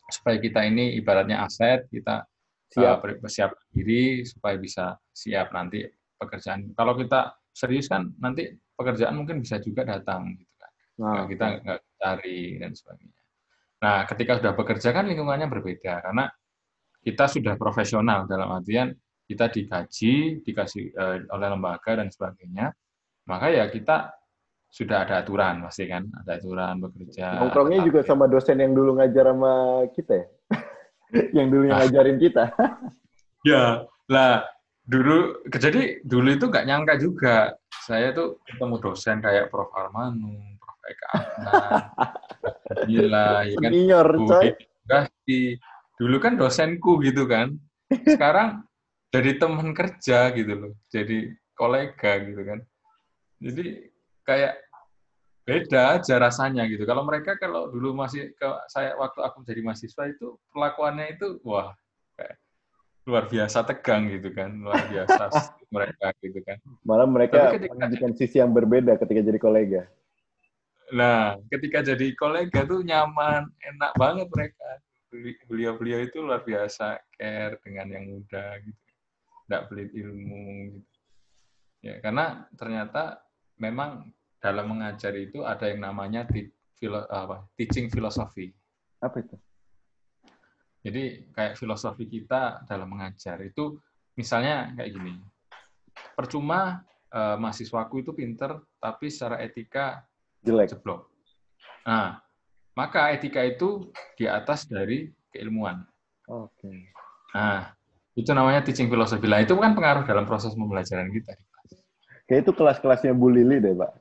supaya 0.10 0.38
kita 0.38 0.62
ini 0.66 0.94
ibaratnya 1.02 1.42
aset, 1.42 1.90
kita 1.90 2.26
Siap. 2.70 3.02
uh, 3.02 3.18
persiapkan 3.22 3.66
diri 3.74 4.22
supaya 4.26 4.56
bisa 4.58 4.94
siap 5.10 5.50
nanti 5.54 5.86
pekerjaan. 6.18 6.74
Kalau 6.78 6.94
kita 6.98 7.34
serius 7.50 7.90
kan 7.90 8.14
nanti 8.22 8.54
pekerjaan 8.78 9.18
mungkin 9.18 9.42
bisa 9.42 9.58
juga 9.62 9.86
datang 9.86 10.38
gitu 10.38 10.54
kan. 10.58 10.72
Nah, 11.02 11.10
Nggak 11.10 11.26
kita 11.34 11.46
nggak 11.66 11.80
cari 11.98 12.40
dan 12.62 12.72
sebagainya. 12.74 13.22
Nah, 13.82 13.98
ketika 14.10 14.32
sudah 14.42 14.54
bekerja 14.54 14.90
kan 14.94 15.06
lingkungannya 15.10 15.48
berbeda 15.50 15.94
karena 16.06 16.26
kita 17.06 17.26
sudah 17.30 17.54
profesional 17.58 18.26
dalam 18.26 18.50
artian 18.50 18.94
kita 19.26 19.50
digaji, 19.50 20.42
dikasih 20.46 20.84
eh, 20.94 21.18
oleh 21.30 21.48
lembaga 21.50 21.98
dan 21.98 22.08
sebagainya. 22.14 22.72
Maka 23.26 23.50
ya 23.50 23.66
kita 23.74 24.14
sudah 24.70 25.08
ada 25.08 25.26
aturan 25.26 25.66
pasti 25.66 25.90
kan, 25.90 26.06
ada 26.24 26.38
aturan 26.38 26.78
bekerja. 26.84 27.42
Nongkrongnya 27.42 27.80
juga 27.86 28.00
ya. 28.04 28.08
sama 28.08 28.26
dosen 28.30 28.62
yang 28.62 28.78
dulu 28.78 29.02
ngajar 29.02 29.34
sama 29.34 29.54
kita 29.98 30.14
ya? 30.14 30.28
yang 31.38 31.48
dulu 31.50 31.64
yang 31.70 31.80
ngajarin 31.82 32.18
kita. 32.22 32.46
Ya, 33.46 33.86
lah 34.10 34.42
dulu 34.90 35.38
jadi 35.46 36.02
dulu 36.02 36.34
itu 36.34 36.50
nggak 36.50 36.66
nyangka 36.66 36.98
juga. 36.98 37.54
Saya 37.86 38.10
tuh 38.10 38.42
ketemu 38.42 38.82
dosen 38.82 39.22
kayak 39.22 39.54
Prof. 39.54 39.70
Armanum, 39.70 40.58
Prof. 40.58 40.76
Eka 40.86 41.08
Adnan, 41.14 41.82
Gila, 42.90 43.30
ya 43.46 43.58
kan. 43.62 43.70
Senior, 43.70 44.08
Bu. 44.18 44.26
Dulu 46.02 46.18
kan 46.18 46.34
dosenku 46.42 46.98
gitu 47.06 47.30
kan. 47.30 47.54
Sekarang 48.06 48.66
dari 49.16 49.32
teman 49.40 49.72
kerja 49.72 50.28
gitu 50.36 50.54
loh. 50.54 50.74
Jadi 50.92 51.32
kolega 51.56 52.20
gitu 52.20 52.42
kan. 52.44 52.60
Jadi 53.40 53.66
kayak 54.28 54.60
beda 55.48 55.96
aja 55.96 56.20
rasanya 56.20 56.68
gitu. 56.68 56.84
Kalau 56.84 57.08
mereka 57.08 57.40
kalau 57.40 57.72
dulu 57.72 57.96
masih 57.96 58.36
ke 58.36 58.48
saya 58.68 58.92
waktu 59.00 59.24
aku 59.24 59.46
jadi 59.48 59.62
mahasiswa 59.64 60.12
itu 60.12 60.36
perlakuannya 60.52 61.16
itu 61.16 61.40
wah 61.48 61.72
kayak 62.20 62.36
luar 63.06 63.30
biasa 63.30 63.62
tegang 63.64 64.10
gitu 64.10 64.34
kan, 64.34 64.52
luar 64.52 64.84
biasa 64.90 65.30
mereka 65.76 66.12
gitu 66.20 66.42
kan. 66.44 66.58
Malah 66.84 67.08
mereka 67.08 67.54
Tapi 67.54 67.62
ketika- 67.62 67.72
menunjukkan 67.78 68.12
sisi 68.20 68.36
yang 68.42 68.52
berbeda 68.52 68.98
ketika 69.00 69.22
jadi 69.22 69.40
kolega. 69.40 69.82
Nah, 70.92 71.38
ketika 71.50 71.82
jadi 71.82 72.14
kolega 72.14 72.62
tuh 72.62 72.82
nyaman, 72.82 73.50
enak 73.62 73.92
banget 73.98 74.28
mereka. 74.30 74.70
Beli- 75.10 75.40
Beliau-beliau 75.46 76.02
itu 76.04 76.18
luar 76.22 76.42
biasa 76.42 77.00
care 77.16 77.58
dengan 77.62 77.88
yang 77.90 78.06
muda 78.18 78.58
gitu. 78.62 78.85
Nggak 79.46 79.64
pelit 79.70 79.90
ilmu 79.94 80.46
gitu. 80.74 80.90
Ya, 81.86 82.02
karena 82.02 82.50
ternyata 82.58 83.22
memang 83.62 84.10
dalam 84.42 84.66
mengajar 84.74 85.14
itu 85.14 85.46
ada 85.46 85.70
yang 85.70 85.86
namanya 85.86 86.26
ti- 86.26 86.50
filo- 86.82 87.06
apa, 87.06 87.46
teaching 87.54 87.94
philosophy. 87.94 88.50
Apa 89.02 89.22
itu? 89.22 89.38
Jadi 90.86 91.30
kayak 91.34 91.58
filosofi 91.58 92.06
kita 92.10 92.66
dalam 92.66 92.90
mengajar 92.90 93.42
itu 93.42 93.78
misalnya 94.18 94.74
kayak 94.78 94.92
gini. 94.98 95.14
Percuma 96.18 96.82
eh, 97.14 97.38
mahasiswaku 97.38 98.02
itu 98.02 98.12
pinter 98.18 98.58
tapi 98.82 99.10
secara 99.10 99.42
etika 99.46 100.06
Jelek. 100.42 100.74
jeblok. 100.74 101.10
Nah, 101.86 102.18
maka 102.74 103.14
etika 103.14 103.46
itu 103.46 103.94
di 104.18 104.26
atas 104.26 104.66
dari 104.66 105.10
keilmuan. 105.30 105.86
Oke. 106.26 106.90
Nah, 107.34 107.75
itu 108.16 108.32
namanya 108.32 108.64
teaching 108.64 108.88
philosophy. 108.88 109.28
Lah 109.28 109.44
itu 109.44 109.54
kan 109.60 109.76
pengaruh 109.76 110.08
dalam 110.08 110.24
proses 110.24 110.56
pembelajaran 110.56 111.12
kita. 111.12 111.36
Kayak 112.26 112.48
itu 112.48 112.52
kelas-kelasnya 112.56 113.12
Bu 113.14 113.30
Lili 113.30 113.60
deh, 113.62 113.76
Pak. 113.76 113.92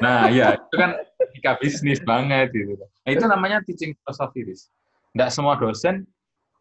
Nah, 0.00 0.30
ya 0.30 0.56
itu 0.56 0.76
kan 0.76 0.96
etika 1.18 1.58
bisnis 1.60 2.00
banget 2.00 2.52
gitu. 2.54 2.78
Nah, 2.78 3.10
itu 3.10 3.24
namanya 3.26 3.58
teaching 3.66 3.92
philosophy, 4.00 4.46
Riz. 4.46 4.70
Nggak 5.12 5.30
semua 5.34 5.58
dosen 5.58 6.06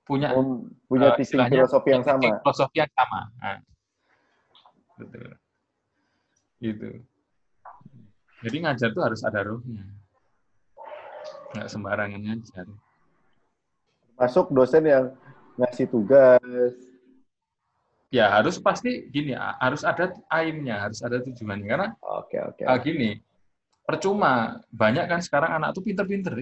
punya 0.09 0.33
Oh, 0.33 0.65
punya 0.89 1.13
eh, 1.13 1.21
teaching 1.21 1.45
filosofi 1.45 1.93
yang 1.93 2.01
teaching 2.01 2.33
sama. 2.33 2.41
Filosofi 2.41 2.77
yang 2.81 2.91
sama. 2.97 3.19
Nah. 3.37 3.59
Betul. 4.97 5.29
Gitu. 6.59 6.89
Jadi 8.39 8.57
ngajar 8.63 8.89
tuh 8.95 9.03
harus 9.05 9.21
ada 9.21 9.39
rohnya. 9.45 9.85
Nggak 11.53 11.67
sembarangan 11.69 12.19
ngajar. 12.19 12.65
Masuk 14.19 14.51
dosen 14.51 14.83
yang 14.83 15.05
ngasih 15.59 15.87
tugas. 15.87 16.73
Ya 18.09 18.25
harus 18.31 18.57
pasti 18.57 19.05
gini, 19.05 19.37
harus 19.37 19.85
ada 19.85 20.09
aimnya, 20.31 20.81
harus 20.81 20.97
ada 21.03 21.21
tujuannya. 21.21 21.67
Karena 21.67 21.87
Oke, 22.01 22.41
oke. 22.41 22.63
ah, 22.65 22.79
gini, 22.79 23.21
percuma 23.85 24.63
banyak 24.73 25.05
kan 25.05 25.21
sekarang 25.21 25.61
anak 25.61 25.77
tuh 25.77 25.85
pinter-pinter. 25.85 26.33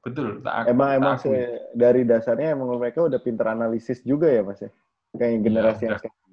Betul. 0.00 0.38
tak- 0.40 0.70
Emang 0.70 0.88
tak 0.94 0.98
emang 1.02 1.16
se- 1.18 1.60
dari 1.74 2.06
dasarnya 2.06 2.54
emang 2.54 2.78
mereka 2.78 3.02
udah 3.02 3.18
pinter 3.18 3.50
analisis 3.50 4.06
juga 4.06 4.30
ya, 4.30 4.46
Mas 4.46 4.62
ya? 4.62 4.70
Kayak 5.14 5.42
generasi 5.42 5.82
yang 5.82 5.92
udah. 5.92 6.00
sekarang. 6.02 6.32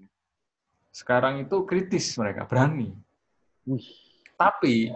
Sekarang 0.91 1.33
itu 1.41 1.57
kritis 1.65 2.05
mereka, 2.19 2.45
berani. 2.45 2.93
Wih, 3.65 3.85
Tapi, 4.35 4.89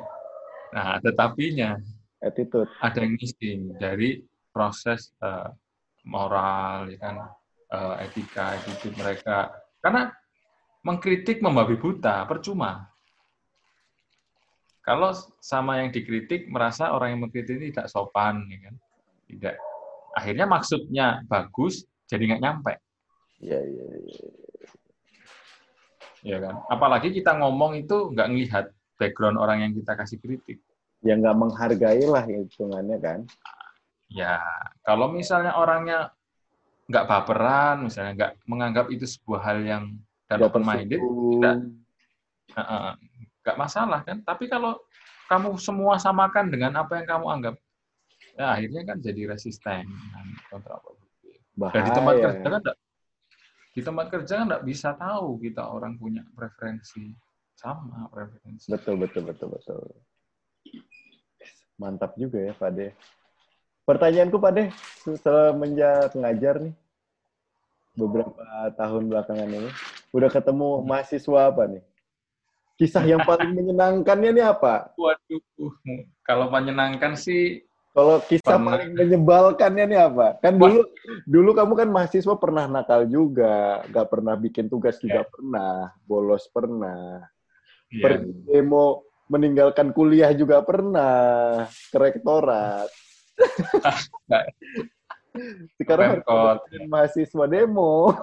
nah 0.73 0.97
ada 0.97 1.09
tapinya. 1.09 1.77
attitude. 2.17 2.65
ada 2.81 2.97
yang 2.97 3.13
missing 3.15 3.77
dari 3.77 4.25
proses 4.49 5.13
eh, 5.21 5.49
moral 6.05 6.87
ya 6.93 6.97
kan? 7.01 7.15
Eh, 7.65 7.95
etika 8.07 8.55
itu 8.61 8.93
mereka. 8.93 9.51
Karena 9.81 10.13
mengkritik 10.85 11.41
membabi 11.41 11.75
buta 11.81 12.23
percuma. 12.29 12.87
Kalau 14.85 15.17
sama 15.41 15.81
yang 15.81 15.89
dikritik 15.89 16.45
merasa 16.45 16.93
orang 16.93 17.17
yang 17.17 17.21
mengkritik 17.25 17.57
ini 17.57 17.73
tidak 17.73 17.89
sopan 17.89 18.45
ya 18.53 18.69
kan? 18.69 18.75
Tidak. 19.25 19.55
Akhirnya 20.13 20.45
maksudnya 20.45 21.25
bagus 21.25 21.89
jadi 22.05 22.21
nggak 22.29 22.43
nyampe. 22.45 22.73
Iya, 23.41 23.59
iya, 23.65 23.83
iya. 24.05 24.29
ya 26.21 26.37
kan? 26.37 26.55
Apalagi 26.69 27.09
kita 27.11 27.33
ngomong 27.41 27.81
itu 27.81 28.13
nggak 28.13 28.29
ngelihat 28.29 28.65
background 29.01 29.41
orang 29.41 29.65
yang 29.65 29.73
kita 29.73 29.97
kasih 29.97 30.21
kritik. 30.21 30.61
Ya 31.01 31.17
nggak 31.17 31.33
menghargai 31.33 32.05
lah 32.05 32.23
hitungannya 32.23 32.97
kan. 33.01 33.19
Ya, 34.11 34.37
kalau 34.85 35.09
misalnya 35.09 35.57
orangnya 35.57 36.13
nggak 36.85 37.05
baperan, 37.09 37.89
misalnya 37.89 38.13
nggak 38.13 38.33
menganggap 38.45 38.85
itu 38.93 39.05
sebuah 39.09 39.41
hal 39.41 39.59
yang 39.65 39.83
dan 40.29 40.41
open 40.45 40.61
minded, 40.65 41.01
tidak, 41.01 41.57
nggak 43.41 43.57
masalah 43.57 44.01
kan. 44.05 44.21
Tapi 44.21 44.45
kalau 44.45 44.77
kamu 45.25 45.57
semua 45.57 45.97
samakan 45.97 46.53
dengan 46.53 46.77
apa 46.77 47.01
yang 47.01 47.07
kamu 47.09 47.25
anggap, 47.29 47.55
ya 48.37 48.53
akhirnya 48.53 48.81
kan 48.85 48.97
jadi 49.01 49.21
resisten 49.33 49.85
dan 49.89 50.27
kontraproduktif. 50.53 51.41
Dan 51.73 51.81
di 51.81 51.91
tempat 51.93 52.15
kerja 52.21 52.45
kan 52.45 52.61
nggak- 52.61 52.79
di 53.75 53.81
tempat 53.83 54.05
kerja 54.13 54.33
kan 54.37 54.45
nggak 54.53 54.65
bisa 54.69 54.89
tahu 54.95 55.27
kita 55.41 55.63
orang 55.65 55.97
punya 55.97 56.21
preferensi 56.37 57.09
sama 57.57 58.05
preferensi. 58.13 58.69
Betul, 58.69 59.01
betul, 59.01 59.23
betul, 59.25 59.49
betul. 59.49 59.81
Mantap 61.75 62.15
juga 62.15 62.39
ya, 62.39 62.53
Pak 62.55 62.69
De. 62.71 62.87
Pertanyaanku, 63.85 64.41
Pak 64.41 64.51
De, 64.57 64.63
semenjak 65.21 66.17
ngajar 66.17 66.57
nih, 66.57 66.73
beberapa 67.93 68.41
tahun 68.73 69.13
belakangan 69.13 69.45
ini, 69.45 69.69
udah 70.09 70.29
ketemu 70.33 70.81
mahasiswa 70.81 71.39
apa 71.53 71.63
nih? 71.69 71.83
Kisah 72.81 73.05
yang 73.05 73.21
paling 73.21 73.53
menyenangkannya 73.57 74.41
nih 74.41 74.45
apa? 74.49 74.89
Waduh, 74.97 75.41
kalau 76.25 76.49
menyenangkan 76.49 77.13
sih 77.13 77.61
Kalau 77.95 78.19
kisah 78.27 78.59
Pernah. 78.59 78.75
paling 78.75 78.91
menyebalkannya 78.91 79.85
nih 79.87 79.99
apa? 80.03 80.27
Kan 80.43 80.59
dulu 80.59 80.83
dulu 81.23 81.55
kamu 81.55 81.73
kan 81.79 81.87
mahasiswa 81.87 82.35
pernah 82.35 82.67
nakal 82.67 83.07
juga, 83.07 83.87
nggak 83.87 84.07
pernah 84.11 84.35
bikin 84.35 84.67
tugas 84.67 84.99
juga 84.99 85.23
pernah, 85.23 85.95
bolos 86.03 86.43
pernah, 86.51 87.23
ya, 87.87 88.03
pergi 88.03 88.35
demo 88.43 89.07
meninggalkan 89.31 89.95
kuliah 89.95 90.35
juga 90.35 90.59
pernah, 90.67 91.63
ke 91.71 91.95
rektorat. 91.95 92.91
Sekarang 95.79 96.23
Pemkot. 96.23 96.63
ada 96.63 96.79
mahasiswa 96.87 97.45
demo. 97.47 98.11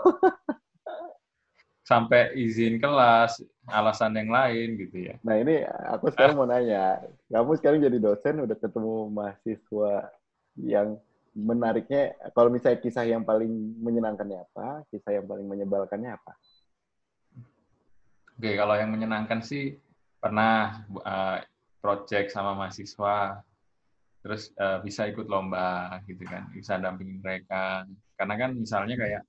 sampai 1.83 2.33
izin 2.39 2.79
kelas, 2.79 3.43
alasan 3.69 4.17
yang 4.17 4.31
lain 4.31 4.81
gitu 4.81 5.13
ya. 5.13 5.15
Nah 5.21 5.37
ini 5.37 5.67
aku 5.67 6.15
sekarang 6.15 6.39
mau 6.39 6.49
nanya, 6.49 7.03
kamu 7.29 7.59
sekarang 7.59 7.85
jadi 7.85 7.99
dosen 7.99 8.41
udah 8.41 8.57
ketemu 8.57 9.13
mahasiswa 9.13 10.09
yang 10.57 10.97
menariknya, 11.37 12.17
kalau 12.37 12.49
misalnya 12.49 12.81
kisah 12.81 13.05
yang 13.05 13.27
paling 13.27 13.51
menyenangkannya 13.83 14.41
apa, 14.41 14.87
kisah 14.89 15.21
yang 15.21 15.27
paling 15.29 15.45
menyebalkannya 15.45 16.17
apa? 16.17 16.33
Oke, 18.39 18.57
kalau 18.57 18.75
yang 18.79 18.93
menyenangkan 18.93 19.45
sih 19.45 19.77
pernah 20.23 20.87
uh, 21.03 21.43
project 21.83 22.33
sama 22.33 22.55
mahasiswa 22.55 23.43
terus 24.23 24.55
eh, 24.55 24.79
bisa 24.81 25.11
ikut 25.11 25.27
lomba 25.27 25.99
gitu 26.07 26.23
kan 26.25 26.47
bisa 26.55 26.79
dampingin 26.79 27.19
mereka 27.19 27.83
karena 28.15 28.35
kan 28.39 28.51
misalnya 28.55 28.95
kayak 28.95 29.23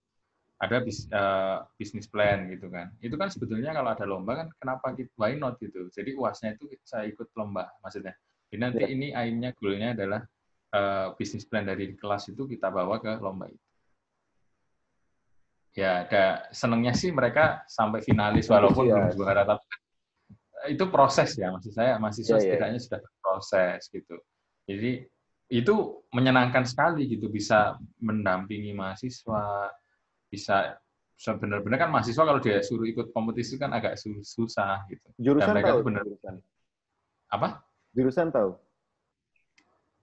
ada 0.61 0.77
bis, 0.79 1.09
eh, 1.09 1.57
bisnis 1.75 2.05
plan 2.07 2.45
gitu 2.47 2.69
kan 2.69 2.93
itu 3.01 3.17
kan 3.17 3.27
sebetulnya 3.27 3.73
kalau 3.73 3.89
ada 3.89 4.05
lomba 4.05 4.45
kan 4.45 4.47
kenapa 4.61 4.93
kita 4.93 5.09
why 5.17 5.33
not 5.33 5.57
gitu 5.57 5.89
jadi 5.89 6.13
uasnya 6.13 6.53
itu 6.55 6.69
saya 6.85 7.09
ikut 7.09 7.33
lomba 7.33 7.67
maksudnya 7.81 8.13
jadi 8.53 8.59
nanti 8.69 8.81
Ya. 8.85 8.89
ini 8.93 9.07
aimnya 9.11 9.49
goalnya 9.57 9.97
adalah 9.97 10.21
eh, 10.73 11.07
bisnis 11.17 11.43
plan 11.49 11.65
dari 11.65 11.97
kelas 11.97 12.29
itu 12.29 12.45
kita 12.45 12.69
bawa 12.69 13.01
ke 13.01 13.17
lomba 13.17 13.49
itu 13.49 13.61
ya 15.73 16.05
ada 16.05 16.53
senengnya 16.53 16.93
sih 16.93 17.09
mereka 17.09 17.65
sampai 17.65 18.05
finalis 18.05 18.45
walaupun 18.45 18.85
belum 18.85 19.09
Antusias. 19.09 19.17
juara 19.17 19.41
tapi 19.41 19.65
kan 19.65 19.79
itu 20.69 20.85
proses 20.87 21.33
ya 21.33 21.49
maksud 21.49 21.73
saya 21.73 21.97
mahasiswa 21.97 22.29
Ya, 22.29 22.37
ya. 22.37 22.43
setidaknya 22.45 22.79
sudah 22.79 22.99
berproses 23.01 23.81
gitu 23.89 24.15
jadi 24.63 25.05
itu 25.51 25.75
menyenangkan 26.09 26.63
sekali 26.63 27.05
gitu 27.05 27.27
bisa 27.27 27.77
mendampingi 27.99 28.73
mahasiswa 28.73 29.69
bisa 30.27 30.79
sebenarnya 31.13 31.77
kan 31.77 31.89
mahasiswa 31.93 32.23
kalau 32.25 32.41
dia 32.41 32.57
suruh 32.59 32.87
ikut 32.89 33.13
kompetisi 33.13 33.61
kan 33.61 33.69
agak 33.69 33.95
su- 33.95 34.25
susah 34.25 34.81
gitu 34.89 35.07
Jurusan 35.21 35.53
mereka 35.53 35.69
tahu 35.71 35.79
tuh 35.79 35.85
bener- 35.87 36.05
jurusan. 36.07 36.35
apa 37.29 37.47
Jurusan 37.93 38.27
tahu. 38.33 38.51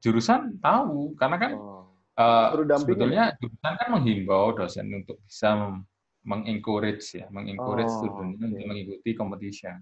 jurusan 0.00 0.40
tahu 0.62 1.12
karena 1.18 1.36
kan 1.36 1.52
Oh. 1.58 1.84
eh, 2.16 2.48
dampingin 2.64 2.78
sebetulnya 2.78 3.24
jurusan 3.36 3.74
kan 3.76 3.88
menghimbau 3.90 4.54
dosen 4.54 4.86
untuk 4.92 5.18
bisa 5.24 5.50
mengencourage 6.22 7.16
ya 7.16 7.26
mengencourage 7.28 7.90
Oh, 7.90 7.98
studentnya 8.06 8.44
oke. 8.44 8.52
untuk 8.54 8.66
mengikuti 8.66 9.10
competition 9.12 9.76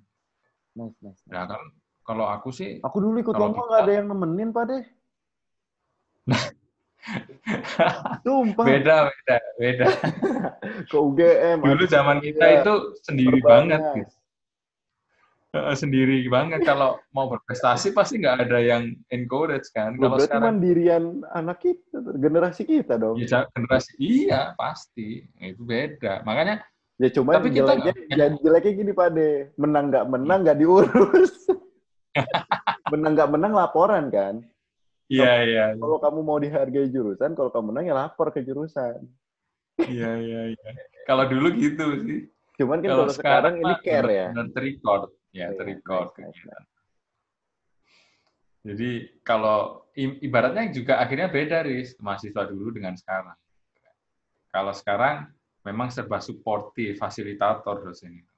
Nice, 0.75 0.95
nice, 1.03 1.19
nice. 1.23 1.31
nah 1.31 1.45
kan 1.47 1.61
kalau 2.09 2.25
aku 2.25 2.49
sih 2.49 2.81
Aku 2.81 2.99
dulu 2.99 3.21
ikut 3.21 3.37
lomba 3.37 3.53
kita- 3.55 3.69
nggak 3.69 3.83
ada 3.85 3.93
yang 3.93 4.07
nemenin, 4.09 4.49
Pak 4.49 4.65
deh. 4.65 4.85
Sumpah. 8.21 8.65
beda 8.67 8.97
beda 9.07 9.37
beda 9.57 9.87
Ke 10.91 10.97
UGM. 10.99 11.59
dulu 11.63 11.85
zaman 11.87 12.21
kita 12.21 12.45
Iya, 12.45 12.57
itu 12.59 12.75
sendiri 12.99 13.39
banget 13.41 13.81
gitu. 13.95 14.13
Sendiri 15.73 16.29
banget 16.29 16.61
kalau 16.63 17.01
mau 17.09 17.25
berprestasi 17.27 17.97
pasti 17.97 18.21
nggak 18.21 18.45
ada 18.45 18.61
yang 18.61 18.83
encourage 19.09 19.73
kan 19.73 19.97
Loh, 19.97 20.13
kalau 20.13 20.21
sekarang 20.21 20.45
mandirian 20.55 21.05
anak 21.31 21.65
kita, 21.65 21.97
generasi 22.15 22.63
kita 22.63 22.97
dong. 22.97 23.17
ya, 23.17 23.49
generasi 23.49 23.97
iya 23.97 24.53
pasti 24.55 25.25
itu 25.39 25.63
beda 25.63 26.21
makanya 26.23 26.61
Ya 26.99 27.09
cuma 27.09 27.31
Tapi 27.33 27.55
kita 27.55 27.79
jeleknya, 27.79 27.95
nggak- 27.95 28.19
jadi 28.19 28.37
jeleknya 28.43 28.73
gini 28.75 28.91
Pak 28.93 29.09
De, 29.09 29.29
menang 29.55 29.85
nggak 29.87 30.05
menang 30.05 30.39
nggak 30.43 30.59
diurus. 30.59 31.33
menang 32.93 33.13
nggak 33.17 33.31
menang 33.31 33.53
laporan 33.53 34.09
kan. 34.09 34.35
iya 35.09 35.33
iya 35.45 35.65
Kalau 35.77 35.97
kamu 35.99 36.21
mau 36.21 36.37
dihargai 36.37 36.89
jurusan, 36.93 37.33
kalau 37.33 37.49
kamu 37.49 37.73
menang 37.73 37.85
ya 37.89 37.95
lapor 37.97 38.29
ke 38.31 38.45
jurusan. 38.45 39.05
iya 39.89 40.11
iya 40.19 40.41
iya 40.53 40.71
kalau 41.07 41.25
dulu 41.31 41.55
gitu 41.55 42.03
sih 42.03 42.27
Cuman 42.59 42.83
kan 42.83 42.91
kalau 42.91 43.07
kalau 43.07 43.15
sekarang 43.15 43.55
ini 43.63 43.75
care 43.87 44.11
ya. 44.11 44.27
benar 44.35 44.51
terrecord 44.51 45.03
ya 45.31 45.47
Iya, 45.49 45.55
terrecord 45.55 46.09
nice, 46.19 46.19
nice, 46.19 46.35
kegiatan. 46.43 46.63
jadi 48.67 48.91
kalau 49.23 49.87
ibaratnya 49.95 50.67
juga 50.75 50.99
akhirnya 50.99 51.31
beda 51.31 51.63
Riz 51.63 51.95
mahasiswa 52.03 52.43
dulu 52.51 52.75
dengan 52.75 52.99
sekarang 52.99 53.39
kalau 54.51 54.75
sekarang 54.75 55.31
memang 55.63 55.95
serba 55.95 56.19
supportif 56.19 56.99
fasilitator 56.99 57.79
dosen 57.87 58.19
itu 58.19 58.35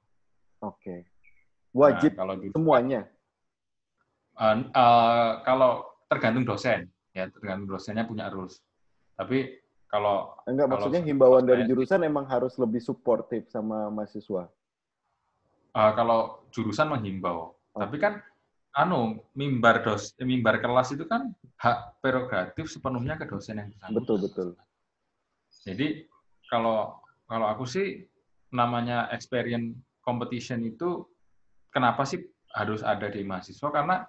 Oke. 0.61 1.09
Nah, 1.73 1.73
Wajib 1.73 2.13
kalau 2.13 2.37
dulu 2.37 2.53
semuanya. 2.53 3.09
Eh, 4.39 4.55
eh, 4.63 5.31
kalau 5.43 5.85
tergantung 6.07 6.47
dosen 6.47 6.87
ya 7.11 7.27
tergantung 7.27 7.67
dosennya 7.67 8.07
punya 8.07 8.31
rules. 8.31 8.59
Tapi 9.19 9.59
kalau 9.91 10.39
Enggak, 10.47 10.71
Kalau 10.71 10.75
maksudnya 10.79 11.01
himbauan 11.03 11.43
dari 11.43 11.67
jurusan 11.67 12.07
emang 12.07 12.23
harus 12.23 12.55
lebih 12.55 12.79
suportif 12.79 13.51
sama 13.51 13.91
mahasiswa. 13.91 14.47
eh, 15.71 15.91
kalau 15.95 16.43
jurusan 16.51 16.91
menghimbau 16.91 17.55
tapi 17.71 17.95
kan 17.95 18.19
anu 18.75 19.23
mimbar 19.35 19.83
dos 19.83 20.11
mimbar 20.19 20.59
kelas 20.59 20.91
itu 20.95 21.07
kan 21.07 21.31
hak 21.59 21.99
prerogatif 22.03 22.67
sepenuhnya 22.67 23.15
ke 23.15 23.27
dosen 23.27 23.59
yang 23.59 23.67
bersangkutan. 23.71 23.99
Betul, 24.03 24.17
betul. 24.23 24.47
jadi 25.63 26.07
kalau 26.51 26.99
kalau 27.27 27.47
aku 27.47 27.63
sih 27.63 28.07
namanya 28.51 29.07
experience 29.15 29.75
competition 30.03 30.63
itu 30.67 31.07
kenapa 31.71 32.03
sih 32.03 32.19
harus 32.51 32.83
ada 32.83 33.07
di 33.07 33.23
mahasiswa? 33.23 33.71
Karena 33.71 34.03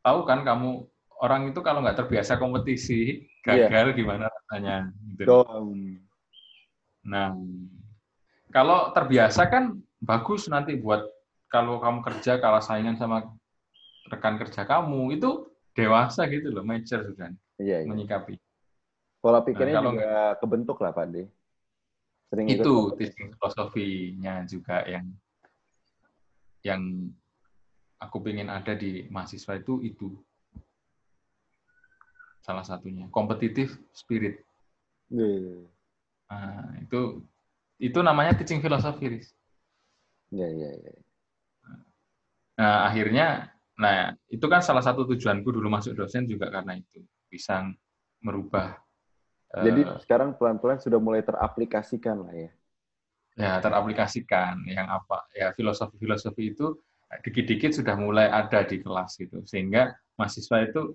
tahu 0.00 0.24
kan 0.24 0.44
kamu 0.44 0.84
orang 1.20 1.52
itu 1.52 1.60
kalau 1.60 1.84
nggak 1.84 2.04
terbiasa 2.04 2.40
kompetisi 2.40 3.28
gagal 3.44 3.92
gimana 3.92 4.28
rasanya 4.28 4.88
gitu. 5.16 5.28
Dong. 5.28 6.00
Nah, 7.04 7.32
kalau 8.52 8.92
terbiasa 8.92 9.48
kan 9.48 9.76
bagus 10.00 10.48
nanti 10.48 10.76
buat 10.76 11.04
kalau 11.52 11.80
kamu 11.80 12.00
kerja 12.04 12.40
kalah 12.40 12.64
saingan 12.64 12.96
sama 12.96 13.28
rekan 14.08 14.40
kerja 14.40 14.64
kamu 14.64 15.20
itu 15.20 15.48
dewasa 15.76 16.24
gitu 16.26 16.50
loh, 16.50 16.64
mature 16.64 17.04
sudah 17.04 17.30
Iya, 17.60 17.84
iya. 17.84 17.88
menyikapi. 17.88 18.40
Pola 19.20 19.44
pikirnya 19.44 19.84
kalau 19.84 19.92
juga 19.92 20.12
kebentuk 20.40 20.76
lah, 20.80 20.96
Pak 20.96 21.06
De. 21.12 21.22
Sering 22.32 22.46
itu 22.48 22.74
teaching 22.96 23.28
filosofinya 23.36 24.48
juga 24.48 24.80
yang 24.88 25.06
yang 26.64 26.82
aku 28.00 28.16
pengen 28.24 28.48
ada 28.48 28.72
di 28.72 29.04
mahasiswa 29.12 29.60
itu 29.60 29.84
itu 29.84 30.08
salah 32.40 32.64
satunya 32.64 33.06
kompetitif 33.12 33.76
spirit 33.92 34.40
Iya, 35.10 35.66
nah, 36.30 36.70
itu 36.78 37.26
itu 37.82 37.98
namanya 37.98 38.38
teaching 38.38 38.62
filosofi 38.62 39.10
Riz. 39.10 39.34
iya, 40.30 40.46
iya. 40.46 40.70
iya. 40.70 40.92
nah 42.54 42.86
akhirnya 42.86 43.50
nah 43.74 44.14
itu 44.30 44.46
kan 44.46 44.62
salah 44.62 44.86
satu 44.86 45.02
tujuanku 45.08 45.50
dulu 45.50 45.66
masuk 45.66 45.98
dosen 45.98 46.30
juga 46.30 46.46
karena 46.46 46.78
itu 46.78 47.02
bisa 47.26 47.66
merubah 48.22 48.78
Jadi 49.50 49.82
sekarang 50.06 50.38
pelan-pelan 50.38 50.78
sudah 50.78 51.02
mulai 51.02 51.26
teraplikasikan 51.26 52.22
lah 52.22 52.30
ya. 52.30 52.50
ya 53.34 53.52
teraplikasikan 53.58 54.62
yang 54.70 54.86
apa 54.86 55.26
ya 55.34 55.50
filosofi-filosofi 55.58 56.54
itu 56.54 56.78
dikit-dikit 57.18 57.74
sudah 57.74 57.98
mulai 57.98 58.30
ada 58.30 58.62
di 58.62 58.78
kelas 58.78 59.18
gitu 59.18 59.42
sehingga 59.42 59.90
mahasiswa 60.14 60.62
itu 60.62 60.94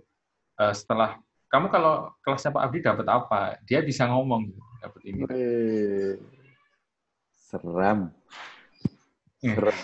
eh, 0.57 0.71
setelah 0.71 1.19
kamu 1.51 1.67
kalau 1.67 2.11
kelasnya 2.23 2.51
Pak 2.51 2.63
Abdi 2.63 2.79
dapat 2.79 3.07
apa 3.07 3.59
dia 3.67 3.83
bisa 3.83 4.07
ngomong 4.07 4.47
dapat 4.79 5.01
ini 5.07 5.23
Seram. 7.35 8.11
Hmm. 9.39 9.55
Seram. 9.55 9.77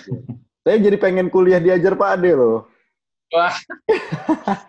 Saya 0.61 0.77
jadi 0.77 0.97
pengen 0.97 1.29
kuliah 1.29 1.61
diajar 1.61 1.93
Pak 1.95 2.09
Ade 2.19 2.31
loh. 2.35 2.67
wah 3.31 3.55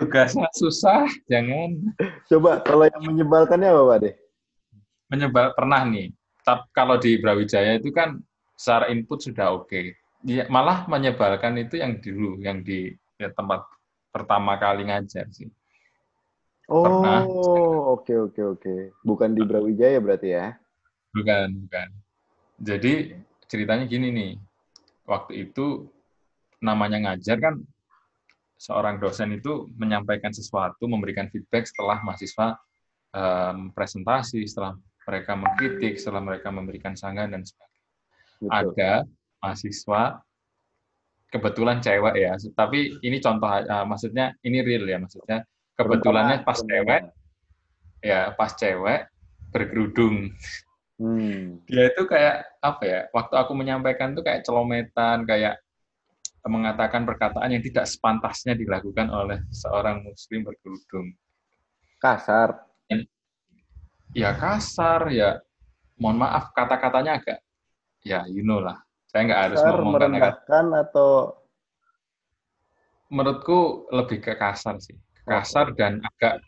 tugasnya 0.00 0.48
susah 0.56 1.04
jangan 1.28 1.76
Coba 2.30 2.64
kalau 2.64 2.88
yang 2.88 3.04
menyebalkannya 3.04 3.68
apa 3.68 3.82
Pak 3.82 3.96
Ade? 4.00 4.10
menyebal 5.06 5.54
pernah 5.54 5.82
nih 5.86 6.10
Tap- 6.42 6.70
kalau 6.72 6.96
di 6.98 7.18
Brawijaya 7.18 7.78
itu 7.78 7.90
kan 7.90 8.18
secara 8.56 8.88
input 8.90 9.20
sudah 9.20 9.54
oke 9.54 9.92
Ya, 10.26 10.44
malah 10.50 10.90
menyebalkan 10.90 11.54
itu 11.54 11.78
yang 11.78 12.02
dulu 12.02 12.42
yang 12.42 12.66
di 12.66 12.90
ya, 13.14 13.30
tempat 13.30 13.62
pertama 14.10 14.58
kali 14.58 14.90
ngajar 14.90 15.30
sih 15.30 15.46
Pernah. 16.66 17.22
Oh, 17.30 17.94
oke 17.94 18.10
oke 18.10 18.42
oke. 18.42 18.74
Bukan 19.06 19.38
di 19.38 19.42
Brawijaya 19.46 20.02
berarti 20.02 20.34
ya? 20.34 20.58
Bukan, 21.14 21.62
bukan. 21.62 21.88
Jadi 22.58 23.14
ceritanya 23.46 23.86
gini 23.86 24.10
nih. 24.10 24.32
Waktu 25.06 25.46
itu 25.46 25.86
namanya 26.58 26.98
ngajar 26.98 27.38
kan 27.38 27.62
seorang 28.58 28.98
dosen 28.98 29.38
itu 29.38 29.70
menyampaikan 29.78 30.34
sesuatu, 30.34 30.90
memberikan 30.90 31.30
feedback 31.30 31.70
setelah 31.70 32.02
mahasiswa 32.02 32.58
em, 33.14 33.70
presentasi, 33.70 34.42
setelah 34.50 34.74
mereka 35.06 35.38
mengkritik, 35.38 36.02
setelah 36.02 36.18
mereka 36.18 36.50
memberikan 36.50 36.98
sanggahan 36.98 37.30
dan 37.30 37.42
sebagainya. 37.46 37.84
Betul. 38.42 38.50
Ada 38.50 38.92
mahasiswa 39.42 40.20
kebetulan 41.30 41.82
cewek 41.82 42.14
ya, 42.16 42.32
tapi 42.54 42.96
ini 43.02 43.18
contoh 43.18 43.50
eh, 43.50 43.84
maksudnya 43.84 44.32
ini 44.46 44.62
real 44.62 44.86
ya 44.86 44.98
maksudnya 45.02 45.42
kebetulannya 45.76 46.46
pas 46.46 46.58
cewek 46.62 47.02
ya 48.00 48.32
pas 48.34 48.52
cewek 48.54 49.10
berkerudung 49.52 50.32
Hmm. 50.96 51.60
dia 51.68 51.92
itu 51.92 52.08
kayak 52.08 52.56
apa 52.64 52.82
ya 52.88 53.00
waktu 53.12 53.36
aku 53.36 53.52
menyampaikan 53.52 54.16
itu 54.16 54.24
kayak 54.24 54.48
celometan 54.48 55.28
kayak 55.28 55.60
mengatakan 56.48 57.04
perkataan 57.04 57.52
yang 57.52 57.60
tidak 57.60 57.84
sepantasnya 57.84 58.56
dilakukan 58.56 59.12
oleh 59.12 59.44
seorang 59.52 60.00
muslim 60.00 60.48
berkerudung 60.48 61.12
Kasar. 62.00 62.64
ya 64.16 64.32
kasar 64.32 65.12
ya. 65.12 65.36
Mohon 66.00 66.28
maaf 66.28 66.56
kata-katanya 66.56 67.20
agak 67.20 67.44
ya 68.06 68.22
you 68.30 68.46
know 68.46 68.62
lah 68.62 68.85
saya 69.16 69.32
nggak 69.32 69.42
harus 69.48 69.58
Kasar 69.64 69.72
ngomong 69.72 69.92
kata-kata 69.96 70.12
merendahkan 70.12 70.66
atau 70.84 71.10
menurutku 73.08 73.88
lebih 73.88 74.18
ke 74.20 74.36
kasar 74.36 74.76
sih. 74.76 74.92
Kasar 75.24 75.72
dan 75.72 76.04
agak 76.04 76.44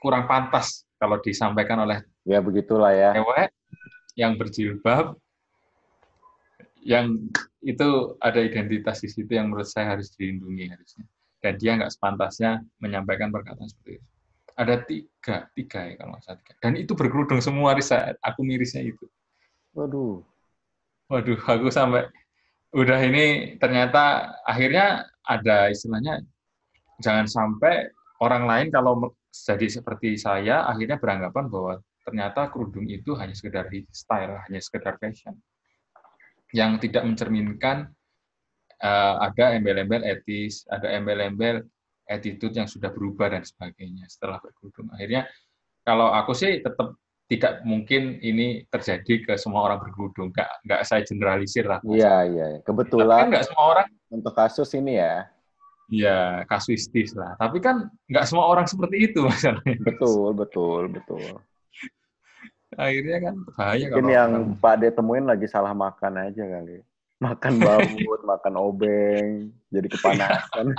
kurang 0.00 0.24
pantas 0.24 0.88
kalau 0.96 1.20
disampaikan 1.20 1.84
oleh 1.84 2.00
Ya 2.24 2.40
begitulah 2.40 2.96
ya. 2.96 3.12
cewek 3.12 3.52
yang 4.16 4.40
berjilbab 4.40 5.20
yang 6.80 7.20
itu 7.60 8.16
ada 8.24 8.40
identitas 8.40 9.04
di 9.04 9.12
situ 9.12 9.28
yang 9.36 9.52
menurut 9.52 9.68
saya 9.68 9.92
harus 9.92 10.08
dilindungi 10.16 10.72
harusnya 10.72 11.04
dan 11.44 11.60
dia 11.60 11.76
nggak 11.76 11.92
sepantasnya 11.92 12.64
menyampaikan 12.80 13.28
perkataan 13.28 13.68
seperti 13.68 14.00
itu 14.00 14.08
ada 14.56 14.74
tiga 14.86 15.36
tiga 15.52 15.80
ya 15.84 15.94
kalau 16.00 16.16
nggak 16.16 16.24
salah 16.24 16.38
tiga. 16.40 16.52
dan 16.62 16.72
itu 16.78 16.92
berkerudung 16.96 17.42
semua 17.42 17.74
Risa 17.76 18.14
aku 18.24 18.40
mirisnya 18.46 18.86
itu 18.86 19.04
Waduh. 19.76 20.24
Waduh 21.06 21.38
aku 21.38 21.68
sampai 21.70 22.06
udah 22.74 22.98
ini 23.06 23.56
ternyata 23.62 24.34
akhirnya 24.42 25.06
ada 25.22 25.70
istilahnya 25.70 26.22
jangan 27.00 27.26
sampai 27.28 27.90
orang 28.20 28.44
lain 28.48 28.68
kalau 28.72 29.12
jadi 29.30 29.68
seperti 29.68 30.16
saya 30.16 30.64
akhirnya 30.64 30.96
beranggapan 30.96 31.46
bahwa 31.52 31.72
ternyata 32.06 32.48
kerudung 32.48 32.86
itu 32.86 33.18
hanya 33.18 33.34
sekedar 33.34 33.66
style 33.90 34.38
hanya 34.46 34.60
sekedar 34.62 34.96
fashion. 34.96 35.36
Yang 36.54 36.88
tidak 36.88 37.02
mencerminkan 37.04 37.90
eh, 38.80 39.14
ada 39.20 39.58
embel-embel 39.58 40.06
etis 40.06 40.64
ada 40.70 40.88
embel-embel 40.94 41.66
attitude 42.06 42.54
yang 42.54 42.70
sudah 42.70 42.94
berubah 42.94 43.34
dan 43.34 43.42
sebagainya 43.42 44.06
setelah 44.06 44.38
berkerudung. 44.38 44.88
Akhirnya 44.94 45.26
kalau 45.82 46.14
aku 46.14 46.32
sih 46.32 46.62
tetap 46.62 46.94
tidak 47.26 47.62
mungkin 47.62 48.20
ini 48.20 48.64
terjadi 48.66 49.20
ke 49.20 49.32
semua 49.34 49.64
orang 49.64 49.80
berkerudung 49.80 50.30
nggak 50.30 50.50
nggak 50.62 50.80
saya 50.82 51.02
generalisir 51.02 51.64
lah 51.64 51.78
Iya, 51.82 52.24
iya. 52.24 52.46
tapi 52.56 52.56
kan 52.56 52.64
Kebetulan 52.64 53.28
nggak 53.28 53.44
semua 53.44 53.64
orang 53.68 53.86
untuk 54.08 54.32
kasus 54.32 54.72
ini 54.72 54.96
ya. 54.96 55.28
ya 55.86 56.42
kasuistis 56.44 57.12
lah 57.12 57.36
tapi 57.36 57.58
kan 57.58 57.88
nggak 58.06 58.24
semua 58.24 58.46
orang 58.46 58.64
seperti 58.64 59.06
itu 59.06 59.22
masalahnya 59.22 59.76
Betul, 59.80 60.32
betul, 60.32 60.88
betul. 60.88 61.40
akhirnya 62.74 63.18
kan 63.22 63.34
bahaya 63.48 63.84
Mungkin 63.84 63.96
kalau 63.96 64.12
yang 64.12 64.30
orang- 64.32 64.56
Pak 64.58 64.74
De 64.76 64.88
temuin 64.90 65.24
lagi 65.24 65.46
salah 65.46 65.72
makan 65.72 66.12
aja 66.20 66.44
kali. 66.44 66.82
Makan 67.16 67.52
baut, 67.64 68.20
makan 68.22 68.54
obeng, 68.54 69.50
jadi 69.68 69.86
kepanasan. 69.88 70.66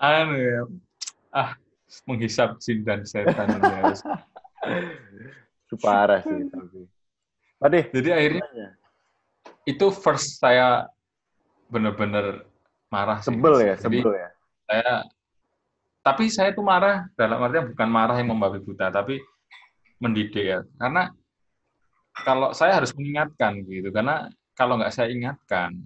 anu 0.00 0.36
ya 0.38 0.60
ah 1.30 1.50
menghisap 2.04 2.60
jin 2.62 2.84
dan 2.86 3.02
setan 3.02 3.48
ini 3.58 3.70
harus. 3.82 4.00
Itu 5.66 5.74
parah 5.80 6.20
sih 6.22 6.46
tapi. 6.52 6.80
Jadi 7.90 8.08
akhirnya 8.14 8.46
itu 9.66 9.86
first 9.90 10.38
saya 10.38 10.88
bener-bener 11.68 12.48
marah 12.88 13.20
sih. 13.20 13.28
sebel 13.28 13.54
ya, 13.60 13.74
Jadi 13.76 14.00
sebel 14.00 14.12
ya. 14.16 14.28
saya 14.64 14.92
tapi 16.00 16.24
saya 16.32 16.56
tuh 16.56 16.64
marah 16.64 17.04
dalam 17.20 17.36
artian 17.44 17.68
bukan 17.68 17.88
marah 17.92 18.16
yang 18.16 18.32
membabi 18.32 18.64
buta 18.64 18.88
tapi 18.88 19.20
mendidik 20.00 20.40
ya 20.40 20.64
karena 20.80 21.12
kalau 22.24 22.56
saya 22.56 22.80
harus 22.80 22.96
mengingatkan 22.96 23.60
gitu 23.68 23.92
karena 23.92 24.32
kalau 24.56 24.80
nggak 24.80 24.94
saya 24.94 25.12
ingatkan 25.12 25.76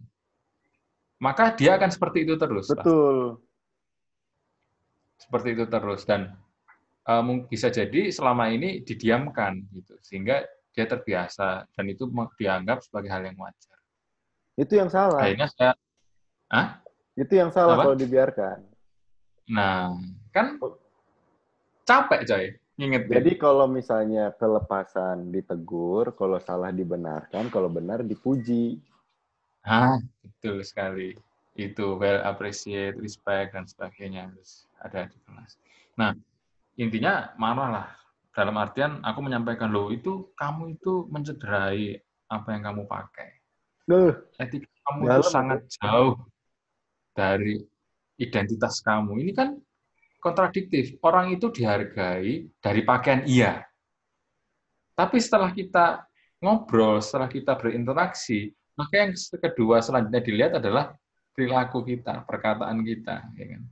maka 1.18 1.50
dia 1.58 1.74
akan 1.74 1.90
seperti 1.90 2.22
itu 2.22 2.38
terus 2.38 2.70
Betul. 2.70 3.42
Seperti 5.32 5.56
itu 5.56 5.64
terus 5.64 6.04
dan 6.04 6.36
mung- 7.24 7.48
bisa 7.48 7.72
jadi 7.72 8.12
selama 8.12 8.52
ini 8.52 8.84
didiamkan 8.84 9.64
gitu 9.72 9.96
sehingga 10.04 10.44
dia 10.76 10.84
terbiasa 10.84 11.64
dan 11.72 11.84
itu 11.88 12.04
dianggap 12.36 12.84
sebagai 12.84 13.08
hal 13.08 13.24
yang 13.24 13.40
wajar 13.40 13.80
Itu 14.60 14.76
yang 14.76 14.92
salah. 14.92 15.24
akhirnya 15.24 15.48
saya 15.48 15.72
Itu 17.16 17.32
yang 17.32 17.48
salah 17.48 17.80
Apa? 17.80 17.88
kalau 17.88 17.96
dibiarkan. 17.96 18.60
nah 19.48 19.96
kan 20.36 20.60
capek 21.88 22.20
coy 22.28 22.44
ngingetin 22.76 23.16
Jadi 23.16 23.32
kalau 23.40 23.64
misalnya 23.64 24.36
kelepasan 24.36 25.32
ditegur, 25.32 26.12
kalau 26.12 26.36
salah 26.44 26.68
dibenarkan, 26.68 27.48
kalau 27.48 27.72
benar 27.72 28.04
dipuji. 28.04 28.76
Ah, 29.64 29.96
betul 30.20 30.60
sekali. 30.60 31.16
Itu 31.52 32.00
well 32.00 32.24
appreciate, 32.24 32.96
respect 32.96 33.52
dan 33.52 33.68
sebagainya 33.68 34.32
harus 34.32 34.64
ada 34.80 35.04
di 35.08 35.18
kelas. 35.28 35.60
Nah, 36.00 36.16
intinya 36.80 37.36
marahlah. 37.36 37.92
Dalam 38.32 38.56
artian 38.56 39.04
aku 39.04 39.20
menyampaikan 39.20 39.68
loh 39.68 39.92
itu 39.92 40.32
kamu 40.40 40.80
itu 40.80 41.04
mencederai 41.12 42.00
apa 42.32 42.48
yang 42.56 42.62
kamu 42.64 42.82
pakai. 42.88 43.28
Duh, 43.84 44.16
Etika 44.40 44.72
kamu 44.88 45.00
itu 45.04 45.22
sangat 45.28 45.60
jauh 45.76 46.16
dari 47.12 47.60
identitas 48.16 48.80
kamu. 48.80 49.20
Ini 49.20 49.32
kan 49.36 49.48
kontradiktif. 50.22 50.96
Orang 51.04 51.34
itu 51.34 51.52
dihargai 51.52 52.48
dari 52.62 52.80
pakaian 52.86 53.26
iya. 53.28 53.66
Tapi 54.96 55.20
setelah 55.20 55.52
kita 55.52 56.06
ngobrol, 56.40 57.04
setelah 57.04 57.28
kita 57.28 57.52
berinteraksi, 57.58 58.54
maka 58.78 58.94
yang 59.02 59.12
kedua 59.16 59.84
selanjutnya 59.84 60.22
dilihat 60.22 60.52
adalah 60.56 60.96
perilaku 61.32 61.84
kita, 61.84 62.24
perkataan 62.28 62.84
kita. 62.84 63.28
Ya 63.36 63.46
kan? 63.56 63.62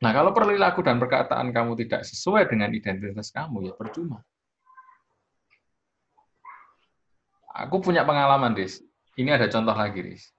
Nah, 0.00 0.10
kalau 0.16 0.32
perilaku 0.32 0.80
dan 0.80 0.96
perkataan 0.96 1.52
kamu 1.52 1.76
tidak 1.84 2.08
sesuai 2.08 2.48
dengan 2.48 2.72
identitas 2.72 3.28
kamu, 3.28 3.68
ya 3.68 3.74
percuma. 3.76 4.24
Aku 7.52 7.84
punya 7.84 8.08
pengalaman, 8.08 8.56
Riz. 8.56 8.80
Ini 9.20 9.36
ada 9.36 9.52
contoh 9.52 9.76
lagi, 9.76 10.00
Riz. 10.00 10.32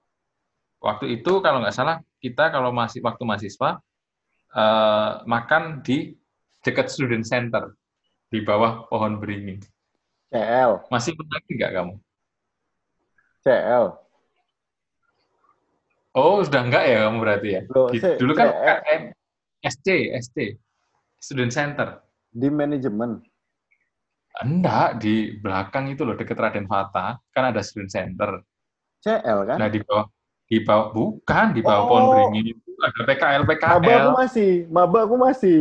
Waktu 0.82 1.22
itu 1.22 1.46
kalau 1.46 1.62
nggak 1.62 1.78
salah, 1.78 2.02
kita 2.18 2.50
kalau 2.50 2.74
masih 2.74 3.06
waktu 3.06 3.22
mahasiswa, 3.22 3.78
eh, 4.58 5.12
makan 5.30 5.86
di 5.86 6.18
dekat 6.66 6.90
student 6.90 7.22
center, 7.22 7.78
di 8.34 8.42
bawah 8.42 8.90
pohon 8.90 9.22
beringin. 9.22 9.62
CL, 10.32 10.88
Masih 10.90 11.14
ingat 11.14 11.44
nggak 11.46 11.72
kamu? 11.76 11.94
CL. 13.46 13.86
Oh, 16.12 16.44
sudah 16.44 16.68
enggak 16.68 16.84
ya 16.86 17.08
kamu 17.08 17.18
berarti 17.24 17.50
ya? 17.56 17.62
Loh, 17.72 17.88
Di- 17.88 18.02
C- 18.04 18.20
dulu 18.20 18.32
kan 18.36 18.48
CL. 18.52 18.60
UKM, 18.60 19.02
SC, 19.64 19.88
SC, 20.20 20.38
Student 21.18 21.52
Center. 21.52 21.88
Di 22.28 22.48
manajemen. 22.52 23.24
Enggak, 24.44 25.00
di 25.00 25.40
belakang 25.40 25.88
itu 25.88 26.04
loh, 26.04 26.16
dekat 26.16 26.36
Raden 26.36 26.68
Fata, 26.68 27.16
kan 27.32 27.44
ada 27.48 27.64
Student 27.64 27.92
Center. 27.92 28.44
CL 29.00 29.40
kan? 29.48 29.58
Nah, 29.60 29.70
di 29.72 29.80
bawah, 29.80 30.06
di 30.46 30.58
bawah, 30.60 30.88
bukan, 30.92 31.46
di 31.56 31.62
bawah 31.64 31.84
Oh. 31.84 31.88
pohon 31.88 32.06
beringin 32.10 32.46
itu 32.52 32.70
ada 32.82 33.02
PKL, 33.08 33.44
Maba 33.48 33.56
aku 33.72 33.80
PKL. 33.80 34.12
masih, 34.12 34.52
maba 34.68 35.00
aku 35.08 35.16
masih. 35.16 35.60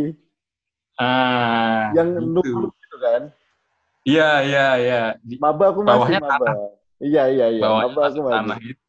Ah, 0.98 1.94
Yang 1.94 2.08
gitu. 2.10 2.26
nunggu 2.26 2.62
gitu 2.74 2.96
kan. 2.98 3.22
Iya, 4.02 4.30
iya, 4.42 4.66
iya. 4.82 5.00
Maba 5.38 5.70
aku 5.70 5.80
masih, 5.86 5.94
Bawahnya 5.94 6.20
maba. 6.20 6.52
Iya, 6.98 7.22
iya, 7.30 7.46
iya. 7.54 7.62
bawahnya 7.62 7.86
Maba 7.86 8.02
aku 8.10 8.20
masih. 8.26 8.34
tanah 8.34 8.58
itu. 8.58 8.82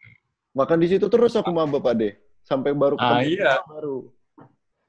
Makan 0.51 0.77
di 0.83 0.87
situ 0.91 1.07
terus 1.07 1.31
aku 1.39 1.47
maba, 1.51 1.79
Pak 1.79 1.95
De. 1.95 2.09
Sampai 2.43 2.75
baru 2.75 2.99
Ah, 2.99 3.23
ketemu 3.23 3.39
iya. 3.39 3.55
baru. 3.63 3.97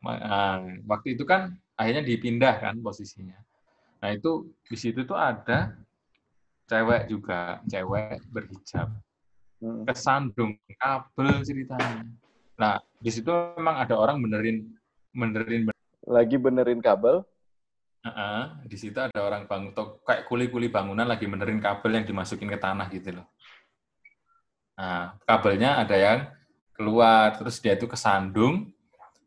Ah, 0.03 0.59
waktu 0.91 1.15
itu 1.15 1.23
kan 1.23 1.55
akhirnya 1.79 2.03
dipindah 2.03 2.59
kan 2.59 2.75
posisinya. 2.83 3.39
Nah 4.03 4.11
itu 4.11 4.51
di 4.67 4.75
situ 4.75 5.07
tuh 5.07 5.15
ada 5.15 5.79
cewek 6.67 7.07
juga, 7.07 7.63
cewek 7.71 8.19
berhijab, 8.27 8.91
Hmm. 9.63 9.87
kesandung 9.87 10.59
kabel 10.75 11.47
ceritanya. 11.47 12.03
Nah 12.59 12.83
di 12.99 13.11
situ 13.15 13.31
memang 13.55 13.79
ada 13.79 13.95
orang 13.95 14.19
benerin, 14.19 14.67
benerin, 15.15 15.71
Lagi 16.03 16.35
benerin 16.35 16.83
kabel. 16.83 17.23
Heeh, 18.03 18.67
di 18.67 18.75
situ 18.75 18.99
ada 18.99 19.23
orang 19.23 19.47
bangun, 19.47 19.71
kayak 20.03 20.27
kuli-kuli 20.27 20.67
bangunan 20.67 21.07
lagi 21.07 21.31
benerin 21.31 21.63
kabel 21.63 21.95
yang 21.95 22.03
dimasukin 22.03 22.51
ke 22.51 22.59
tanah 22.59 22.91
gitu 22.91 23.15
loh. 23.15 23.31
Nah 24.77 25.17
kabelnya 25.25 25.81
ada 25.81 25.97
yang 25.97 26.19
keluar, 26.73 27.37
terus 27.37 27.61
dia 27.61 27.77
itu 27.77 27.87
kesandung, 27.87 28.73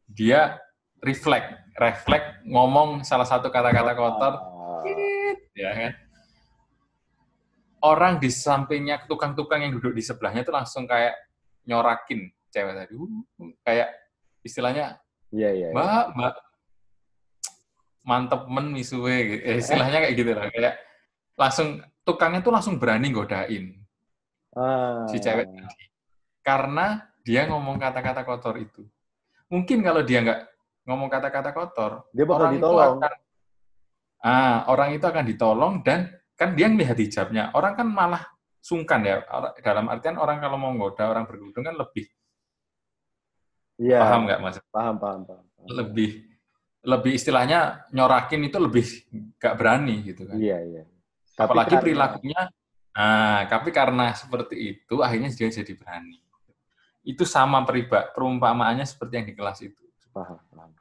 dia 0.10 0.60
refleks, 1.00 1.56
refleks 1.78 2.42
ngomong 2.50 3.06
salah 3.06 3.24
satu 3.24 3.54
kata-kata 3.54 3.94
kotor, 3.94 4.34
ya 5.54 5.72
kan? 5.72 5.94
Orang 7.86 8.18
di 8.18 8.34
sampingnya 8.34 9.06
tukang-tukang 9.06 9.62
yang 9.62 9.78
duduk 9.78 9.94
di 9.94 10.02
sebelahnya 10.02 10.42
itu 10.42 10.50
langsung 10.50 10.90
kayak 10.90 11.14
nyorakin 11.70 12.34
cewek 12.50 12.74
tadi, 12.74 12.94
Uh, 12.98 13.52
kayak 13.62 13.94
istilahnya 14.42 14.98
Iya, 15.36 15.50
iya. 15.52 15.68
iya. 15.68 15.76
mbak 15.76 16.06
mbak 16.16 16.34
mantep 18.06 18.42
men 18.48 18.68
misuwe 18.72 19.16
gitu. 19.28 19.42
Eh, 19.44 19.58
istilahnya 19.60 20.00
kayak 20.06 20.16
gitu 20.16 20.32
lah 20.32 20.48
kayak 20.54 20.76
langsung 21.36 21.82
tukangnya 22.08 22.40
tuh 22.40 22.54
langsung 22.54 22.78
berani 22.80 23.10
godain 23.12 23.85
Ah. 24.56 25.04
si 25.06 25.20
cewek 25.20 25.52
tadi 25.52 25.86
karena 26.40 26.86
dia 27.22 27.44
ngomong 27.46 27.76
kata-kata 27.76 28.24
kotor 28.24 28.56
itu 28.56 28.88
mungkin 29.48 29.84
kalau 29.84 30.00
dia 30.02 30.24
nggak 30.24 30.40
ngomong 30.86 31.10
kata-kata 31.10 31.52
kotor 31.52 31.92
Dia 32.14 32.24
bakal 32.24 32.40
orang 32.40 32.54
ditolong. 32.56 32.96
itu 32.96 33.04
akan 33.04 33.14
ah 34.22 34.58
orang 34.68 34.90
itu 34.94 35.06
akan 35.06 35.26
ditolong 35.26 35.74
dan 35.84 36.00
kan 36.34 36.54
dia 36.54 36.66
melihat 36.66 36.96
hijabnya 36.96 37.52
orang 37.52 37.74
kan 37.74 37.86
malah 37.86 38.24
sungkan 38.60 39.04
ya 39.04 39.22
dalam 39.60 39.86
artian 39.88 40.16
orang 40.16 40.40
kalau 40.40 40.56
mau 40.56 40.72
ngoda 40.72 41.06
orang 41.06 41.26
berkerudung 41.26 41.62
kan 41.62 41.76
lebih 41.76 42.08
Iya. 43.76 44.00
Paham 44.00 44.24
nggak 44.24 44.40
mas? 44.40 44.56
Paham, 44.72 44.96
paham, 44.96 45.22
paham. 45.28 45.44
paham. 45.52 45.68
Lebih 45.68 46.12
lebih 46.80 47.12
istilahnya 47.12 47.84
nyorakin 47.92 48.48
itu 48.48 48.56
lebih 48.56 48.88
nggak 49.36 49.56
berani 49.60 49.96
gitu 50.00 50.24
kan. 50.24 50.40
Iya, 50.40 50.58
iya. 50.64 50.84
Tapi 51.36 51.44
Apalagi 51.52 51.68
karena- 51.76 51.84
perilakunya, 51.84 52.42
nah, 52.96 53.44
tapi 53.52 53.70
karena 53.76 54.16
seperti 54.16 54.56
itu 54.56 55.04
akhirnya 55.04 55.30
dia 55.36 55.52
jadi 55.52 55.74
berani. 55.76 56.24
Itu 57.06 57.28
sama 57.28 57.62
periba, 57.68 58.10
perumpamaannya 58.16 58.88
seperti 58.88 59.14
yang 59.20 59.28
di 59.30 59.36
kelas 59.38 59.62
itu. 59.62 59.84
Paham, 60.10 60.42
paham. 60.50 60.72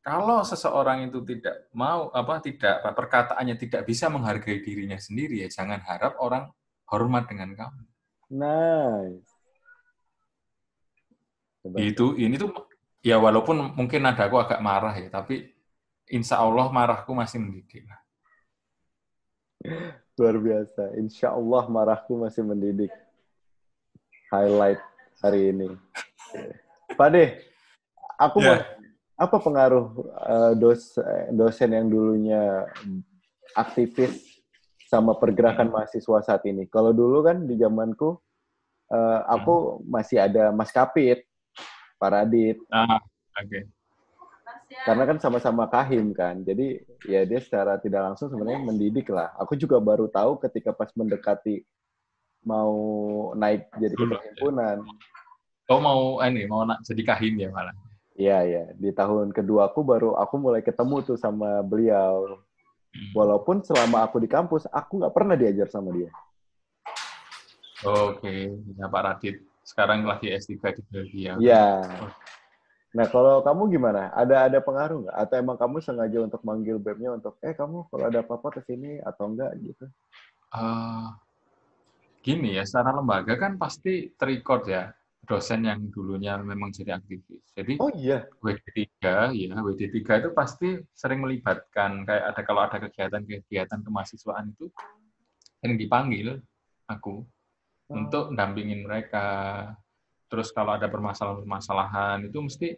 Kalau 0.00 0.40
seseorang 0.46 1.10
itu 1.10 1.20
tidak 1.28 1.68
mau 1.76 2.08
apa 2.16 2.40
tidak 2.40 2.80
perkataannya 2.96 3.56
tidak 3.60 3.84
bisa 3.84 4.08
menghargai 4.08 4.64
dirinya 4.64 4.96
sendiri 4.96 5.44
ya 5.44 5.48
jangan 5.52 5.76
harap 5.84 6.16
orang 6.24 6.48
hormat 6.88 7.28
dengan 7.28 7.52
kamu. 7.52 7.84
Nice. 8.30 9.28
Itu 11.76 12.16
ini 12.16 12.40
tuh 12.40 12.52
ya 13.04 13.20
walaupun 13.20 13.76
mungkin 13.76 14.00
nadaku 14.08 14.40
agak 14.40 14.60
marah 14.64 14.96
ya, 14.96 15.12
tapi 15.12 15.52
insya 16.08 16.40
Allah 16.40 16.72
marahku 16.72 17.12
masih 17.12 17.38
mendidik. 17.44 17.84
Luar 20.16 20.36
biasa. 20.36 20.96
Insya 20.96 21.32
Allah 21.32 21.64
marahku 21.68 22.16
masih 22.16 22.44
mendidik. 22.44 22.92
Highlight 24.30 24.80
hari 25.20 25.50
ini. 25.52 25.68
Pak 26.94 27.08
De, 27.10 27.24
aku 28.14 28.38
mau 28.40 28.54
Ya. 28.54 28.62
apa 29.16 29.36
pengaruh 29.36 29.90
eh, 30.06 30.52
dos, 30.56 30.96
dosen 31.34 31.70
yang 31.74 31.86
dulunya 31.90 32.64
aktivis 33.52 34.22
sama 34.86 35.14
pergerakan 35.18 35.68
mahasiswa 35.68 36.22
saat 36.24 36.42
ini? 36.46 36.64
Kalau 36.70 36.94
dulu 36.94 37.26
kan 37.26 37.42
di 37.44 37.58
zamanku 37.58 38.16
eh, 38.88 39.20
aku 39.28 39.82
masih 39.84 40.22
ada 40.22 40.54
Mas 40.54 40.70
Kapit, 40.70 41.26
Pak 41.98 42.10
Radit, 42.10 42.56
Ah, 42.70 43.02
oke. 43.36 43.66
Karena 44.70 45.02
kan 45.02 45.18
sama-sama 45.18 45.66
kahim 45.66 46.14
kan. 46.14 46.46
Jadi 46.46 46.78
ya 47.04 47.26
dia 47.26 47.40
secara 47.42 47.76
tidak 47.82 48.12
langsung 48.12 48.30
sebenarnya 48.30 48.62
mendidik 48.62 49.10
lah. 49.10 49.34
Aku 49.42 49.58
juga 49.58 49.82
baru 49.82 50.06
tahu 50.06 50.38
ketika 50.46 50.70
pas 50.70 50.90
mendekati 50.94 51.66
mau 52.46 52.72
naik 53.34 53.68
jadi 53.76 53.94
ketua 53.94 54.20
himpunan. 54.22 54.78
Kau 55.66 55.78
mau 55.82 56.18
ini 56.22 56.46
mau 56.46 56.62
nak 56.62 56.86
jadi 56.86 57.02
kahim 57.02 57.34
ya 57.38 57.50
malah. 57.50 57.74
Iya 58.20 58.38
ya, 58.44 58.64
di 58.76 58.90
tahun 58.92 59.32
kedua 59.32 59.72
aku 59.72 59.80
baru 59.80 60.12
aku 60.12 60.36
mulai 60.36 60.60
ketemu 60.60 61.02
tuh 61.02 61.16
sama 61.16 61.64
beliau. 61.64 62.38
Hmm. 62.90 63.10
Walaupun 63.14 63.62
selama 63.62 64.02
aku 64.02 64.18
di 64.18 64.28
kampus 64.28 64.66
aku 64.68 65.00
nggak 65.00 65.14
pernah 65.14 65.38
diajar 65.38 65.70
sama 65.70 65.94
dia. 65.94 66.10
Oke, 67.80 68.60
ya 68.76 68.86
Pak 68.92 69.02
Radit. 69.02 69.40
Sekarang 69.64 70.04
lagi 70.04 70.28
S3 70.28 70.52
di 70.76 70.82
Belgia. 70.90 71.32
Iya. 71.40 71.80
Nah 72.90 73.06
kalau 73.06 73.38
kamu 73.46 73.70
gimana? 73.70 74.10
Ada 74.10 74.50
ada 74.50 74.58
pengaruh 74.58 75.06
nggak? 75.06 75.16
Atau 75.16 75.34
emang 75.38 75.54
kamu 75.54 75.76
sengaja 75.78 76.18
untuk 76.26 76.42
manggil 76.42 76.76
BEM-nya 76.82 77.10
untuk 77.22 77.38
eh 77.46 77.54
kamu 77.54 77.86
kalau 77.86 78.04
ada 78.10 78.18
apa-apa 78.26 78.58
ke 78.58 78.60
sini 78.66 78.98
atau 78.98 79.30
enggak 79.30 79.54
gitu? 79.62 79.86
Eh, 80.50 81.08
gini 82.26 82.58
ya, 82.58 82.66
secara 82.66 82.90
lembaga 82.98 83.38
kan 83.38 83.54
pasti 83.54 84.10
terrecord 84.18 84.66
ya 84.66 84.90
dosen 85.22 85.62
yang 85.62 85.86
dulunya 85.94 86.34
memang 86.42 86.74
jadi 86.74 86.98
aktivis. 86.98 87.54
Jadi 87.54 87.78
Oh 87.78 87.94
iya. 87.94 88.26
WD3 88.42 89.30
ya, 89.30 89.54
WD3 89.62 89.98
itu 90.18 90.30
pasti 90.34 90.74
sering 90.90 91.22
melibatkan 91.22 92.02
kayak 92.02 92.24
ada 92.34 92.40
kalau 92.42 92.66
ada 92.66 92.82
kegiatan-kegiatan 92.82 93.86
kemahasiswaan 93.86 94.50
itu 94.50 94.66
sering 95.62 95.78
dipanggil 95.78 96.42
aku 96.90 97.22
untuk 97.90 98.34
dampingin 98.34 98.82
mereka. 98.82 99.26
Terus 100.30 100.54
kalau 100.54 100.78
ada 100.78 100.86
permasalahan-permasalahan 100.86 102.30
itu 102.30 102.38
mesti 102.38 102.68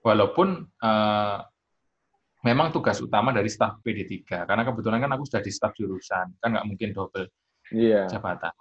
walaupun 0.00 0.64
eh, 0.64 1.38
memang 2.44 2.72
tugas 2.72 2.96
utama 3.04 3.32
dari 3.32 3.48
staf 3.52 3.80
PD3 3.84 4.44
karena 4.48 4.62
kebetulan 4.64 5.00
kan 5.04 5.12
aku 5.16 5.24
sudah 5.28 5.40
di 5.44 5.52
staf 5.52 5.72
jurusan 5.76 6.40
kan 6.40 6.48
nggak 6.52 6.66
mungkin 6.68 6.90
double 6.96 7.28
Iya. 7.72 8.04
jabatan. 8.12 8.52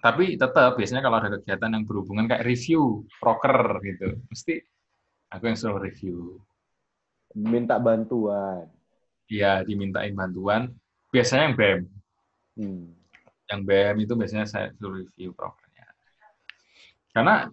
Tapi 0.00 0.34
tetap 0.34 0.74
biasanya 0.74 1.04
kalau 1.04 1.20
ada 1.20 1.28
kegiatan 1.38 1.70
yang 1.76 1.84
berhubungan 1.84 2.24
kayak 2.26 2.42
review 2.42 3.04
proker 3.20 3.78
gitu, 3.84 4.16
mesti 4.32 4.64
aku 5.28 5.44
yang 5.46 5.58
suruh 5.60 5.78
review. 5.78 6.40
Minta 7.36 7.76
bantuan. 7.78 8.66
Iya, 9.30 9.62
dimintain 9.62 10.10
bantuan. 10.16 10.74
Biasanya 11.14 11.52
yang 11.52 11.54
BEM. 11.54 11.80
Hmm. 12.58 12.84
Yang 13.46 13.60
BEM 13.62 13.96
itu 14.02 14.12
biasanya 14.18 14.46
saya 14.48 14.66
suruh 14.74 15.04
review 15.04 15.30
prokernya. 15.36 15.69
Karena 17.10 17.50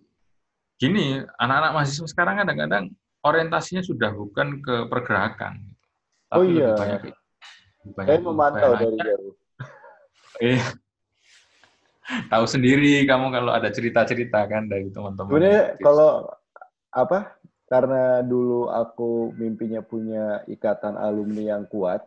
gini, 0.78 1.18
anak-anak 1.38 1.72
mahasiswa 1.74 2.08
sekarang 2.08 2.41
kadang-kadang 2.41 2.84
orientasinya 3.26 3.82
sudah 3.82 4.14
bukan 4.14 4.62
ke 4.62 4.86
pergerakan. 4.88 5.58
Oh 6.32 6.43
Tapi 6.43 6.53
iya. 6.53 6.70
lebih 6.70 6.78
banyak 6.78 7.01
banyak 7.88 8.08
Saya 8.08 8.20
memantau 8.22 8.72
dari 8.78 8.97
jauh. 8.99 9.34
Iya. 10.38 10.62
Tahu 12.30 12.45
sendiri 12.45 13.03
kamu 13.03 13.34
kalau 13.34 13.51
ada 13.51 13.74
cerita-cerita 13.74 14.45
kan 14.45 14.70
dari 14.70 14.88
teman-teman. 14.93 15.28
Sebenarnya 15.34 15.66
kalau 15.82 16.30
apa? 16.93 17.36
Karena 17.68 18.22
dulu 18.24 18.70
aku 18.72 19.34
mimpinya 19.36 19.84
punya 19.84 20.39
ikatan 20.47 20.95
alumni 20.95 21.58
yang 21.58 21.66
kuat 21.68 22.05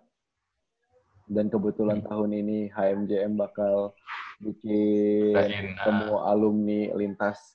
dan 1.27 1.53
kebetulan 1.53 2.01
Hmm. 2.01 2.09
tahun 2.09 2.31
ini 2.39 2.59
HMJM 2.73 3.35
bakal 3.37 3.93
bikin 4.41 5.37
ah. 5.37 5.85
semua 5.85 6.19
alumni 6.33 6.89
lintas 6.97 7.55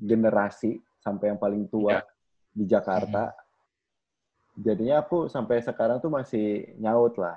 generasi 0.00 0.80
sampai 1.04 1.30
yang 1.30 1.38
paling 1.38 1.68
tua 1.68 2.00
Iya. 2.00 2.02
di 2.56 2.64
Jakarta. 2.64 3.36
Jadinya 4.56 5.04
aku 5.04 5.28
sampai 5.28 5.60
sekarang 5.60 6.00
tuh 6.00 6.08
masih 6.08 6.72
nyaut 6.80 7.12
lah 7.20 7.36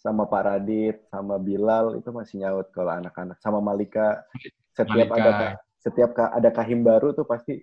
sama 0.00 0.24
Pak 0.24 0.42
Radit, 0.48 0.96
sama 1.12 1.36
Bilal 1.36 2.00
itu 2.00 2.08
masih 2.08 2.40
nyaut 2.40 2.72
kalau 2.72 2.96
anak-anak 2.96 3.36
sama 3.44 3.60
Malika. 3.60 4.24
Setiap 4.72 5.12
Malika. 5.12 5.20
ada 5.20 5.32
setiap 5.80 6.10
ada 6.16 6.48
kahim 6.48 6.80
baru 6.80 7.12
tuh 7.12 7.28
pasti 7.28 7.60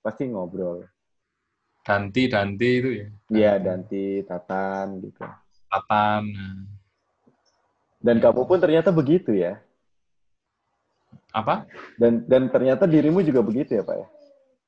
pasti 0.00 0.30
ngobrol. 0.32 0.88
Danti, 1.84 2.28
Danti 2.28 2.68
itu 2.68 2.90
ya. 2.92 3.06
Iya, 3.32 3.52
Danti, 3.60 4.20
Tatan 4.24 5.00
gitu. 5.00 5.24
Tatan. 5.68 6.24
Dan 7.98 8.22
kamu 8.22 8.46
pun 8.46 8.58
ternyata 8.62 8.94
begitu 8.94 9.34
ya. 9.34 9.58
Apa? 11.34 11.66
Dan 11.98 12.24
dan 12.24 12.48
ternyata 12.48 12.86
dirimu 12.86 13.20
juga 13.26 13.42
begitu 13.42 13.74
ya, 13.74 13.82
Pak 13.82 13.96
ya. 13.98 14.06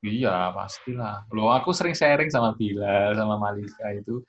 Iya, 0.01 0.37
pastilah. 0.57 1.29
Loh, 1.29 1.53
aku 1.53 1.77
sering 1.77 1.93
sharing 1.93 2.33
sama 2.33 2.57
Bilal, 2.57 3.13
sama 3.15 3.37
Malika 3.37 3.93
itu. 3.93 4.25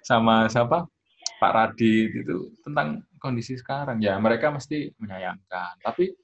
Sama 0.00 0.48
siapa? 0.48 0.88
Pak 1.36 1.52
Radit 1.52 2.24
itu 2.24 2.56
tentang 2.64 3.04
kondisi 3.20 3.60
sekarang. 3.60 4.00
Ya, 4.00 4.16
mereka 4.16 4.48
mesti 4.48 4.88
menyayangkan. 4.96 5.84
Tapi 5.84 6.16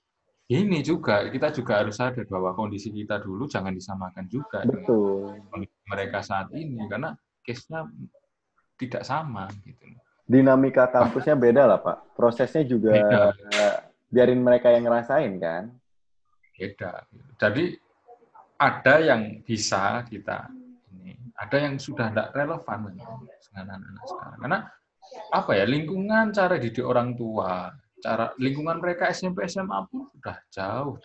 ini 0.49 0.81
juga, 0.81 1.29
kita 1.29 1.53
juga 1.53 1.85
harus 1.85 2.01
sadar 2.01 2.25
bahwa 2.25 2.57
kondisi 2.57 2.89
kita 2.89 3.21
dulu 3.21 3.45
jangan 3.45 3.77
disamakan 3.77 4.25
juga 4.27 4.65
dengan 4.65 4.89
Betul. 4.89 5.37
kondisi 5.53 5.79
mereka 5.85 6.19
saat 6.25 6.49
ini. 6.57 6.81
Karena 6.89 7.13
case-nya 7.45 7.85
tidak 8.81 9.05
sama. 9.05 9.53
gitu. 9.69 9.85
Dinamika 10.31 10.87
kampusnya 10.87 11.35
beda 11.51 11.67
lah, 11.67 11.79
Pak. 11.83 12.15
Prosesnya 12.15 12.63
juga 12.63 12.95
Beda. 12.95 13.35
biarin 14.07 14.39
mereka 14.39 14.71
yang 14.71 14.87
ngerasain 14.87 15.35
kan. 15.43 15.75
beda. 16.55 17.03
Jadi 17.41 17.75
ada 18.61 18.95
yang 19.01 19.41
bisa 19.43 20.05
kita 20.05 20.47
ini, 20.93 21.17
ada 21.33 21.57
yang 21.57 21.81
sudah 21.81 22.13
tidak 22.13 22.37
relevan 22.37 22.93
dengan 22.93 23.17
anak-anak 23.57 24.05
sekarang. 24.07 24.39
Karena 24.45 24.59
apa 25.33 25.51
ya 25.57 25.65
lingkungan 25.65 26.31
cara 26.37 26.61
didik 26.61 26.85
orang 26.85 27.17
tua, 27.17 27.73
cara 28.05 28.31
lingkungan 28.37 28.77
mereka 28.77 29.09
SMP 29.09 29.49
SMA 29.49 29.89
pun 29.89 30.05
sudah 30.13 30.37
jauh. 30.53 31.01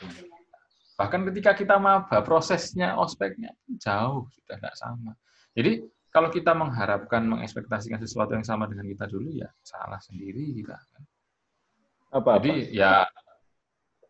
Bahkan 0.99 1.21
ketika 1.31 1.55
kita 1.55 1.75
maba 1.79 2.19
prosesnya 2.19 2.99
ospeknya 2.99 3.55
pun 3.63 3.79
jauh 3.79 4.27
sudah 4.35 4.59
tidak 4.59 4.75
sama. 4.75 5.15
Jadi 5.55 5.87
kalau 6.15 6.31
kita 6.31 6.55
mengharapkan 6.55 7.27
mengekspektasikan 7.27 7.99
sesuatu 7.99 8.31
yang 8.39 8.47
sama 8.47 8.71
dengan 8.71 8.87
kita 8.87 9.03
dulu 9.11 9.35
ya 9.35 9.51
salah 9.59 9.99
sendiri 9.99 10.55
kita. 10.55 10.79
Apa-apa. 12.15 12.39
Jadi 12.39 12.71
ya 12.71 13.03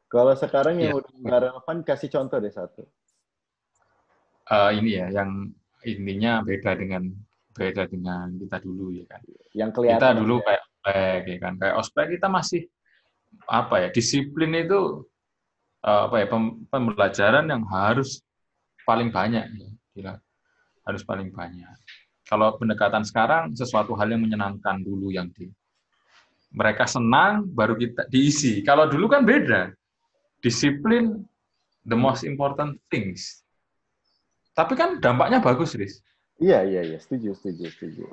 Kalau 0.06 0.38
sekarang 0.38 0.78
yang 0.78 0.94
Iya. 0.94 1.02
udah 1.02 1.12
nggak 1.18 1.42
relevan, 1.50 1.78
kasih 1.82 2.10
contoh 2.14 2.38
deh 2.38 2.54
satu. 2.54 2.86
eh, 4.46 4.72
ini 4.78 5.02
ya 5.02 5.10
yang 5.10 5.50
intinya 5.82 6.46
beda 6.46 6.78
dengan 6.78 7.10
beda 7.58 7.90
dengan 7.90 8.30
kita 8.38 8.62
dulu 8.62 8.94
ya 8.94 9.10
kan. 9.10 9.22
Yang 9.58 9.72
kelihatan. 9.74 9.98
Kita 9.98 10.10
dulu 10.22 10.36
kayak 10.46 10.62
ospek 10.62 11.22
ya 11.26 11.38
kan, 11.42 11.54
kayak 11.58 11.76
ospek 11.82 12.06
kita 12.14 12.28
masih 12.30 12.62
apa 13.50 13.76
ya 13.82 13.90
disiplin 13.90 14.54
itu 14.54 15.10
eh, 15.82 16.02
apa 16.06 16.16
ya 16.22 16.28
pem- 16.30 16.70
pembelajaran 16.70 17.50
yang 17.50 17.66
harus 17.66 18.22
paling 18.86 19.10
banyak 19.10 19.50
ya. 19.98 20.22
Harus 20.86 21.02
paling 21.02 21.34
banyak. 21.34 21.76
Kalau 22.26 22.58
pendekatan 22.58 23.06
sekarang 23.06 23.54
sesuatu 23.54 23.94
hal 23.98 24.10
yang 24.10 24.22
menyenangkan 24.22 24.82
dulu 24.82 25.14
yang 25.14 25.30
di 25.34 25.50
mereka 26.56 26.88
senang 26.88 27.44
baru 27.52 27.76
kita 27.76 28.08
diisi. 28.08 28.64
Kalau 28.64 28.88
dulu 28.88 29.12
kan 29.12 29.28
beda. 29.28 29.76
Disiplin 30.40 31.26
the 31.84 31.98
most 31.98 32.24
important 32.24 32.80
things. 32.88 33.44
Tapi 34.56 34.74
kan 34.80 35.04
dampaknya 35.04 35.44
bagus, 35.44 35.76
Riz. 35.76 36.00
Iya, 36.40 36.64
iya, 36.64 36.82
iya. 36.86 36.98
Setuju, 37.02 37.36
setuju, 37.36 37.66
setuju. 37.76 38.06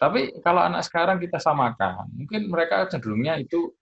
Tapi 0.00 0.40
kalau 0.40 0.64
anak 0.64 0.86
sekarang 0.86 1.20
kita 1.20 1.36
samakan, 1.36 2.08
mungkin 2.14 2.48
mereka 2.48 2.88
cenderungnya 2.88 3.36
itu 3.36 3.74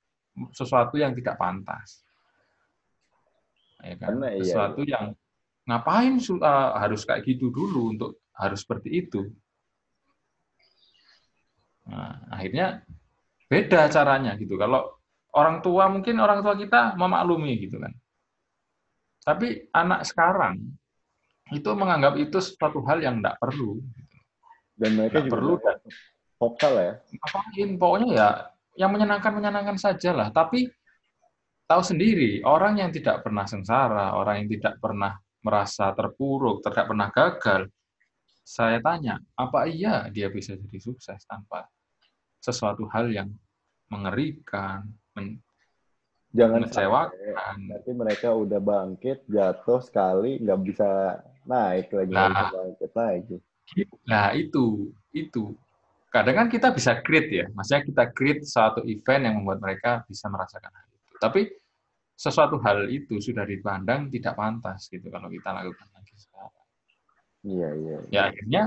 sesuatu 0.51 0.97
yang 0.99 1.15
tidak 1.15 1.39
pantas. 1.39 2.03
Ya 3.85 3.95
kan? 3.97 4.19
Karena 4.19 4.29
iya, 4.35 4.43
sesuatu 4.43 4.83
yang 4.83 5.15
ngapain 5.69 6.17
uh, 6.19 6.77
harus 6.79 7.05
kayak 7.05 7.27
gitu 7.27 7.53
dulu 7.53 7.93
untuk 7.97 8.21
harus 8.37 8.65
seperti 8.65 9.05
itu. 9.05 9.29
Nah, 11.91 12.23
akhirnya 12.31 12.87
beda 13.51 13.91
caranya 13.91 14.39
gitu. 14.39 14.55
Kalau 14.57 15.01
orang 15.35 15.61
tua 15.61 15.91
mungkin 15.91 16.23
orang 16.23 16.41
tua 16.41 16.55
kita 16.55 16.95
memaklumi 16.95 17.67
gitu 17.67 17.83
kan. 17.83 17.93
Tapi 19.21 19.69
anak 19.75 20.09
sekarang 20.09 20.57
itu 21.51 21.71
menganggap 21.75 22.15
itu 22.17 22.39
suatu 22.41 22.81
hal 22.87 23.03
yang 23.03 23.21
tidak 23.21 23.37
perlu. 23.43 23.83
Dan 24.81 24.97
mereka 24.97 25.21
juga 25.21 25.35
perlu 25.37 25.55
dan 25.61 25.77
vokal 26.41 26.73
ya. 26.79 26.93
Ngapain? 27.21 27.69
Pokoknya 27.77 28.09
ya 28.17 28.29
yang 28.81 28.91
menyenangkan 28.97 29.33
menyenangkan 29.37 29.77
saja 29.77 30.17
lah. 30.17 30.29
Tapi 30.33 30.71
tahu 31.69 31.83
sendiri 31.85 32.41
orang 32.47 32.81
yang 32.81 32.91
tidak 32.91 33.21
pernah 33.21 33.45
sengsara, 33.45 34.17
orang 34.17 34.43
yang 34.43 34.49
tidak 34.57 34.81
pernah 34.81 35.21
merasa 35.41 35.93
terpuruk, 35.97 36.61
tidak 36.61 36.85
pernah 36.89 37.09
gagal, 37.09 37.69
saya 38.45 38.83
tanya, 38.83 39.21
apa 39.39 39.71
iya 39.71 40.11
dia 40.11 40.27
bisa 40.29 40.59
jadi 40.59 40.79
sukses 40.81 41.23
tanpa 41.25 41.69
sesuatu 42.41 42.89
hal 42.91 43.13
yang 43.13 43.31
mengerikan, 43.93 44.87
men 45.15 45.39
Jangan 46.31 46.63
mengecewakan. 46.63 47.57
Nanti 47.67 47.91
mereka 47.91 48.31
udah 48.31 48.63
bangkit, 48.63 49.27
jatuh 49.27 49.83
sekali, 49.83 50.39
nggak 50.39 50.61
bisa 50.63 51.19
naik 51.43 51.91
lagi, 51.91 52.15
nah, 52.15 52.31
bisa 52.31 52.47
bangkit 52.55 52.93
lagi. 52.95 53.37
Nah 54.07 54.27
itu, 54.39 54.95
itu. 55.11 55.59
Kadang 56.11 56.35
kan 56.39 56.47
kita 56.47 56.71
bisa 56.71 57.03
create 57.03 57.31
ya, 57.31 57.47
maksudnya 57.51 57.83
kita 57.83 58.05
create 58.15 58.43
suatu 58.47 58.83
event 58.87 59.23
yang 59.27 59.35
membuat 59.43 59.59
mereka 59.59 60.07
bisa 60.07 60.31
merasakan 60.31 60.71
hal 60.71 60.87
itu. 60.87 61.19
Tapi 61.19 61.41
sesuatu 62.21 62.61
hal 62.61 62.93
itu 62.93 63.17
sudah 63.17 63.49
dipandang 63.49 64.13
tidak 64.13 64.37
pantas 64.37 64.93
gitu 64.93 65.09
kalau 65.09 65.33
kita 65.33 65.57
lakukan 65.57 65.89
lagi 65.97 66.13
sekarang. 66.21 66.67
Iya, 67.41 67.69
iya. 67.81 67.97
iya. 68.05 68.13
Ya 68.13 68.23
akhirnya 68.29 68.63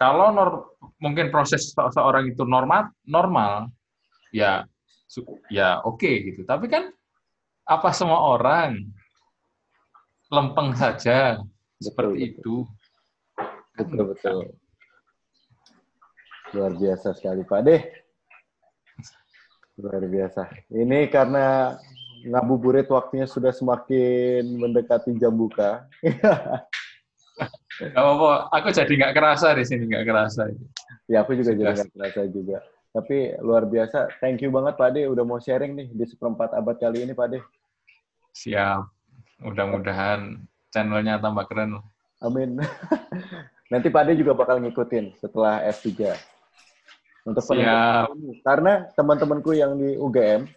kalau 0.00 0.32
nor, 0.32 0.76
mungkin 0.96 1.28
proses 1.28 1.76
seorang 1.76 2.32
itu 2.32 2.48
normal 2.48 2.88
normal 3.04 3.68
ya 4.32 4.64
ya 5.52 5.84
oke 5.84 6.00
okay, 6.00 6.32
gitu. 6.32 6.48
Tapi 6.48 6.72
kan 6.72 6.88
apa 7.68 7.92
semua 7.92 8.32
orang 8.32 8.80
lempeng 10.32 10.72
saja 10.72 11.36
betul, 11.36 11.84
seperti 11.84 12.16
betul. 12.16 12.24
itu. 12.32 12.54
Betul 13.76 14.02
betul. 14.16 14.38
Luar 16.56 16.72
biasa 16.72 17.12
sekali 17.12 17.44
Pak 17.44 17.60
Deh. 17.60 17.82
Luar 19.84 20.00
biasa. 20.08 20.48
Ini 20.72 21.12
karena 21.12 21.76
ngabuburit 22.26 22.90
waktunya 22.90 23.24
sudah 23.24 23.54
semakin 23.54 24.42
mendekati 24.58 25.14
jam 25.14 25.32
buka. 25.32 25.86
Gak 27.76 27.92
apa-apa, 27.92 28.48
aku 28.56 28.68
jadi 28.72 28.88
nggak 28.88 29.14
kerasa 29.14 29.52
di 29.52 29.64
sini, 29.68 29.84
nggak 29.86 30.06
kerasa. 30.08 30.48
Ya, 31.06 31.22
aku 31.22 31.36
juga 31.36 31.52
jadi 31.52 31.76
nggak 31.76 31.92
kerasa 31.92 32.20
juga. 32.32 32.58
Tapi 32.96 33.36
luar 33.44 33.68
biasa, 33.68 34.08
thank 34.24 34.40
you 34.40 34.48
banget 34.48 34.80
Pak 34.80 34.96
De 34.96 35.04
udah 35.04 35.20
mau 35.20 35.36
sharing 35.36 35.76
nih 35.76 35.88
di 35.92 36.04
seperempat 36.08 36.56
abad 36.56 36.80
kali 36.80 37.04
ini 37.04 37.12
Pak 37.12 37.28
De. 37.28 37.40
Siap, 38.32 38.88
mudah-mudahan 39.44 40.40
channelnya 40.72 41.20
tambah 41.20 41.44
keren. 41.44 41.76
Amin. 42.24 42.56
Nanti 43.72 43.92
Pak 43.92 44.08
De 44.08 44.12
juga 44.16 44.32
bakal 44.32 44.64
ngikutin 44.64 45.12
setelah 45.20 45.60
S3. 45.68 46.16
Untuk 47.28 47.44
Siap. 47.44 48.08
Karena 48.40 48.88
teman-temanku 48.96 49.52
yang 49.52 49.76
di 49.76 50.00
UGM, 50.00 50.48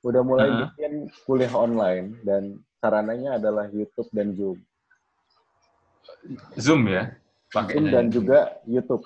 udah 0.00 0.22
mulai 0.24 0.48
uh 0.48 0.58
bikin 0.72 1.12
kuliah 1.28 1.52
online 1.52 2.16
dan 2.24 2.56
sarananya 2.80 3.36
adalah 3.36 3.68
YouTube 3.68 4.08
dan 4.16 4.32
Zoom. 4.32 4.58
Zoom 6.56 6.88
ya? 6.88 7.12
Zoom 7.52 7.92
dan 7.92 8.08
juga 8.08 8.56
YouTube. 8.64 9.04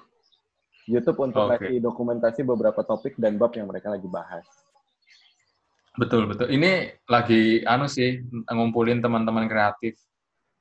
YouTube 0.85 1.19
untuk 1.25 1.49
okay. 1.49 1.81
dokumentasi 1.81 2.45
beberapa 2.45 2.85
topik 2.85 3.17
dan 3.17 3.41
bab 3.41 3.57
yang 3.57 3.67
mereka 3.67 3.89
lagi 3.91 4.07
bahas. 4.07 4.45
Betul 5.97 6.27
betul. 6.27 6.51
Ini 6.51 6.91
lagi 7.07 7.63
anu 7.65 7.87
sih 7.87 8.21
ngumpulin 8.51 9.01
teman-teman 9.01 9.47
kreatif 9.47 9.97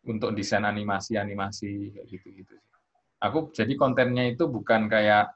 untuk 0.06 0.32
desain 0.38 0.64
animasi 0.64 1.18
animasi 1.18 1.92
kayak 1.92 2.08
gitu 2.08 2.28
gitu. 2.44 2.56
Aku 3.24 3.50
jadi 3.52 3.74
kontennya 3.76 4.30
itu 4.30 4.46
bukan 4.48 4.88
kayak 4.88 5.32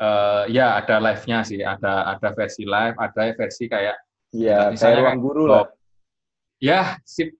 uh, 0.00 0.44
ya 0.46 0.78
ada 0.80 1.00
live-nya 1.00 1.42
sih, 1.42 1.60
ada 1.64 2.06
ada 2.16 2.28
versi 2.32 2.64
live, 2.64 2.96
ada 2.96 3.22
versi 3.34 3.66
kayak 3.66 4.05
Iya, 4.34 4.74
kayak 4.74 4.98
ruang 5.02 5.20
guru 5.22 5.44
lah. 5.46 5.66
Ya, 6.58 6.98
sip. 7.04 7.36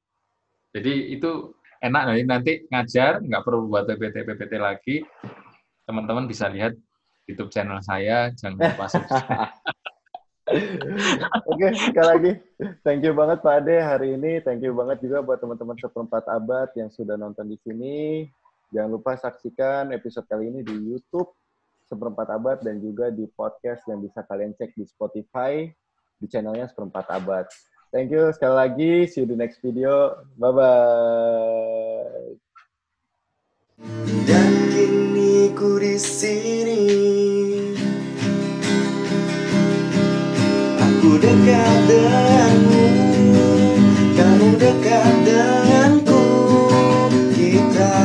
Jadi 0.77 1.17
itu 1.17 1.57
enak 1.81 2.03
nanti 2.05 2.23
nanti 2.27 2.53
ngajar, 2.69 3.25
nggak 3.25 3.43
perlu 3.43 3.71
buat 3.71 3.89
PPT 3.89 4.23
PPT 4.29 4.53
lagi. 4.61 4.97
Teman-teman 5.89 6.29
bisa 6.29 6.51
lihat 6.51 6.77
YouTube 7.27 7.51
channel 7.51 7.81
saya, 7.83 8.31
jangan 8.37 8.61
lupa 8.61 8.85
subscribe. 8.87 9.55
Oke, 11.51 11.75
sekali 11.75 12.07
lagi 12.07 12.33
thank 12.87 13.03
you 13.03 13.11
banget 13.11 13.43
Pak 13.43 13.67
Ade 13.67 13.83
hari 13.83 14.15
ini. 14.15 14.39
Thank 14.47 14.63
you 14.63 14.79
banget 14.79 15.03
juga 15.03 15.19
buat 15.27 15.43
teman-teman 15.43 15.75
seperempat 15.75 16.23
abad 16.31 16.71
yang 16.79 16.87
sudah 16.87 17.19
nonton 17.19 17.51
di 17.51 17.59
sini. 17.67 18.31
Jangan 18.71 18.91
lupa 18.95 19.19
saksikan 19.19 19.91
episode 19.91 20.27
kali 20.31 20.51
ini 20.51 20.63
di 20.63 20.75
YouTube 20.75 21.35
seperempat 21.87 22.31
abad 22.35 22.59
dan 22.63 22.79
juga 22.83 23.11
di 23.11 23.27
podcast 23.31 23.87
yang 23.91 24.03
bisa 24.03 24.23
kalian 24.27 24.55
cek 24.55 24.75
di 24.75 24.87
Spotify 24.87 25.67
di 26.17 26.27
channelnya 26.29 26.69
seperempat 26.69 27.07
abad. 27.13 27.47
Thank 27.95 28.13
you 28.13 28.29
sekali 28.35 28.55
lagi. 28.55 28.93
See 29.09 29.23
you 29.23 29.29
di 29.31 29.37
next 29.39 29.63
video. 29.63 30.21
Kita 47.37 47.97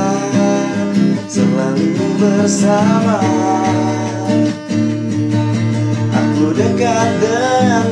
selalu 1.27 2.07
bersama. 2.19 3.19
Aku 6.11 6.53
dekat 6.53 7.09
denganmu 7.23 7.90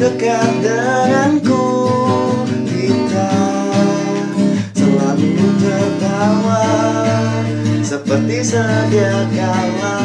dekat 0.00 0.48
denganku 0.64 1.68
Kita 2.64 3.32
selalu 4.72 5.36
tertawa 5.60 6.64
Seperti 7.84 8.40
sedia 8.40 9.28
kala 9.36 9.96